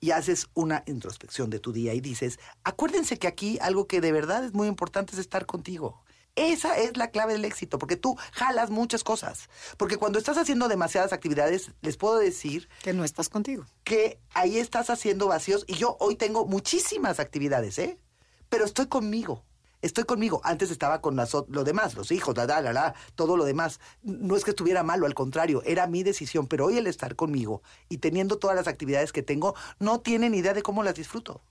y 0.00 0.12
haces 0.12 0.48
una 0.54 0.82
introspección 0.86 1.50
de 1.50 1.58
tu 1.60 1.72
día 1.72 1.94
y 1.94 2.00
dices, 2.00 2.38
acuérdense 2.64 3.18
que 3.18 3.26
aquí 3.26 3.58
algo 3.60 3.86
que 3.86 4.00
de 4.00 4.12
verdad 4.12 4.44
es 4.44 4.54
muy 4.54 4.66
importante 4.66 5.12
es 5.12 5.18
estar 5.18 5.46
contigo. 5.46 6.02
Esa 6.36 6.78
es 6.78 6.96
la 6.96 7.10
clave 7.10 7.32
del 7.34 7.44
éxito, 7.44 7.78
porque 7.78 7.96
tú 7.96 8.16
jalas 8.32 8.70
muchas 8.70 9.02
cosas. 9.04 9.50
Porque 9.76 9.96
cuando 9.96 10.18
estás 10.18 10.38
haciendo 10.38 10.68
demasiadas 10.68 11.12
actividades, 11.12 11.72
les 11.82 11.96
puedo 11.96 12.18
decir 12.18 12.68
Que 12.82 12.92
no 12.92 13.04
estás 13.04 13.28
contigo. 13.28 13.66
que 13.84 14.20
ahí 14.32 14.58
estás 14.58 14.90
haciendo 14.90 15.26
vacíos 15.26 15.64
y 15.66 15.74
yo 15.74 15.96
hoy 16.00 16.14
tengo 16.16 16.46
muchísimas 16.46 17.20
actividades, 17.20 17.78
¿eh? 17.78 17.98
Pero 18.48 18.64
estoy 18.64 18.86
conmigo. 18.86 19.44
Estoy 19.82 20.04
conmigo. 20.04 20.40
Antes 20.44 20.70
estaba 20.70 21.00
con 21.00 21.16
las, 21.16 21.32
lo 21.48 21.64
demás, 21.64 21.94
los 21.94 22.12
hijos, 22.12 22.36
la, 22.36 22.46
la, 22.46 22.60
la, 22.60 22.72
la, 22.72 22.94
todo 23.14 23.36
lo 23.36 23.44
demás. 23.44 23.80
No 24.02 24.36
es 24.36 24.44
que 24.44 24.50
estuviera 24.50 24.82
malo, 24.82 25.06
al 25.06 25.14
contrario, 25.14 25.62
era 25.64 25.86
mi 25.86 26.02
decisión. 26.02 26.46
Pero 26.46 26.66
hoy 26.66 26.76
el 26.76 26.86
estar 26.86 27.16
conmigo 27.16 27.62
y 27.88 27.98
teniendo 27.98 28.38
todas 28.38 28.56
las 28.56 28.68
actividades 28.68 29.12
que 29.12 29.22
tengo, 29.22 29.54
no 29.78 30.00
tienen 30.00 30.34
idea 30.34 30.52
de 30.52 30.62
cómo 30.62 30.82
las 30.82 30.94
disfruto. 30.94 31.42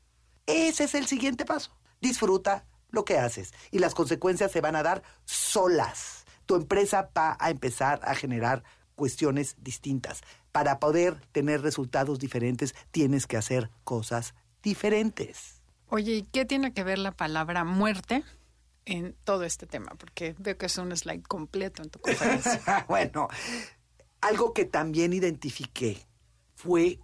Ese 0.45 0.83
es 0.83 0.95
el 0.95 1.07
siguiente 1.07 1.45
paso. 1.45 1.71
Disfruta 2.01 2.65
lo 2.91 3.05
que 3.05 3.17
haces 3.17 3.53
y 3.71 3.79
las 3.79 3.93
consecuencias 3.93 4.51
se 4.51 4.61
van 4.61 4.75
a 4.75 4.83
dar 4.83 5.03
solas. 5.25 6.25
Tu 6.45 6.55
empresa 6.55 7.09
va 7.15 7.37
a 7.39 7.49
empezar 7.49 7.99
a 8.03 8.15
generar 8.15 8.63
cuestiones 8.95 9.55
distintas. 9.59 10.21
Para 10.51 10.79
poder 10.79 11.21
tener 11.31 11.61
resultados 11.61 12.19
diferentes, 12.19 12.75
tienes 12.91 13.27
que 13.27 13.37
hacer 13.37 13.69
cosas 13.83 14.33
diferentes. 14.63 15.58
Oye, 15.89 16.17
¿y 16.17 16.23
qué 16.23 16.45
tiene 16.45 16.71
que 16.71 16.83
ver 16.83 16.99
la 16.99 17.11
palabra 17.11 17.63
muerte 17.63 18.23
en 18.85 19.15
todo 19.23 19.43
este 19.43 19.65
tema? 19.65 19.95
Porque 19.97 20.35
veo 20.37 20.57
que 20.57 20.67
es 20.67 20.77
un 20.77 20.95
slide 20.95 21.23
completo 21.23 21.81
en 21.81 21.89
tu 21.89 21.99
conferencia. 21.99 22.85
bueno, 22.87 23.27
algo 24.21 24.53
que 24.53 24.65
también 24.65 25.13
identifiqué 25.13 26.05
fue 26.55 26.99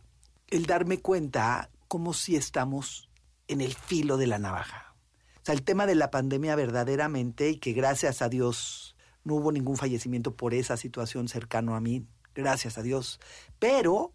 el 0.48 0.68
darme 0.68 1.00
cuenta 1.00 1.72
como 1.88 2.14
si 2.14 2.36
estamos 2.36 3.10
en 3.48 3.62
el 3.62 3.74
filo 3.74 4.18
de 4.18 4.28
la 4.28 4.38
navaja. 4.38 4.94
O 5.38 5.46
sea, 5.46 5.56
el 5.56 5.64
tema 5.64 5.88
de 5.88 5.96
la 5.96 6.12
pandemia 6.12 6.56
verdaderamente 6.56 7.50
y 7.50 7.58
que 7.58 7.74
gracias 7.74 8.22
a 8.22 8.30
Dios 8.30 8.96
no 9.24 9.36
hubo 9.36 9.52
ningún 9.52 9.78
fallecimiento 9.78 10.36
por 10.36 10.54
esa 10.54 10.78
situación 10.78 11.28
cercano 11.28 11.76
a 11.76 11.80
mí, 11.80 12.06
gracias 12.36 12.78
a 12.78 12.84
Dios. 12.84 13.20
Pero 13.58 14.14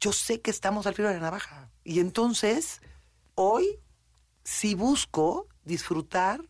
yo 0.00 0.12
sé 0.12 0.40
que 0.40 0.50
estamos 0.50 0.86
al 0.86 0.94
filo 0.94 1.08
de 1.08 1.14
la 1.14 1.20
navaja. 1.20 1.70
Y 1.84 2.00
entonces, 2.00 2.80
hoy 3.36 3.78
sí 4.44 4.74
busco 4.74 5.48
disfrutar 5.64 6.42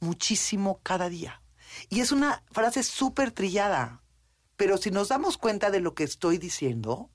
muchísimo 0.00 0.80
cada 0.82 1.08
día. 1.08 1.42
Y 1.88 2.00
es 2.00 2.12
una 2.12 2.42
frase 2.50 2.82
súper 2.82 3.32
trillada, 3.32 4.02
pero 4.56 4.76
si 4.76 4.90
nos 4.90 5.08
damos 5.08 5.38
cuenta 5.38 5.70
de 5.70 5.80
lo 5.80 5.94
que 5.94 6.04
estoy 6.04 6.38
diciendo, 6.38 7.10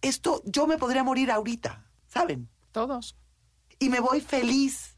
esto 0.00 0.42
yo 0.44 0.66
me 0.66 0.78
podría 0.78 1.04
morir 1.04 1.30
ahorita, 1.30 1.86
¿saben? 2.08 2.48
Todos. 2.72 3.16
Y 3.78 3.88
me 3.88 4.00
voy 4.00 4.20
feliz. 4.20 4.91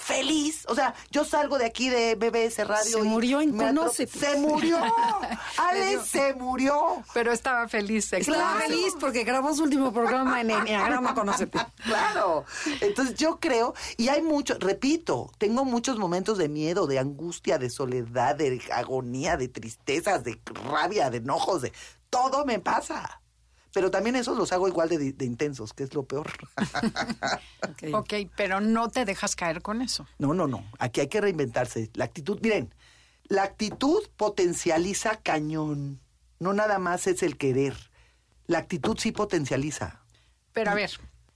Feliz, 0.00 0.64
o 0.68 0.76
sea, 0.76 0.94
yo 1.10 1.24
salgo 1.24 1.58
de 1.58 1.66
aquí 1.66 1.88
de 1.90 2.14
BBS 2.14 2.64
Radio. 2.66 2.84
Se 2.84 2.98
y 3.00 3.02
murió 3.02 3.40
en 3.40 3.56
Conócete. 3.58 4.16
Se 4.18 4.36
murió. 4.36 4.78
Ale 5.58 5.86
dio- 5.90 6.04
se 6.04 6.34
murió. 6.34 7.02
Pero 7.12 7.32
estaba 7.32 7.66
feliz. 7.68 8.12
Estaba 8.12 8.38
claro. 8.38 8.60
feliz 8.60 8.94
porque 9.00 9.24
grabó 9.24 9.52
su 9.54 9.64
último 9.64 9.92
programa 9.92 10.40
en 10.40 10.50
Enneagrama 10.52 11.14
Conócete. 11.14 11.58
Claro. 11.84 12.44
Entonces 12.80 13.16
yo 13.16 13.38
creo, 13.40 13.74
y 13.96 14.08
hay 14.08 14.22
mucho, 14.22 14.56
repito, 14.60 15.32
tengo 15.38 15.64
muchos 15.64 15.98
momentos 15.98 16.38
de 16.38 16.48
miedo, 16.48 16.86
de 16.86 16.98
angustia, 17.00 17.58
de 17.58 17.68
soledad, 17.68 18.36
de 18.36 18.62
agonía, 18.72 19.36
de 19.36 19.48
tristezas, 19.48 20.22
de 20.22 20.40
rabia, 20.70 21.10
de 21.10 21.18
enojos, 21.18 21.62
de 21.62 21.72
todo 22.08 22.44
me 22.44 22.60
pasa. 22.60 23.20
Pero 23.78 23.92
también 23.92 24.16
esos 24.16 24.36
los 24.36 24.50
hago 24.50 24.66
igual 24.66 24.88
de, 24.88 25.12
de 25.12 25.24
intensos, 25.24 25.72
que 25.72 25.84
es 25.84 25.94
lo 25.94 26.02
peor. 26.02 26.32
Ok. 27.62 27.94
Ok, 27.94 28.14
pero 28.36 28.60
no 28.60 28.88
te 28.88 29.04
dejas 29.04 29.36
caer 29.36 29.62
con 29.62 29.82
eso. 29.82 30.04
No, 30.18 30.34
no, 30.34 30.48
no. 30.48 30.64
Aquí 30.80 31.00
hay 31.00 31.06
que 31.06 31.20
reinventarse. 31.20 31.90
La 31.94 32.06
actitud, 32.06 32.40
miren, 32.42 32.74
la 33.28 33.44
actitud 33.44 34.02
potencializa 34.16 35.20
cañón. 35.22 36.00
No 36.40 36.54
nada 36.54 36.80
más 36.80 37.06
es 37.06 37.22
el 37.22 37.36
querer. 37.36 37.76
La 38.48 38.58
actitud 38.58 38.98
sí 38.98 39.12
potencializa. 39.12 40.02
Pero 40.52 40.72
a 40.72 40.74
ver, 40.74 40.90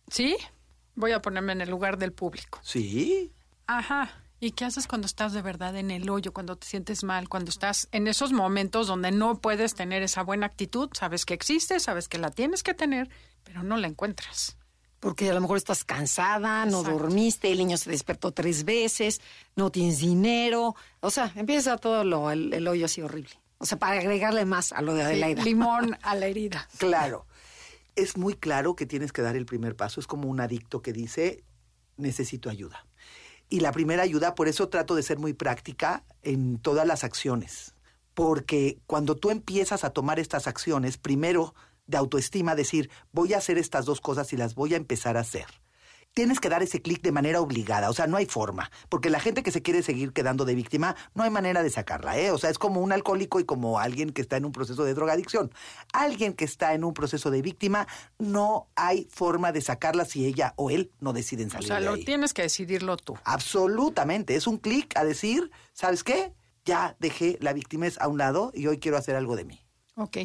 ¿sí? 0.09 0.37
Voy 0.97 1.13
a 1.13 1.23
ponerme 1.23 1.53
en 1.53 1.61
el 1.61 1.71
lugar 1.71 1.97
del 1.97 2.13
público. 2.13 2.59
Sí. 2.65 3.33
Ajá. 3.69 4.11
¿Y 4.45 4.51
qué 4.51 4.65
haces 4.65 4.89
cuando 4.89 5.07
estás 5.07 5.33
de 5.33 5.41
verdad 5.41 5.77
en 5.77 5.93
el 5.93 6.11
hoyo, 6.11 6.33
cuando 6.33 6.57
te 6.57 6.67
sientes 6.67 7.05
mal, 7.05 7.29
cuando 7.29 7.51
estás 7.51 7.87
en 7.93 8.09
esos 8.09 8.33
momentos 8.33 8.89
donde 8.89 9.13
no 9.13 9.41
puedes 9.41 9.77
tener 9.77 10.03
esa 10.03 10.25
buena 10.25 10.47
actitud? 10.47 10.91
Sabes 10.95 11.25
que 11.25 11.33
existe, 11.33 11.79
sabes 11.79 12.09
que 12.09 12.19
la 12.19 12.29
tienes 12.29 12.65
que 12.65 12.75
tener, 12.75 13.09
pero 13.45 13.63
no 13.63 13.77
la 13.77 13.87
encuentras. 13.87 14.57
Porque 14.99 15.31
a 15.31 15.35
lo 15.35 15.41
mejor 15.41 15.59
estás 15.59 15.85
cansada, 15.85 16.67
no 16.67 16.81
Exacto. 16.81 16.99
dormiste, 16.99 17.53
el 17.53 17.59
niño 17.59 17.77
se 17.77 17.89
despertó 17.89 18.33
tres 18.33 18.65
veces, 18.65 19.21
no 19.55 19.71
tienes 19.71 20.01
dinero. 20.01 20.75
O 20.99 21.11
sea, 21.11 21.33
empieza 21.37 21.77
todo 21.77 22.03
lo, 22.03 22.29
el, 22.33 22.53
el 22.53 22.67
hoyo 22.67 22.87
así 22.87 23.01
horrible. 23.01 23.31
O 23.59 23.65
sea, 23.65 23.79
para 23.79 24.01
agregarle 24.01 24.45
más 24.45 24.73
a 24.73 24.83
lo 24.83 24.95
de 24.95 25.05
Adelaida. 25.05 25.45
Limón 25.45 25.97
a 26.03 26.17
la 26.17 26.27
herida. 26.27 26.69
Claro. 26.79 27.27
Es 27.95 28.17
muy 28.17 28.35
claro 28.35 28.75
que 28.75 28.87
tienes 28.87 29.13
que 29.13 29.23
dar 29.23 29.37
el 29.37 29.47
primer 29.47 29.77
paso. 29.77 30.01
Es 30.01 30.09
como 30.09 30.29
un 30.29 30.41
adicto 30.41 30.83
que 30.83 30.93
dice, 30.93 31.45
necesito 31.97 32.51
ayuda. 32.51 32.85
Y 33.53 33.61
la 33.61 33.71
primera 33.71 34.03
ayuda, 34.03 34.35
por 34.35 34.49
eso 34.49 34.71
trato 34.71 34.95
de 34.95 35.03
ser 35.03 35.19
muy 35.19 35.35
práctica 35.35 36.05
en 36.23 36.57
todas 36.57 36.87
las 36.87 37.05
acciones. 37.05 37.75
Porque 38.15 38.79
cuando 38.87 39.15
tú 39.15 39.29
empiezas 39.29 39.85
a 39.85 39.91
tomar 39.91 40.19
estas 40.19 40.47
acciones, 40.47 40.97
primero 40.97 41.55
de 41.87 41.99
autoestima, 41.99 42.55
decir, 42.55 42.89
voy 43.13 43.35
a 43.35 43.37
hacer 43.37 43.59
estas 43.59 43.85
dos 43.85 44.01
cosas 44.01 44.33
y 44.33 44.39
las 44.39 44.55
voy 44.55 44.73
a 44.73 44.79
empezar 44.79 45.19
a 45.19 45.21
hacer. 45.21 45.45
Tienes 46.15 46.41
que 46.41 46.51
dar 46.51 46.63
ese 46.63 46.83
clic 46.83 47.01
de 47.03 47.11
manera 47.11 47.41
obligada, 47.41 47.89
o 47.89 47.95
sea, 47.95 48.07
no 48.07 48.19
hay 48.19 48.27
forma, 48.27 48.71
porque 48.91 49.09
la 49.09 49.19
gente 49.19 49.43
que 49.43 49.51
se 49.51 49.63
quiere 49.63 49.83
seguir 49.83 50.13
quedando 50.13 50.45
de 50.45 50.55
víctima, 50.55 50.95
no 51.15 51.23
hay 51.23 51.31
manera 51.31 51.63
de 51.63 51.71
sacarla, 51.71 52.19
¿eh? 52.19 52.31
O 52.31 52.37
sea, 52.39 52.51
es 52.51 52.59
como 52.59 52.83
un 52.83 52.93
alcohólico 52.93 53.41
y 53.41 53.45
como 53.45 53.79
alguien 53.79 54.11
que 54.11 54.21
está 54.21 54.37
en 54.37 54.45
un 54.45 54.53
proceso 54.53 54.85
de 54.85 54.93
drogadicción. 54.93 55.51
Alguien 55.95 56.35
que 56.35 56.45
está 56.45 56.75
en 56.75 56.85
un 56.85 56.93
proceso 56.93 57.31
de 57.31 57.41
víctima, 57.41 57.87
no 58.19 58.69
hay 58.77 59.09
forma 59.11 59.53
de 59.53 59.63
sacarla 59.63 60.05
si 60.05 60.27
ella 60.27 60.53
o 60.57 60.69
él 60.69 60.91
no 61.01 61.15
deciden 61.15 61.49
O 61.49 61.53
salir 61.53 61.69
sea, 61.69 61.81
de 61.81 61.87
lo 61.87 61.95
ahí. 61.95 62.05
tienes 62.05 62.35
que 62.35 62.43
decidirlo 62.43 62.99
tú. 62.99 63.17
Absolutamente, 63.25 64.35
es 64.37 64.47
un 64.47 64.59
clic 64.59 64.95
a 64.99 65.05
decir, 65.05 65.51
¿sabes 65.73 66.05
qué? 66.05 66.35
Ya 66.67 66.95
dejé 67.01 67.39
la 67.41 67.55
victimez 67.55 67.99
a 68.01 68.09
un 68.09 68.19
lado 68.19 68.53
y 68.55 68.67
hoy 68.67 68.79
quiero 68.79 68.99
hacer 68.99 69.17
algo 69.17 69.35
de 69.35 69.45
mí. 69.45 69.61
Ok. 69.97 70.19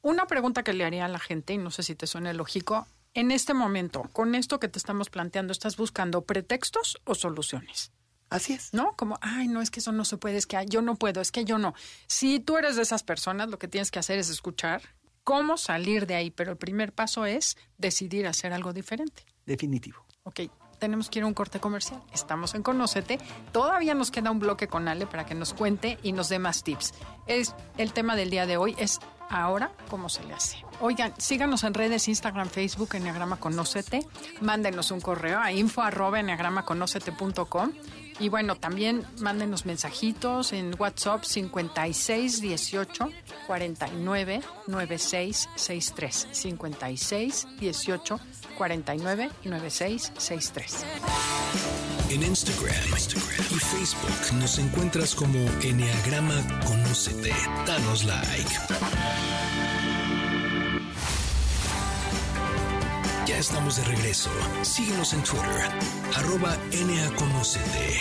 Una 0.00 0.26
pregunta 0.26 0.62
que 0.62 0.72
le 0.72 0.84
haría 0.84 1.04
a 1.04 1.08
la 1.08 1.18
gente, 1.18 1.52
y 1.52 1.58
no 1.58 1.70
sé 1.70 1.82
si 1.82 1.94
te 1.94 2.06
suena 2.06 2.32
lógico, 2.32 2.86
en 3.14 3.30
este 3.30 3.54
momento, 3.54 4.02
con 4.12 4.34
esto 4.34 4.60
que 4.60 4.68
te 4.68 4.78
estamos 4.78 5.08
planteando, 5.08 5.52
¿estás 5.52 5.76
buscando 5.76 6.24
pretextos 6.24 7.00
o 7.04 7.14
soluciones? 7.14 7.92
Así 8.28 8.52
es. 8.52 8.74
¿No? 8.74 8.96
Como, 8.96 9.18
ay, 9.20 9.46
no, 9.48 9.60
es 9.62 9.70
que 9.70 9.80
eso 9.80 9.92
no 9.92 10.04
se 10.04 10.16
puede, 10.16 10.36
es 10.36 10.46
que 10.46 10.58
yo 10.66 10.82
no 10.82 10.96
puedo, 10.96 11.20
es 11.20 11.30
que 11.30 11.44
yo 11.44 11.58
no. 11.58 11.74
Si 12.08 12.40
tú 12.40 12.56
eres 12.56 12.74
de 12.76 12.82
esas 12.82 13.04
personas, 13.04 13.48
lo 13.48 13.58
que 13.58 13.68
tienes 13.68 13.90
que 13.90 14.00
hacer 14.00 14.18
es 14.18 14.28
escuchar 14.28 14.82
cómo 15.22 15.56
salir 15.56 16.06
de 16.06 16.16
ahí, 16.16 16.30
pero 16.30 16.50
el 16.50 16.58
primer 16.58 16.92
paso 16.92 17.24
es 17.24 17.56
decidir 17.78 18.26
hacer 18.26 18.52
algo 18.52 18.72
diferente. 18.72 19.24
Definitivo. 19.46 20.04
Ok, 20.24 20.40
tenemos 20.78 21.10
que 21.10 21.18
ir 21.18 21.24
a 21.24 21.26
un 21.26 21.34
corte 21.34 21.60
comercial. 21.60 22.00
Estamos 22.12 22.54
en 22.54 22.62
Conócete. 22.62 23.18
Todavía 23.52 23.94
nos 23.94 24.10
queda 24.10 24.30
un 24.30 24.38
bloque 24.38 24.68
con 24.68 24.88
Ale 24.88 25.06
para 25.06 25.26
que 25.26 25.34
nos 25.34 25.54
cuente 25.54 25.98
y 26.02 26.12
nos 26.12 26.28
dé 26.28 26.38
más 26.38 26.62
tips. 26.62 26.94
Es, 27.26 27.54
el 27.78 27.92
tema 27.92 28.16
del 28.16 28.30
día 28.30 28.46
de 28.46 28.56
hoy 28.56 28.74
es 28.78 29.00
ahora 29.30 29.72
cómo 29.90 30.08
se 30.08 30.24
le 30.24 30.34
hace. 30.34 30.58
Oigan, 30.80 31.14
síganos 31.18 31.64
en 31.64 31.74
redes 31.74 32.08
Instagram, 32.08 32.48
Facebook, 32.48 32.94
Enneagrama 32.94 33.36
Conócete. 33.36 34.06
Mándenos 34.40 34.90
un 34.90 35.00
correo 35.00 35.40
a 35.40 35.52
info 35.52 35.82
arroba 35.82 36.20
enneagramaconócete.com. 36.20 37.72
Y 38.20 38.28
bueno, 38.28 38.54
también 38.56 39.04
mándenos 39.18 39.66
mensajitos 39.66 40.52
en 40.52 40.74
WhatsApp 40.78 41.24
56 41.24 42.40
18 42.40 43.08
49 43.46 44.40
96 44.68 45.48
63. 45.56 46.28
56 46.30 47.46
18 47.58 48.20
49 48.33 48.33
96 49.44 50.12
63. 50.16 50.84
En 52.10 52.22
Instagram, 52.22 52.74
y 53.50 53.58
Facebook 53.58 54.38
nos 54.38 54.58
encuentras 54.58 55.14
como 55.14 55.38
Enneagrama 55.62 56.34
Conócete. 56.66 57.32
Danos 57.66 58.04
like. 58.04 58.50
Ya 63.26 63.38
estamos 63.38 63.76
de 63.76 63.84
regreso. 63.84 64.30
Síguenos 64.62 65.12
en 65.14 65.22
Twitter, 65.22 65.70
arroba 66.14 66.56
NAConocete. 66.72 68.00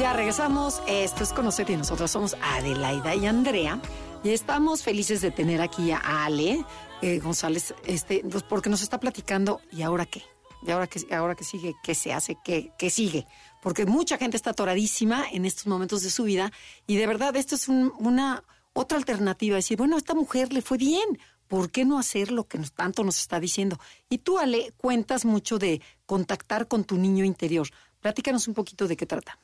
Ya 0.00 0.14
regresamos. 0.14 0.82
Esto 0.88 1.24
es 1.24 1.32
Conocete 1.32 1.74
y 1.74 1.76
nosotros 1.76 2.10
somos 2.10 2.34
Adelaida 2.40 3.14
y 3.14 3.26
Andrea. 3.26 3.80
Y 4.24 4.30
estamos 4.30 4.82
felices 4.82 5.20
de 5.20 5.30
tener 5.30 5.60
aquí 5.60 5.90
a 5.92 5.98
Ale 6.24 6.64
eh, 7.02 7.18
González, 7.20 7.74
este, 7.84 8.24
pues, 8.30 8.42
porque 8.42 8.70
nos 8.70 8.80
está 8.82 8.98
platicando. 8.98 9.60
¿Y 9.70 9.82
ahora 9.82 10.06
qué? 10.06 10.22
¿Y 10.66 10.70
ahora 10.70 10.86
qué, 10.86 11.14
ahora 11.14 11.34
qué 11.34 11.44
sigue? 11.44 11.74
¿Qué 11.82 11.94
se 11.94 12.12
hace? 12.14 12.38
¿Qué, 12.42 12.72
¿Qué 12.78 12.88
sigue? 12.90 13.26
Porque 13.62 13.84
mucha 13.84 14.16
gente 14.16 14.38
está 14.38 14.50
atoradísima 14.50 15.26
en 15.30 15.44
estos 15.44 15.66
momentos 15.66 16.02
de 16.02 16.10
su 16.10 16.24
vida. 16.24 16.50
Y 16.86 16.96
de 16.96 17.06
verdad, 17.06 17.36
esto 17.36 17.54
es 17.54 17.68
un- 17.68 17.92
una 17.98 18.42
otra 18.72 18.96
alternativa. 18.96 19.56
Decir, 19.56 19.76
bueno, 19.76 19.96
a 19.96 19.98
esta 19.98 20.14
mujer 20.14 20.50
le 20.52 20.62
fue 20.62 20.78
bien. 20.78 21.18
¿Por 21.46 21.70
qué 21.70 21.84
no 21.84 21.98
hacer 21.98 22.30
lo 22.30 22.44
que 22.46 22.58
tanto 22.74 23.04
nos 23.04 23.18
está 23.18 23.38
diciendo? 23.40 23.78
Y 24.08 24.18
tú, 24.18 24.38
Ale, 24.38 24.72
cuentas 24.78 25.24
mucho 25.26 25.58
de 25.58 25.82
contactar 26.06 26.68
con 26.68 26.84
tu 26.84 26.96
niño 26.96 27.24
interior. 27.24 27.68
Platícanos 28.00 28.48
un 28.48 28.54
poquito 28.54 28.86
de 28.88 28.96
qué 28.96 29.04
trata. 29.04 29.38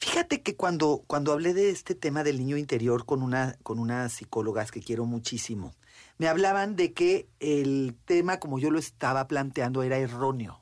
Fíjate 0.00 0.42
que 0.42 0.54
cuando, 0.54 1.02
cuando 1.08 1.32
hablé 1.32 1.54
de 1.54 1.70
este 1.70 1.96
tema 1.96 2.22
del 2.22 2.38
niño 2.38 2.56
interior 2.56 3.04
con 3.04 3.20
una, 3.20 3.56
con 3.64 3.80
unas 3.80 4.12
psicólogas 4.12 4.70
que 4.70 4.80
quiero 4.80 5.06
muchísimo, 5.06 5.74
me 6.18 6.28
hablaban 6.28 6.76
de 6.76 6.92
que 6.92 7.28
el 7.40 7.96
tema 8.04 8.38
como 8.38 8.60
yo 8.60 8.70
lo 8.70 8.78
estaba 8.78 9.26
planteando 9.26 9.82
era 9.82 9.98
erróneo. 9.98 10.60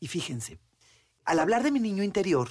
Y 0.00 0.08
fíjense, 0.08 0.58
al 1.24 1.40
hablar 1.40 1.62
de 1.62 1.70
mi 1.70 1.80
niño 1.80 2.02
interior, 2.02 2.50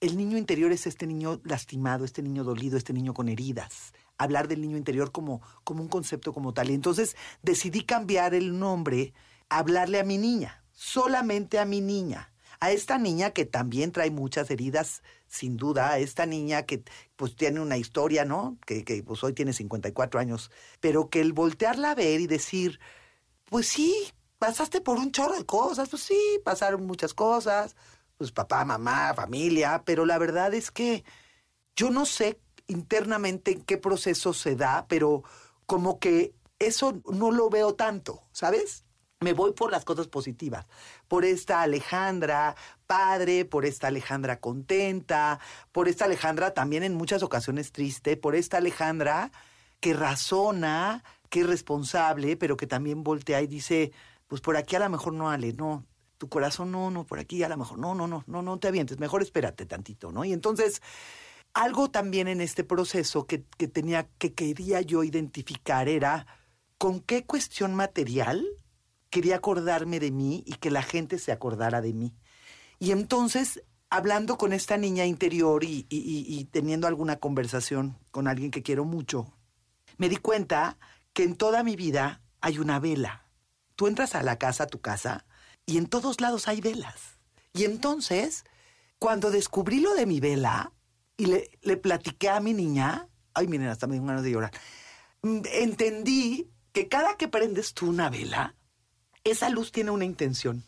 el 0.00 0.18
niño 0.18 0.36
interior 0.36 0.72
es 0.72 0.86
este 0.86 1.06
niño 1.06 1.40
lastimado, 1.44 2.04
este 2.04 2.22
niño 2.22 2.44
dolido, 2.44 2.76
este 2.76 2.92
niño 2.92 3.14
con 3.14 3.30
heridas. 3.30 3.94
Hablar 4.18 4.48
del 4.48 4.60
niño 4.60 4.76
interior 4.76 5.10
como, 5.10 5.40
como 5.64 5.82
un 5.82 5.88
concepto 5.88 6.34
como 6.34 6.52
tal. 6.52 6.70
Y 6.70 6.74
entonces 6.74 7.16
decidí 7.42 7.84
cambiar 7.84 8.34
el 8.34 8.58
nombre, 8.58 9.14
hablarle 9.48 10.00
a 10.00 10.04
mi 10.04 10.18
niña, 10.18 10.64
solamente 10.72 11.58
a 11.58 11.64
mi 11.64 11.80
niña 11.80 12.31
a 12.62 12.70
esta 12.70 12.96
niña 12.96 13.32
que 13.32 13.44
también 13.44 13.90
trae 13.90 14.12
muchas 14.12 14.48
heridas, 14.52 15.02
sin 15.26 15.56
duda, 15.56 15.90
a 15.90 15.98
esta 15.98 16.26
niña 16.26 16.62
que 16.62 16.84
pues 17.16 17.34
tiene 17.34 17.58
una 17.58 17.76
historia, 17.76 18.24
¿no? 18.24 18.56
Que, 18.64 18.84
que 18.84 19.02
pues 19.02 19.24
hoy 19.24 19.32
tiene 19.32 19.52
54 19.52 20.20
años, 20.20 20.52
pero 20.78 21.10
que 21.10 21.20
el 21.20 21.32
voltearla 21.32 21.90
a 21.90 21.94
ver 21.96 22.20
y 22.20 22.28
decir, 22.28 22.78
pues 23.46 23.66
sí, 23.66 23.92
pasaste 24.38 24.80
por 24.80 24.98
un 24.98 25.10
chorro 25.10 25.36
de 25.36 25.44
cosas, 25.44 25.88
pues 25.88 26.04
sí, 26.04 26.40
pasaron 26.44 26.86
muchas 26.86 27.14
cosas, 27.14 27.74
pues 28.16 28.30
papá, 28.30 28.64
mamá, 28.64 29.12
familia, 29.12 29.82
pero 29.84 30.06
la 30.06 30.18
verdad 30.18 30.54
es 30.54 30.70
que 30.70 31.02
yo 31.74 31.90
no 31.90 32.06
sé 32.06 32.38
internamente 32.68 33.50
en 33.50 33.62
qué 33.62 33.76
proceso 33.76 34.32
se 34.32 34.54
da, 34.54 34.86
pero 34.88 35.24
como 35.66 35.98
que 35.98 36.32
eso 36.60 37.02
no 37.12 37.32
lo 37.32 37.50
veo 37.50 37.74
tanto, 37.74 38.22
¿sabes? 38.30 38.84
Me 39.22 39.32
voy 39.32 39.52
por 39.52 39.70
las 39.70 39.84
cosas 39.84 40.08
positivas, 40.08 40.66
por 41.08 41.24
esta 41.24 41.62
Alejandra 41.62 42.54
padre, 42.86 43.44
por 43.44 43.64
esta 43.64 43.86
Alejandra 43.86 44.38
contenta, 44.38 45.40
por 45.72 45.88
esta 45.88 46.04
Alejandra 46.04 46.52
también 46.52 46.82
en 46.82 46.94
muchas 46.94 47.22
ocasiones 47.22 47.72
triste, 47.72 48.16
por 48.16 48.34
esta 48.34 48.58
Alejandra 48.58 49.30
que 49.80 49.94
razona, 49.94 51.02
que 51.28 51.40
es 51.40 51.46
responsable, 51.46 52.36
pero 52.36 52.56
que 52.56 52.66
también 52.66 53.02
voltea 53.02 53.40
y 53.40 53.46
dice, 53.46 53.92
pues 54.28 54.40
por 54.40 54.56
aquí 54.56 54.76
a 54.76 54.80
lo 54.80 54.90
mejor 54.90 55.14
no, 55.14 55.30
Ale, 55.30 55.52
no, 55.54 55.84
tu 56.18 56.28
corazón 56.28 56.70
no, 56.70 56.90
no, 56.90 57.04
por 57.04 57.18
aquí 57.18 57.42
a 57.42 57.48
lo 57.48 57.56
mejor 57.56 57.78
no, 57.78 57.94
no, 57.94 58.06
no, 58.06 58.22
no, 58.26 58.42
no 58.42 58.58
te 58.58 58.68
avientes, 58.68 59.00
mejor 59.00 59.22
espérate 59.22 59.66
tantito, 59.66 60.12
¿no? 60.12 60.24
Y 60.24 60.32
entonces, 60.32 60.82
algo 61.54 61.90
también 61.90 62.28
en 62.28 62.40
este 62.40 62.62
proceso 62.62 63.26
que, 63.26 63.42
que 63.58 63.68
tenía, 63.68 64.08
que 64.18 64.34
quería 64.34 64.82
yo 64.82 65.02
identificar 65.02 65.88
era 65.88 66.26
con 66.78 67.00
qué 67.00 67.24
cuestión 67.24 67.74
material 67.74 68.46
quería 69.12 69.36
acordarme 69.36 70.00
de 70.00 70.10
mí 70.10 70.42
y 70.46 70.54
que 70.54 70.70
la 70.70 70.82
gente 70.82 71.18
se 71.18 71.32
acordara 71.32 71.82
de 71.82 71.92
mí. 71.92 72.14
Y 72.78 72.92
entonces, 72.92 73.62
hablando 73.90 74.38
con 74.38 74.54
esta 74.54 74.78
niña 74.78 75.04
interior 75.04 75.62
y, 75.64 76.48
teniendo 76.50 76.86
alguna 76.86 77.16
conversación 77.16 77.98
con 78.10 78.26
alguien 78.26 78.50
que 78.50 78.62
quiero 78.62 78.86
mucho, 78.86 79.30
me 79.98 80.08
di 80.08 80.16
cuenta 80.16 80.78
que 81.12 81.24
en 81.24 81.36
toda 81.36 81.62
mi 81.62 81.76
vida 81.76 82.22
hay 82.40 82.58
una 82.58 82.80
vela. 82.80 83.28
Tú 83.76 83.86
entras 83.86 84.14
a 84.14 84.22
la 84.22 84.38
casa, 84.38 84.64
a 84.64 84.66
tu 84.66 84.80
casa, 84.80 85.26
y 85.66 85.76
en 85.76 85.88
todos 85.88 86.22
lados 86.22 86.48
hay 86.48 86.62
velas. 86.62 87.18
Y 87.52 87.64
entonces, 87.64 88.44
cuando 88.98 89.30
descubrí 89.30 89.80
lo 89.80 89.92
de 89.92 90.06
mi 90.06 90.20
vela 90.20 90.72
y 91.18 91.26
le, 91.26 91.50
le 91.60 91.76
platiqué 91.76 92.30
a 92.30 92.40
mi 92.40 92.54
niña, 92.54 93.08
ay, 93.34 93.46
miren, 93.46 93.68
hasta 93.68 93.86
me 93.86 93.96
dio 93.96 94.04
ganas 94.04 94.22
de 94.22 94.30
llorar, 94.30 94.52
mm, 95.20 95.42
entendí 95.52 96.50
que 96.72 96.88
cada 96.88 97.18
que 97.18 97.28
prendes 97.28 97.74
tú 97.74 97.90
una 97.90 98.08
vela, 98.08 98.56
esa 99.24 99.48
luz 99.48 99.72
tiene 99.72 99.90
una 99.90 100.04
intención. 100.04 100.64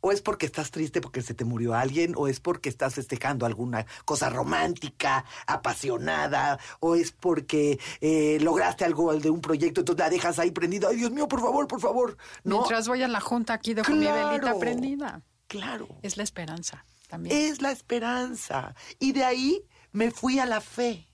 O 0.00 0.12
es 0.12 0.20
porque 0.22 0.46
estás 0.46 0.70
triste 0.70 1.00
porque 1.00 1.22
se 1.22 1.34
te 1.34 1.44
murió 1.44 1.74
alguien, 1.74 2.14
o 2.16 2.28
es 2.28 2.38
porque 2.38 2.68
estás 2.68 2.94
festejando 2.94 3.46
alguna 3.46 3.84
cosa 4.04 4.30
romántica, 4.30 5.24
apasionada, 5.46 6.60
o 6.78 6.94
es 6.94 7.10
porque 7.10 7.80
eh, 8.00 8.38
lograste 8.40 8.84
algo 8.84 9.12
de 9.14 9.28
un 9.28 9.40
proyecto, 9.40 9.80
entonces 9.80 10.04
la 10.04 10.08
dejas 10.10 10.38
ahí 10.38 10.52
prendida. 10.52 10.88
Ay, 10.88 10.96
Dios 10.98 11.10
mío, 11.10 11.26
por 11.26 11.40
favor, 11.40 11.66
por 11.66 11.80
favor. 11.80 12.16
No, 12.44 12.58
Mientras 12.58 12.86
voy 12.86 13.02
a 13.02 13.08
la 13.08 13.20
junta 13.20 13.54
aquí 13.54 13.74
dejo 13.74 13.90
mi 13.92 14.06
velita 14.06 14.56
prendida. 14.58 15.22
claro. 15.48 15.88
Es 16.02 16.16
la 16.16 16.22
esperanza 16.22 16.84
también. 17.08 17.36
Es 17.36 17.60
la 17.60 17.72
esperanza. 17.72 18.76
Y 19.00 19.12
de 19.12 19.24
ahí 19.24 19.64
me 19.90 20.12
fui 20.12 20.38
a 20.38 20.46
la 20.46 20.60
fe. 20.60 21.08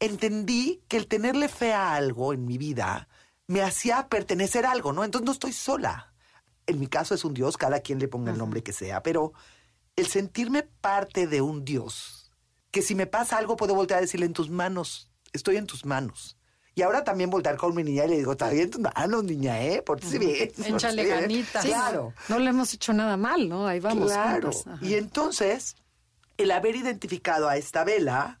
Entendí 0.00 0.82
que 0.88 0.96
el 0.96 1.06
tenerle 1.06 1.48
fe 1.48 1.74
a 1.74 1.94
algo 1.94 2.32
en 2.32 2.46
mi 2.46 2.56
vida 2.56 3.08
me 3.46 3.60
hacía 3.60 4.08
pertenecer 4.08 4.64
a 4.64 4.70
algo, 4.70 4.92
¿no? 4.94 5.04
Entonces 5.04 5.26
no 5.26 5.32
estoy 5.32 5.52
sola. 5.52 6.11
En 6.66 6.78
mi 6.80 6.86
caso 6.86 7.14
es 7.14 7.24
un 7.24 7.34
Dios, 7.34 7.56
cada 7.56 7.80
quien 7.80 7.98
le 7.98 8.08
ponga 8.08 8.32
el 8.32 8.38
nombre 8.38 8.62
que 8.62 8.72
sea, 8.72 9.02
pero 9.02 9.32
el 9.96 10.06
sentirme 10.06 10.62
parte 10.62 11.26
de 11.26 11.40
un 11.40 11.64
Dios, 11.64 12.32
que 12.70 12.82
si 12.82 12.94
me 12.94 13.06
pasa 13.06 13.38
algo 13.38 13.56
puedo 13.56 13.74
voltear 13.74 13.98
a 13.98 14.00
decirle 14.02 14.26
en 14.26 14.32
tus 14.32 14.48
manos, 14.50 15.10
estoy 15.32 15.56
en 15.56 15.66
tus 15.66 15.84
manos. 15.84 16.36
Y 16.74 16.82
ahora 16.82 17.04
también 17.04 17.28
voltear 17.28 17.56
con 17.58 17.74
mi 17.74 17.82
niña 17.82 18.06
y 18.06 18.08
le 18.08 18.16
digo, 18.16 18.32
está 18.32 18.48
bien 18.48 18.64
en 18.64 18.70
tus 18.70 18.80
manos, 18.80 19.24
niña, 19.24 19.62
¿eh? 19.62 19.82
Pórtese 19.82 20.18
bien. 20.18 20.48
pórtese 20.48 20.70
Échale 20.70 21.04
bien". 21.04 21.20
ganitas. 21.20 21.62
Sí, 21.62 21.68
Claro. 21.68 22.14
No 22.28 22.38
le 22.38 22.48
hemos 22.48 22.72
hecho 22.72 22.94
nada 22.94 23.18
mal, 23.18 23.48
¿no? 23.48 23.66
Ahí 23.66 23.78
vamos. 23.80 24.10
Claro. 24.10 24.50
Y 24.80 24.94
entonces, 24.94 25.76
el 26.38 26.50
haber 26.50 26.76
identificado 26.76 27.48
a 27.48 27.58
esta 27.58 27.84
vela, 27.84 28.40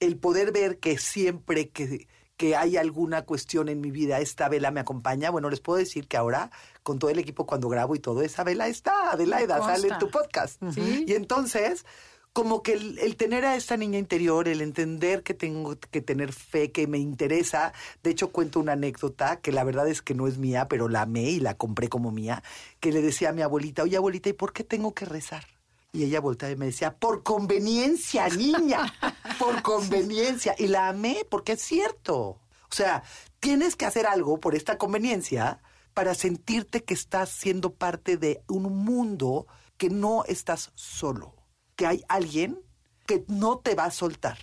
el 0.00 0.16
poder 0.16 0.52
ver 0.52 0.78
que 0.78 0.96
siempre 0.96 1.68
que, 1.68 2.08
que 2.36 2.54
hay 2.56 2.76
alguna 2.76 3.22
cuestión 3.22 3.68
en 3.68 3.80
mi 3.80 3.90
vida, 3.90 4.20
esta 4.20 4.48
vela 4.48 4.70
me 4.70 4.80
acompaña, 4.80 5.30
bueno, 5.30 5.48
les 5.48 5.60
puedo 5.60 5.78
decir 5.78 6.06
que 6.06 6.16
ahora, 6.16 6.50
con 6.82 6.98
todo 6.98 7.10
el 7.10 7.18
equipo, 7.18 7.46
cuando 7.46 7.68
grabo 7.68 7.94
y 7.94 7.98
todo, 7.98 8.22
esa 8.22 8.44
vela 8.44 8.68
está, 8.68 9.12
Adelaida, 9.12 9.58
sale 9.58 9.88
en 9.88 9.98
tu 9.98 10.10
podcast. 10.10 10.62
Sí. 10.72 11.04
Y 11.06 11.14
entonces, 11.14 11.86
como 12.34 12.62
que 12.62 12.74
el, 12.74 12.98
el 12.98 13.16
tener 13.16 13.46
a 13.46 13.56
esta 13.56 13.78
niña 13.78 13.98
interior, 13.98 14.48
el 14.48 14.60
entender 14.60 15.22
que 15.22 15.32
tengo 15.32 15.78
que 15.78 16.02
tener 16.02 16.34
fe, 16.34 16.70
que 16.70 16.86
me 16.86 16.98
interesa, 16.98 17.72
de 18.02 18.10
hecho 18.10 18.30
cuento 18.30 18.60
una 18.60 18.72
anécdota 18.72 19.40
que 19.40 19.52
la 19.52 19.64
verdad 19.64 19.88
es 19.88 20.02
que 20.02 20.14
no 20.14 20.26
es 20.26 20.36
mía, 20.36 20.68
pero 20.68 20.88
la 20.88 21.02
amé 21.02 21.30
y 21.30 21.40
la 21.40 21.54
compré 21.54 21.88
como 21.88 22.10
mía, 22.10 22.42
que 22.80 22.92
le 22.92 23.00
decía 23.00 23.30
a 23.30 23.32
mi 23.32 23.40
abuelita, 23.40 23.82
oye 23.82 23.96
abuelita, 23.96 24.28
¿y 24.28 24.34
por 24.34 24.52
qué 24.52 24.64
tengo 24.64 24.92
que 24.92 25.06
rezar? 25.06 25.55
Y 25.96 26.04
ella 26.04 26.20
volteaba 26.20 26.52
y 26.52 26.56
me 26.56 26.66
decía, 26.66 26.94
por 26.94 27.22
conveniencia, 27.22 28.28
niña, 28.28 28.92
por 29.38 29.62
conveniencia. 29.62 30.54
Y 30.58 30.66
la 30.66 30.88
amé 30.88 31.26
porque 31.30 31.52
es 31.52 31.62
cierto. 31.62 32.18
O 32.18 32.74
sea, 32.74 33.02
tienes 33.40 33.76
que 33.76 33.86
hacer 33.86 34.06
algo 34.06 34.38
por 34.38 34.54
esta 34.54 34.76
conveniencia 34.76 35.62
para 35.94 36.14
sentirte 36.14 36.84
que 36.84 36.92
estás 36.92 37.30
siendo 37.30 37.72
parte 37.72 38.18
de 38.18 38.42
un 38.46 38.84
mundo 38.84 39.46
que 39.78 39.88
no 39.88 40.24
estás 40.26 40.70
solo, 40.74 41.34
que 41.76 41.86
hay 41.86 42.04
alguien 42.08 42.60
que 43.06 43.24
no 43.28 43.60
te 43.60 43.74
va 43.74 43.86
a 43.86 43.90
soltar. 43.90 44.36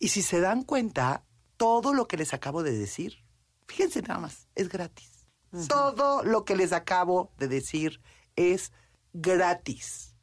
Y 0.00 0.08
si 0.08 0.22
se 0.22 0.40
dan 0.40 0.64
cuenta, 0.64 1.24
todo 1.56 1.94
lo 1.94 2.08
que 2.08 2.16
les 2.16 2.34
acabo 2.34 2.64
de 2.64 2.76
decir, 2.76 3.24
fíjense 3.68 4.02
nada 4.02 4.18
más, 4.18 4.48
es 4.56 4.68
gratis. 4.68 5.28
Todo 5.68 6.24
lo 6.24 6.44
que 6.44 6.56
les 6.56 6.72
acabo 6.72 7.30
de 7.38 7.46
decir 7.46 8.00
es 8.34 8.72
gratis. 9.12 10.14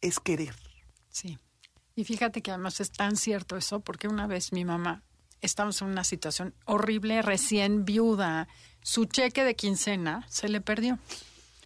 Es 0.00 0.18
querer. 0.20 0.54
Sí. 1.08 1.38
Y 1.94 2.04
fíjate 2.04 2.42
que 2.42 2.50
además 2.50 2.80
es 2.80 2.90
tan 2.90 3.16
cierto 3.16 3.56
eso, 3.56 3.80
porque 3.80 4.08
una 4.08 4.26
vez 4.26 4.52
mi 4.52 4.64
mamá, 4.64 5.02
estamos 5.40 5.82
en 5.82 5.88
una 5.88 6.04
situación 6.04 6.54
horrible, 6.64 7.20
recién 7.22 7.84
viuda, 7.84 8.48
su 8.82 9.04
cheque 9.04 9.44
de 9.44 9.54
quincena 9.54 10.26
se 10.28 10.48
le 10.48 10.60
perdió. 10.60 10.98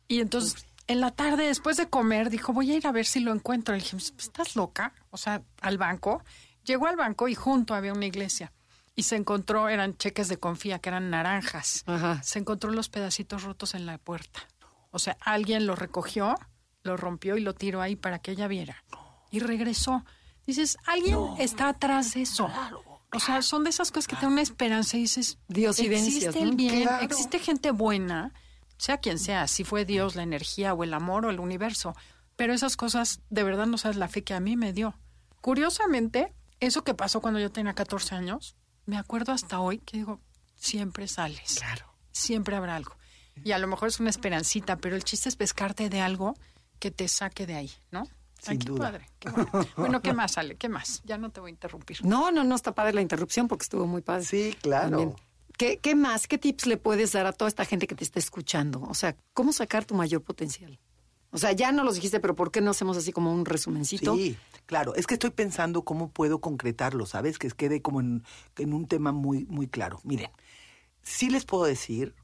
Y 0.08 0.20
entonces, 0.20 0.66
en 0.86 1.00
la 1.00 1.10
tarde, 1.10 1.46
después 1.46 1.76
de 1.76 1.88
comer, 1.88 2.30
dijo, 2.30 2.52
voy 2.52 2.72
a 2.72 2.76
ir 2.76 2.86
a 2.86 2.92
ver 2.92 3.06
si 3.06 3.20
lo 3.20 3.32
encuentro. 3.32 3.74
Le 3.74 3.82
dije, 3.82 3.96
¿estás 3.96 4.56
loca? 4.56 4.92
O 5.10 5.16
sea, 5.16 5.42
al 5.60 5.78
banco. 5.78 6.22
Llegó 6.64 6.86
al 6.86 6.96
banco 6.96 7.28
y 7.28 7.34
junto 7.34 7.74
había 7.74 7.92
una 7.92 8.06
iglesia. 8.06 8.52
Y 8.94 9.02
se 9.02 9.16
encontró, 9.16 9.68
eran 9.68 9.96
cheques 9.96 10.28
de 10.28 10.38
confía, 10.38 10.78
que 10.78 10.88
eran 10.88 11.10
naranjas. 11.10 11.82
Ajá. 11.86 12.22
Se 12.22 12.38
encontró 12.38 12.70
los 12.70 12.88
pedacitos 12.88 13.42
rotos 13.42 13.74
en 13.74 13.86
la 13.86 13.98
puerta. 13.98 14.46
O 14.90 14.98
sea, 14.98 15.16
alguien 15.20 15.66
lo 15.66 15.76
recogió, 15.76 16.34
lo 16.86 16.96
rompió 16.96 17.36
y 17.36 17.40
lo 17.40 17.54
tiró 17.54 17.82
ahí 17.82 17.96
para 17.96 18.18
que 18.20 18.30
ella 18.32 18.48
viera. 18.48 18.82
Y 19.30 19.40
regresó. 19.40 20.04
Dices, 20.46 20.78
alguien 20.86 21.18
está 21.38 21.68
atrás 21.68 22.14
de 22.14 22.22
eso. 22.22 22.48
O 23.12 23.20
sea, 23.20 23.42
son 23.42 23.64
de 23.64 23.70
esas 23.70 23.90
cosas 23.90 24.06
que 24.08 24.16
te 24.16 24.22
dan 24.22 24.32
una 24.32 24.42
esperanza 24.42 24.96
y 24.96 25.00
dices, 25.00 25.38
Diosidencias, 25.48 26.16
existe 26.16 26.42
el 26.42 26.54
bien, 26.56 26.82
Claro. 26.82 27.04
existe 27.04 27.38
gente 27.38 27.70
buena, 27.70 28.32
sea 28.78 28.98
quien 28.98 29.18
sea, 29.18 29.46
si 29.48 29.64
fue 29.64 29.84
Dios, 29.84 30.16
la 30.16 30.22
energía 30.22 30.74
o 30.74 30.84
el 30.84 30.92
amor 30.94 31.26
o 31.26 31.30
el 31.30 31.40
universo. 31.40 31.94
Pero 32.36 32.52
esas 32.52 32.76
cosas, 32.76 33.20
de 33.30 33.42
verdad 33.42 33.66
no 33.66 33.78
sabes 33.78 33.96
la 33.96 34.08
fe 34.08 34.22
que 34.22 34.34
a 34.34 34.40
mí 34.40 34.56
me 34.56 34.72
dio. 34.72 34.94
Curiosamente, 35.40 36.34
eso 36.60 36.84
que 36.84 36.92
pasó 36.94 37.20
cuando 37.20 37.40
yo 37.40 37.50
tenía 37.50 37.72
14 37.74 38.14
años, 38.14 38.56
me 38.84 38.98
acuerdo 38.98 39.32
hasta 39.32 39.60
hoy 39.60 39.78
que 39.78 39.98
digo, 39.98 40.20
siempre 40.56 41.08
sales. 41.08 41.54
Claro. 41.56 41.86
Siempre 42.12 42.56
habrá 42.56 42.76
algo. 42.76 42.96
Y 43.44 43.52
a 43.52 43.58
lo 43.58 43.66
mejor 43.66 43.88
es 43.88 44.00
una 44.00 44.10
esperancita, 44.10 44.76
pero 44.78 44.96
el 44.96 45.04
chiste 45.04 45.28
es 45.28 45.36
pescarte 45.36 45.88
de 45.88 46.00
algo 46.00 46.34
que 46.78 46.90
te 46.90 47.08
saque 47.08 47.46
de 47.46 47.54
ahí, 47.54 47.70
¿no? 47.90 48.06
Sin 48.40 48.58
qué 48.58 48.66
duda. 48.66 48.90
padre. 48.90 49.08
qué 49.18 49.30
bueno. 49.30 49.50
Bueno, 49.76 50.02
¿qué 50.02 50.12
más, 50.12 50.38
Ale? 50.38 50.56
¿Qué 50.56 50.68
más? 50.68 51.02
Ya 51.04 51.18
no 51.18 51.30
te 51.30 51.40
voy 51.40 51.50
a 51.50 51.52
interrumpir. 51.52 52.04
No, 52.04 52.30
no, 52.30 52.44
no 52.44 52.54
está 52.54 52.74
padre 52.74 52.92
la 52.92 53.00
interrupción 53.00 53.48
porque 53.48 53.64
estuvo 53.64 53.86
muy 53.86 54.02
padre. 54.02 54.24
Sí, 54.24 54.56
claro. 54.60 54.90
También. 54.90 55.14
¿Qué, 55.56 55.78
¿Qué 55.78 55.94
más? 55.94 56.28
¿Qué 56.28 56.36
tips 56.36 56.66
le 56.66 56.76
puedes 56.76 57.12
dar 57.12 57.26
a 57.26 57.32
toda 57.32 57.48
esta 57.48 57.64
gente 57.64 57.86
que 57.86 57.94
te 57.94 58.04
está 58.04 58.18
escuchando? 58.18 58.82
O 58.82 58.94
sea, 58.94 59.16
¿cómo 59.32 59.52
sacar 59.52 59.86
tu 59.86 59.94
mayor 59.94 60.22
potencial? 60.22 60.78
O 61.30 61.38
sea, 61.38 61.52
ya 61.52 61.72
no 61.72 61.82
los 61.82 61.96
dijiste, 61.96 62.20
pero 62.20 62.34
¿por 62.34 62.50
qué 62.50 62.60
no 62.60 62.70
hacemos 62.70 62.96
así 62.96 63.12
como 63.12 63.32
un 63.32 63.44
resumencito? 63.44 64.14
Sí, 64.16 64.36
claro. 64.66 64.94
Es 64.94 65.06
que 65.06 65.14
estoy 65.14 65.30
pensando 65.30 65.82
cómo 65.82 66.10
puedo 66.10 66.40
concretarlo, 66.40 67.06
¿sabes? 67.06 67.38
Que 67.38 67.50
quede 67.50 67.82
como 67.82 68.00
en, 68.00 68.22
en 68.58 68.74
un 68.74 68.86
tema 68.86 69.12
muy, 69.12 69.44
muy 69.46 69.66
claro. 69.66 70.00
Miren, 70.04 70.30
sí 71.02 71.30
les 71.30 71.44
puedo 71.44 71.64
decir, 71.64 72.14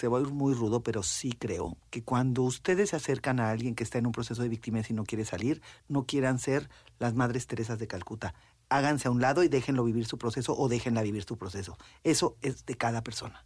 se 0.00 0.08
va 0.08 0.16
a 0.16 0.22
ir 0.22 0.28
muy 0.28 0.54
rudo, 0.54 0.82
pero 0.82 1.02
sí 1.02 1.32
creo 1.32 1.76
que 1.90 2.02
cuando 2.02 2.42
ustedes 2.42 2.90
se 2.90 2.96
acercan 2.96 3.38
a 3.38 3.50
alguien 3.50 3.74
que 3.74 3.84
está 3.84 3.98
en 3.98 4.06
un 4.06 4.12
proceso 4.12 4.42
de 4.42 4.48
víctimas 4.48 4.88
y 4.88 4.94
no 4.94 5.04
quiere 5.04 5.26
salir, 5.26 5.60
no 5.88 6.06
quieran 6.06 6.38
ser 6.38 6.70
las 6.98 7.14
madres 7.14 7.46
Teresas 7.46 7.78
de 7.78 7.86
Calcuta. 7.86 8.34
Háganse 8.70 9.08
a 9.08 9.10
un 9.10 9.20
lado 9.20 9.42
y 9.42 9.48
déjenlo 9.48 9.84
vivir 9.84 10.06
su 10.06 10.16
proceso 10.16 10.56
o 10.56 10.68
déjenla 10.68 11.02
vivir 11.02 11.24
su 11.24 11.36
proceso. 11.36 11.76
Eso 12.02 12.38
es 12.40 12.64
de 12.64 12.76
cada 12.76 13.02
persona. 13.02 13.44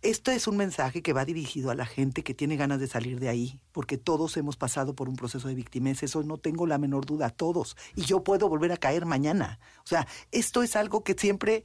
Esto 0.00 0.30
es 0.30 0.46
un 0.46 0.56
mensaje 0.56 1.02
que 1.02 1.12
va 1.12 1.26
dirigido 1.26 1.70
a 1.70 1.74
la 1.74 1.84
gente 1.84 2.22
que 2.22 2.32
tiene 2.32 2.56
ganas 2.56 2.80
de 2.80 2.86
salir 2.86 3.20
de 3.20 3.28
ahí, 3.28 3.60
porque 3.72 3.98
todos 3.98 4.38
hemos 4.38 4.56
pasado 4.56 4.94
por 4.94 5.10
un 5.10 5.16
proceso 5.16 5.48
de 5.48 5.54
victimez, 5.54 6.02
eso 6.02 6.22
no 6.22 6.38
tengo 6.38 6.66
la 6.66 6.78
menor 6.78 7.04
duda, 7.04 7.28
todos. 7.28 7.76
Y 7.94 8.02
yo 8.02 8.24
puedo 8.24 8.48
volver 8.48 8.72
a 8.72 8.78
caer 8.78 9.04
mañana. 9.04 9.58
O 9.78 9.86
sea, 9.86 10.06
esto 10.30 10.62
es 10.62 10.76
algo 10.76 11.04
que 11.04 11.14
siempre 11.14 11.64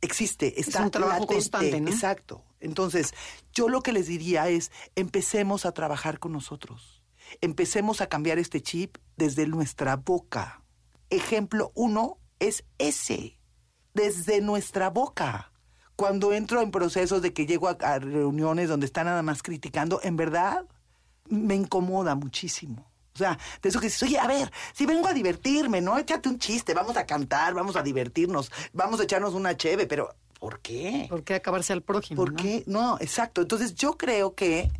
existe, 0.00 0.60
está 0.60 0.82
un 0.82 0.90
trabajo 0.90 1.20
latente. 1.20 1.34
constante, 1.34 1.80
¿no? 1.80 1.90
Exacto. 1.90 2.44
Entonces, 2.60 3.14
yo 3.52 3.68
lo 3.68 3.82
que 3.82 3.92
les 3.92 4.06
diría 4.06 4.48
es, 4.48 4.70
empecemos 4.96 5.66
a 5.66 5.72
trabajar 5.72 6.18
con 6.18 6.32
nosotros. 6.32 7.02
Empecemos 7.40 8.00
a 8.00 8.08
cambiar 8.08 8.38
este 8.38 8.60
chip 8.62 8.98
desde 9.16 9.46
nuestra 9.46 9.96
boca. 9.96 10.64
Ejemplo 11.10 11.72
uno 11.74 12.18
es 12.38 12.64
ese, 12.78 13.38
desde 13.94 14.40
nuestra 14.40 14.90
boca. 14.90 15.52
Cuando 15.96 16.32
entro 16.32 16.62
en 16.62 16.70
procesos 16.70 17.22
de 17.22 17.32
que 17.32 17.46
llego 17.46 17.68
a, 17.68 17.72
a 17.80 17.98
reuniones 17.98 18.68
donde 18.68 18.86
están 18.86 19.06
nada 19.06 19.22
más 19.22 19.42
criticando, 19.42 20.00
en 20.02 20.16
verdad 20.16 20.66
me 21.28 21.54
incomoda 21.54 22.14
muchísimo. 22.14 22.89
O 23.14 23.18
sea, 23.18 23.38
de 23.60 23.68
eso 23.68 23.80
que 23.80 23.86
dices, 23.86 24.02
oye, 24.02 24.18
a 24.18 24.26
ver, 24.26 24.50
si 24.72 24.86
vengo 24.86 25.08
a 25.08 25.12
divertirme, 25.12 25.80
¿no? 25.80 25.98
Échate 25.98 26.28
un 26.28 26.38
chiste, 26.38 26.74
vamos 26.74 26.96
a 26.96 27.06
cantar, 27.06 27.54
vamos 27.54 27.76
a 27.76 27.82
divertirnos, 27.82 28.50
vamos 28.72 29.00
a 29.00 29.04
echarnos 29.04 29.34
una 29.34 29.56
cheve, 29.56 29.86
pero 29.86 30.14
¿por 30.38 30.60
qué? 30.60 31.06
¿Por 31.08 31.24
qué 31.24 31.34
acabarse 31.34 31.72
al 31.72 31.82
prójimo? 31.82 32.22
¿Por 32.22 32.32
no? 32.32 32.42
qué? 32.42 32.64
No, 32.66 32.98
exacto. 33.00 33.42
Entonces 33.42 33.74
yo 33.74 33.96
creo 33.98 34.34
que 34.34 34.70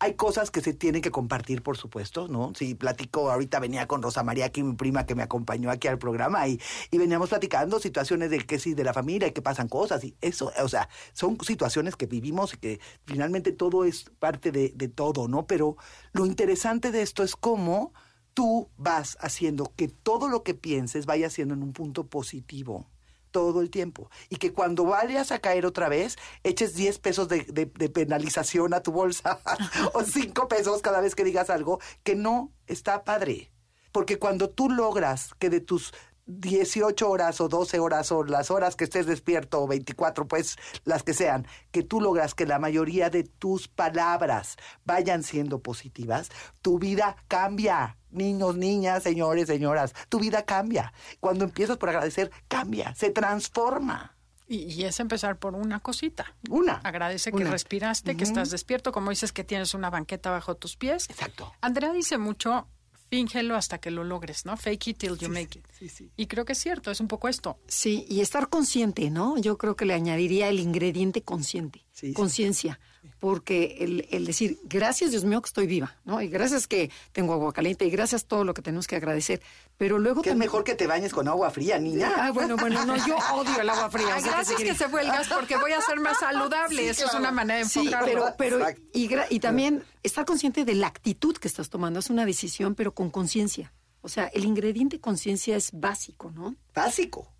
hay 0.00 0.14
cosas 0.14 0.50
que 0.50 0.62
se 0.62 0.72
tienen 0.72 1.02
que 1.02 1.10
compartir, 1.10 1.62
por 1.62 1.76
supuesto, 1.76 2.26
¿no? 2.26 2.52
Si 2.56 2.74
platico, 2.74 3.30
ahorita 3.30 3.60
venía 3.60 3.86
con 3.86 4.02
Rosa 4.02 4.22
María, 4.22 4.46
aquí 4.46 4.62
mi 4.62 4.74
prima 4.74 5.04
que 5.04 5.14
me 5.14 5.22
acompañó 5.22 5.70
aquí 5.70 5.88
al 5.88 5.98
programa, 5.98 6.48
y, 6.48 6.58
y 6.90 6.96
veníamos 6.96 7.28
platicando 7.28 7.78
situaciones 7.78 8.30
de 8.30 8.38
que 8.38 8.58
sí, 8.58 8.72
de 8.72 8.82
la 8.82 8.94
familia, 8.94 9.28
y 9.28 9.32
que 9.32 9.42
pasan 9.42 9.68
cosas, 9.68 10.02
y 10.02 10.16
eso, 10.22 10.52
o 10.62 10.68
sea, 10.68 10.88
son 11.12 11.38
situaciones 11.42 11.96
que 11.96 12.06
vivimos 12.06 12.54
y 12.54 12.56
que 12.56 12.80
finalmente 13.04 13.52
todo 13.52 13.84
es 13.84 14.10
parte 14.18 14.52
de, 14.52 14.72
de 14.74 14.88
todo, 14.88 15.28
¿no? 15.28 15.46
Pero 15.46 15.76
lo 16.12 16.24
interesante 16.24 16.92
de 16.92 17.02
esto 17.02 17.22
es 17.22 17.36
cómo 17.36 17.92
tú 18.32 18.70
vas 18.78 19.18
haciendo 19.20 19.70
que 19.76 19.88
todo 19.88 20.28
lo 20.28 20.42
que 20.42 20.54
pienses 20.54 21.04
vaya 21.04 21.28
siendo 21.28 21.52
en 21.52 21.62
un 21.62 21.74
punto 21.74 22.06
positivo 22.06 22.88
todo 23.30 23.60
el 23.60 23.70
tiempo. 23.70 24.10
Y 24.28 24.36
que 24.36 24.52
cuando 24.52 24.84
vayas 24.84 25.32
a 25.32 25.38
caer 25.38 25.66
otra 25.66 25.88
vez, 25.88 26.16
eches 26.42 26.74
10 26.74 26.98
pesos 26.98 27.28
de, 27.28 27.44
penalización 27.92 28.74
a 28.74 28.82
tu 28.82 28.92
bolsa 28.92 29.40
o 29.94 30.02
5 30.02 30.48
pesos 30.48 30.82
cada 30.82 31.00
vez 31.00 31.14
que 31.14 31.24
digas 31.24 31.50
algo 31.50 31.80
que 32.02 32.14
no 32.14 32.52
está 32.66 33.04
padre. 33.04 33.52
Porque 33.92 34.18
cuando 34.18 34.50
tú 34.50 34.70
logras 34.70 35.34
que 35.38 35.50
de 35.50 35.60
tus 35.60 35.92
18 36.26 37.10
horas 37.10 37.40
o 37.40 37.48
12 37.48 37.80
horas 37.80 38.12
o 38.12 38.22
las 38.22 38.50
horas 38.50 38.76
que 38.76 38.84
estés 38.84 39.06
despierto 39.06 39.62
o 39.62 39.66
24, 39.66 40.28
pues 40.28 40.56
las 40.84 41.02
que 41.02 41.14
sean, 41.14 41.46
que 41.72 41.82
tú 41.82 42.00
logras 42.00 42.34
que 42.34 42.46
la 42.46 42.58
mayoría 42.58 43.10
de 43.10 43.24
tus 43.24 43.66
palabras 43.66 44.56
vayan 44.84 45.24
siendo 45.24 45.60
positivas, 45.60 46.30
tu 46.62 46.78
vida 46.78 47.16
cambia. 47.26 47.96
Niños, 48.12 48.56
niñas, 48.56 49.02
señores, 49.02 49.46
señoras, 49.46 49.94
tu 50.08 50.18
vida 50.18 50.44
cambia. 50.44 50.92
Cuando 51.20 51.44
empiezas 51.44 51.76
por 51.76 51.88
agradecer, 51.90 52.30
cambia, 52.48 52.94
se 52.94 53.10
transforma. 53.10 54.16
Y, 54.48 54.64
y 54.64 54.84
es 54.84 54.98
empezar 54.98 55.38
por 55.38 55.54
una 55.54 55.78
cosita. 55.78 56.34
Una. 56.48 56.80
Agradece 56.82 57.30
que 57.30 57.44
respiraste, 57.44 58.16
que 58.16 58.24
estás 58.24 58.50
despierto, 58.50 58.90
como 58.90 59.10
dices 59.10 59.32
que 59.32 59.44
tienes 59.44 59.74
una 59.74 59.90
banqueta 59.90 60.30
bajo 60.30 60.56
tus 60.56 60.76
pies. 60.76 61.08
Exacto. 61.08 61.52
Andrea 61.60 61.92
dice 61.92 62.18
mucho, 62.18 62.66
fíngelo 63.10 63.54
hasta 63.54 63.78
que 63.78 63.92
lo 63.92 64.02
logres, 64.02 64.46
¿no? 64.46 64.56
Fake 64.56 64.88
it 64.88 64.98
till 64.98 65.10
you 65.18 65.26
Sí, 65.26 65.28
make 65.28 65.50
sí, 65.52 65.58
it. 65.60 65.66
sí, 65.78 65.88
sí. 65.88 66.12
Y 66.16 66.26
creo 66.26 66.44
que 66.44 66.54
es 66.54 66.58
cierto, 66.58 66.90
es 66.90 67.00
un 67.00 67.06
poco 67.06 67.28
esto. 67.28 67.60
Sí, 67.68 68.06
y 68.08 68.22
estar 68.22 68.48
consciente, 68.48 69.08
¿no? 69.10 69.38
Yo 69.38 69.56
creo 69.56 69.76
que 69.76 69.84
le 69.84 69.94
añadiría 69.94 70.48
el 70.48 70.58
ingrediente 70.58 71.22
consciente, 71.22 71.86
Sí, 71.92 72.08
sí. 72.08 72.12
conciencia, 72.14 72.80
porque 73.20 73.76
el, 73.80 74.08
el 74.10 74.24
decir, 74.26 74.58
gracias 74.64 75.10
Dios 75.12 75.24
mío 75.24 75.40
que 75.42 75.46
estoy 75.46 75.66
viva, 75.66 75.96
¿no? 76.04 76.20
Y 76.22 76.28
gracias 76.28 76.66
que 76.66 76.90
tengo 77.12 77.34
agua 77.34 77.52
caliente 77.52 77.84
y 77.84 77.90
gracias 77.90 78.24
todo 78.24 78.44
lo 78.44 78.54
que 78.54 78.62
tenemos 78.62 78.86
que 78.86 78.96
agradecer, 78.96 79.40
pero 79.76 79.98
luego 79.98 80.22
Que 80.22 80.30
es 80.30 80.36
mejor 80.36 80.64
que 80.64 80.74
te 80.74 80.86
bañes 80.86 81.12
con 81.12 81.28
agua 81.28 81.50
fría, 81.50 81.78
niña. 81.78 82.12
Ah, 82.16 82.30
bueno, 82.32 82.56
bueno, 82.56 82.84
no, 82.84 82.96
yo 83.06 83.16
odio 83.34 83.60
el 83.60 83.68
agua 83.68 83.90
fría. 83.90 84.06
o 84.16 84.20
sea, 84.20 84.32
gracias 84.32 84.58
sí 84.58 84.64
que 84.64 84.74
se 84.74 84.88
fue 84.88 85.02
el 85.02 85.08
gas 85.08 85.28
porque 85.28 85.56
voy 85.58 85.72
a 85.72 85.80
ser 85.82 86.00
más 86.00 86.18
saludable. 86.20 86.82
Sí, 86.82 86.88
Eso 86.88 87.06
es 87.06 87.14
una 87.14 87.30
manera 87.30 87.58
de 87.60 87.66
Sí, 87.66 87.80
enfocarlo. 87.80 88.06
pero, 88.08 88.34
pero 88.38 88.58
Exacto. 88.58 88.82
y, 88.94 89.08
y 89.36 89.40
también 89.40 89.84
estar 90.02 90.24
consciente 90.24 90.64
de 90.64 90.74
la 90.74 90.86
actitud 90.88 91.36
que 91.36 91.46
estás 91.48 91.68
tomando. 91.70 92.00
Es 92.00 92.10
una 92.10 92.24
decisión, 92.24 92.74
pero 92.74 92.94
con 92.94 93.10
conciencia. 93.10 93.72
O 94.02 94.08
sea, 94.08 94.28
el 94.28 94.46
ingrediente 94.46 94.98
conciencia 94.98 95.56
es 95.56 95.70
básico, 95.72 96.30
¿no? 96.34 96.56
Básico. 96.74 97.30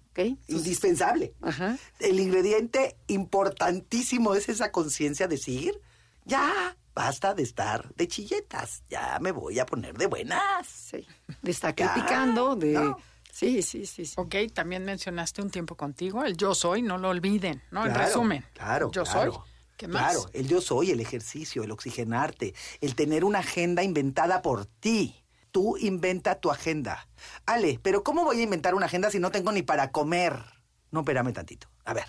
Indispensable. 0.48 1.34
Ajá. 1.40 1.78
El 1.98 2.20
ingrediente 2.20 2.96
importantísimo 3.06 4.34
es 4.34 4.48
esa 4.48 4.70
conciencia 4.72 5.26
de 5.28 5.36
decir, 5.36 5.80
ya, 6.24 6.76
basta 6.94 7.34
de 7.34 7.42
estar 7.42 7.94
de 7.94 8.08
chilletas, 8.08 8.82
ya 8.90 9.18
me 9.20 9.32
voy 9.32 9.58
a 9.58 9.66
poner 9.66 9.96
de 9.96 10.06
buenas. 10.06 10.66
Sí. 10.66 11.06
De 11.42 11.50
estar 11.50 11.74
Ya, 11.74 11.92
criticando, 11.94 12.56
de... 12.56 12.72
no. 12.72 12.98
Sí, 13.32 13.62
sí, 13.62 13.86
sí. 13.86 14.04
sí. 14.06 14.14
Ok, 14.16 14.34
también 14.52 14.84
mencionaste 14.84 15.40
un 15.40 15.50
tiempo 15.50 15.76
contigo, 15.76 16.24
el 16.24 16.36
yo 16.36 16.52
soy, 16.54 16.82
no 16.82 16.98
lo 16.98 17.08
olviden, 17.10 17.62
¿no? 17.70 17.86
en 17.86 17.92
Claro, 17.92 18.06
resumen, 18.06 18.44
Claro, 18.54 18.90
yo 18.90 19.04
claro, 19.04 19.32
soy. 19.32 19.42
¿Qué 19.76 19.88
más? 19.88 20.12
Claro, 20.12 20.30
el 20.34 20.48
yo 20.48 20.60
soy, 20.60 20.90
el 20.90 21.00
ejercicio, 21.00 21.62
el 21.62 21.70
oxigenarte, 21.70 22.54
el 22.80 22.94
tener 22.96 23.24
una 23.24 23.38
agenda 23.38 23.82
inventada 23.82 24.42
por 24.42 24.66
ti. 24.66 25.19
Tú 25.50 25.76
inventa 25.78 26.40
tu 26.40 26.50
agenda. 26.50 27.08
Ale, 27.46 27.80
pero 27.82 28.02
¿cómo 28.04 28.24
voy 28.24 28.40
a 28.40 28.42
inventar 28.42 28.74
una 28.74 28.86
agenda 28.86 29.10
si 29.10 29.18
no 29.18 29.30
tengo 29.30 29.52
ni 29.52 29.62
para 29.62 29.90
comer? 29.90 30.42
No, 30.90 31.00
espérame 31.00 31.32
tantito. 31.32 31.68
A 31.84 31.92
ver, 31.94 32.06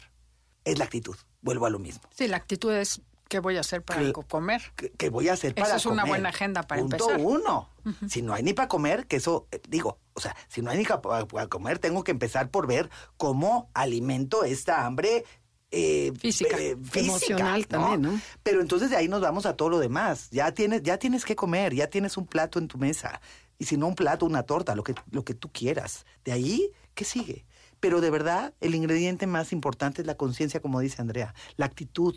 es 0.64 0.78
la 0.78 0.86
actitud. 0.86 1.16
Vuelvo 1.42 1.66
a 1.66 1.70
lo 1.70 1.80
mismo. 1.80 2.02
Sí, 2.16 2.28
la 2.28 2.38
actitud 2.38 2.72
es 2.72 3.02
qué 3.28 3.39
voy 3.39 3.56
a 3.58 3.62
hacer 3.62 3.82
para 3.82 4.12
comer. 4.12 4.62
¿Qué, 4.98 5.10
voy 5.10 5.30
a 5.30 5.34
hacer 5.34 5.54
Eso 5.56 5.64
para 5.64 5.76
es 5.78 5.86
una 5.86 6.02
comer? 6.02 6.10
buena 6.10 6.30
agenda 6.30 6.64
para 6.64 6.82
Punto 6.82 7.10
empezar. 7.10 7.22
uno. 7.26 7.70
Si 8.10 8.22
no 8.22 8.34
hay 8.34 8.44
ni 8.44 8.54
para 8.54 8.68
comer, 8.68 9.08
que 9.08 9.16
eso, 9.16 9.48
eh, 9.52 9.62
digo, 9.70 9.98
o 10.14 10.20
sea, 10.20 10.36
si 10.50 10.62
no 10.62 10.70
hay 10.70 10.78
ni 10.78 10.86
para 10.86 11.48
comer, 11.48 11.80
tengo 11.80 12.04
que 12.04 12.12
empezar 12.12 12.50
por 12.52 12.68
ver 12.68 12.89
cómo 13.18 13.72
alimento 13.74 14.44
esta 14.44 14.86
hambre 14.86 15.24
eh, 15.72 16.11
Física. 16.19 16.57
física, 16.57 16.99
Emocional 16.99 17.61
¿no? 17.61 17.67
también, 17.67 18.01
¿no? 18.01 18.22
Pero 18.43 18.61
entonces 18.61 18.89
de 18.89 18.97
ahí 18.97 19.07
nos 19.07 19.22
vamos 19.22 19.45
a 19.45 19.55
todo 19.55 19.69
lo 19.69 19.80
demás. 19.80 20.30
Ya 20.32 20.51
tienes, 20.51 20.84
ya 20.84 20.97
tienes 20.97 21.26
que 21.26 21.36
comer, 21.36 21.74
ya 21.74 21.88
tienes 21.88 22.17
un 22.17 22.28
plato 22.28 22.59
en 22.59 22.67
tu 22.67 22.78
mesa. 22.78 23.22
Y 23.57 23.65
si 23.65 23.78
no 23.78 23.88
un 23.88 23.95
plato, 23.95 24.26
una 24.26 24.43
torta, 24.43 24.76
lo 24.76 24.84
que, 24.84 24.95
lo 25.11 25.24
que 25.24 25.34
tú 25.34 25.49
quieras. 25.51 26.05
De 26.26 26.32
ahí, 26.32 26.72
¿qué 26.93 27.05
sigue? 27.05 27.45
Pero 27.80 28.01
de 28.01 28.09
verdad, 28.09 28.53
el 28.59 28.76
ingrediente 28.76 29.28
más 29.28 29.53
importante 29.53 30.01
es 30.01 30.07
la 30.07 30.15
conciencia, 30.15 30.61
como 30.61 30.80
dice 30.80 31.01
Andrea. 31.01 31.34
La 31.57 31.67
actitud, 31.67 32.15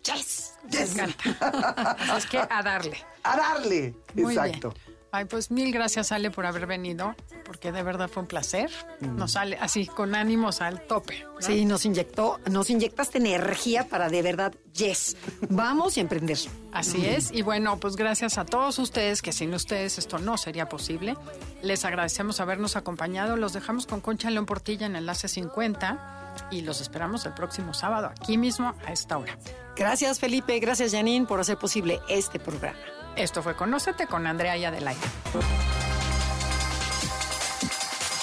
Yes. 0.05 0.55
Me 0.73 0.81
encanta. 0.81 1.97
es 2.17 2.27
que 2.27 2.39
a 2.39 2.63
darle. 2.63 2.97
A 3.23 3.37
darle. 3.37 3.95
Muy 4.15 4.35
Exacto. 4.35 4.71
bien. 4.71 4.95
Ay, 5.17 5.27
pues 5.27 5.53
mil 5.53 5.71
gracias, 5.73 6.11
Ale, 6.11 6.33
por 6.33 6.45
haber 6.45 6.67
venido, 6.67 7.15
porque 7.45 7.71
de 7.71 7.85
verdad 7.85 8.09
fue 8.09 8.25
un 8.25 8.27
placer. 8.27 8.69
Mm. 8.99 9.17
Nos 9.17 9.33
sale 9.33 9.57
así, 9.61 9.87
con 9.87 10.17
ánimos 10.17 10.61
al 10.61 10.81
tope. 10.89 11.23
¿no? 11.23 11.41
Sí, 11.41 11.65
nos 11.67 11.85
inyectó, 11.85 12.41
nos 12.51 12.69
inyectaste 12.69 13.19
energía 13.19 13.89
para 13.89 14.09
de 14.09 14.23
verdad, 14.23 14.53
yes. 14.73 15.17
Vamos 15.51 15.97
y 15.99 16.01
emprender. 16.01 16.39
Así 16.73 17.07
es. 17.07 17.31
Y 17.31 17.43
bueno, 17.43 17.79
pues 17.79 17.95
gracias 17.95 18.39
a 18.39 18.45
todos 18.45 18.81
ustedes, 18.81 19.23
que 19.23 19.31
sin 19.31 19.55
ustedes 19.55 19.99
esto 19.99 20.19
no 20.19 20.37
sería 20.37 20.69
posible. 20.69 21.17
Les 21.63 21.85
agradecemos 21.85 22.41
habernos 22.41 22.75
acompañado. 22.75 23.37
Los 23.37 23.53
dejamos 23.53 23.87
con 23.87 24.01
Concha 24.01 24.31
León 24.31 24.47
Portilla 24.47 24.87
en 24.87 24.97
Enlace 24.97 25.29
50 25.29 26.24
y 26.51 26.63
los 26.63 26.81
esperamos 26.81 27.27
el 27.27 27.35
próximo 27.35 27.75
sábado, 27.75 28.09
aquí 28.09 28.39
mismo, 28.39 28.75
a 28.87 28.93
esta 28.93 29.19
hora. 29.19 29.37
Gracias, 29.77 30.21
Felipe. 30.21 30.59
Gracias, 30.61 30.93
Janine, 30.93 31.27
por 31.27 31.41
hacer 31.41 31.59
posible 31.59 32.01
este 32.09 32.39
programa. 32.39 32.79
Esto 33.17 33.43
fue 33.43 33.55
Conócete 33.55 34.07
con 34.07 34.27
Andrea 34.27 34.57
y 34.57 34.65
Adelaide. 34.65 35.01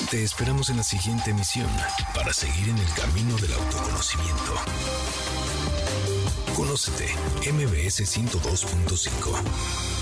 Te 0.10 0.24
esperamos 0.24 0.70
en 0.70 0.78
la 0.78 0.84
siguiente 0.84 1.32
emisión 1.32 1.70
para 2.14 2.34
seguir 2.34 2.70
en 2.70 2.78
el 2.78 2.94
camino 2.96 3.36
del 3.38 3.54
autoconocimiento. 3.54 4.56
Conócete, 6.56 7.14
MBS 7.50 8.02
102.5. 8.02 10.01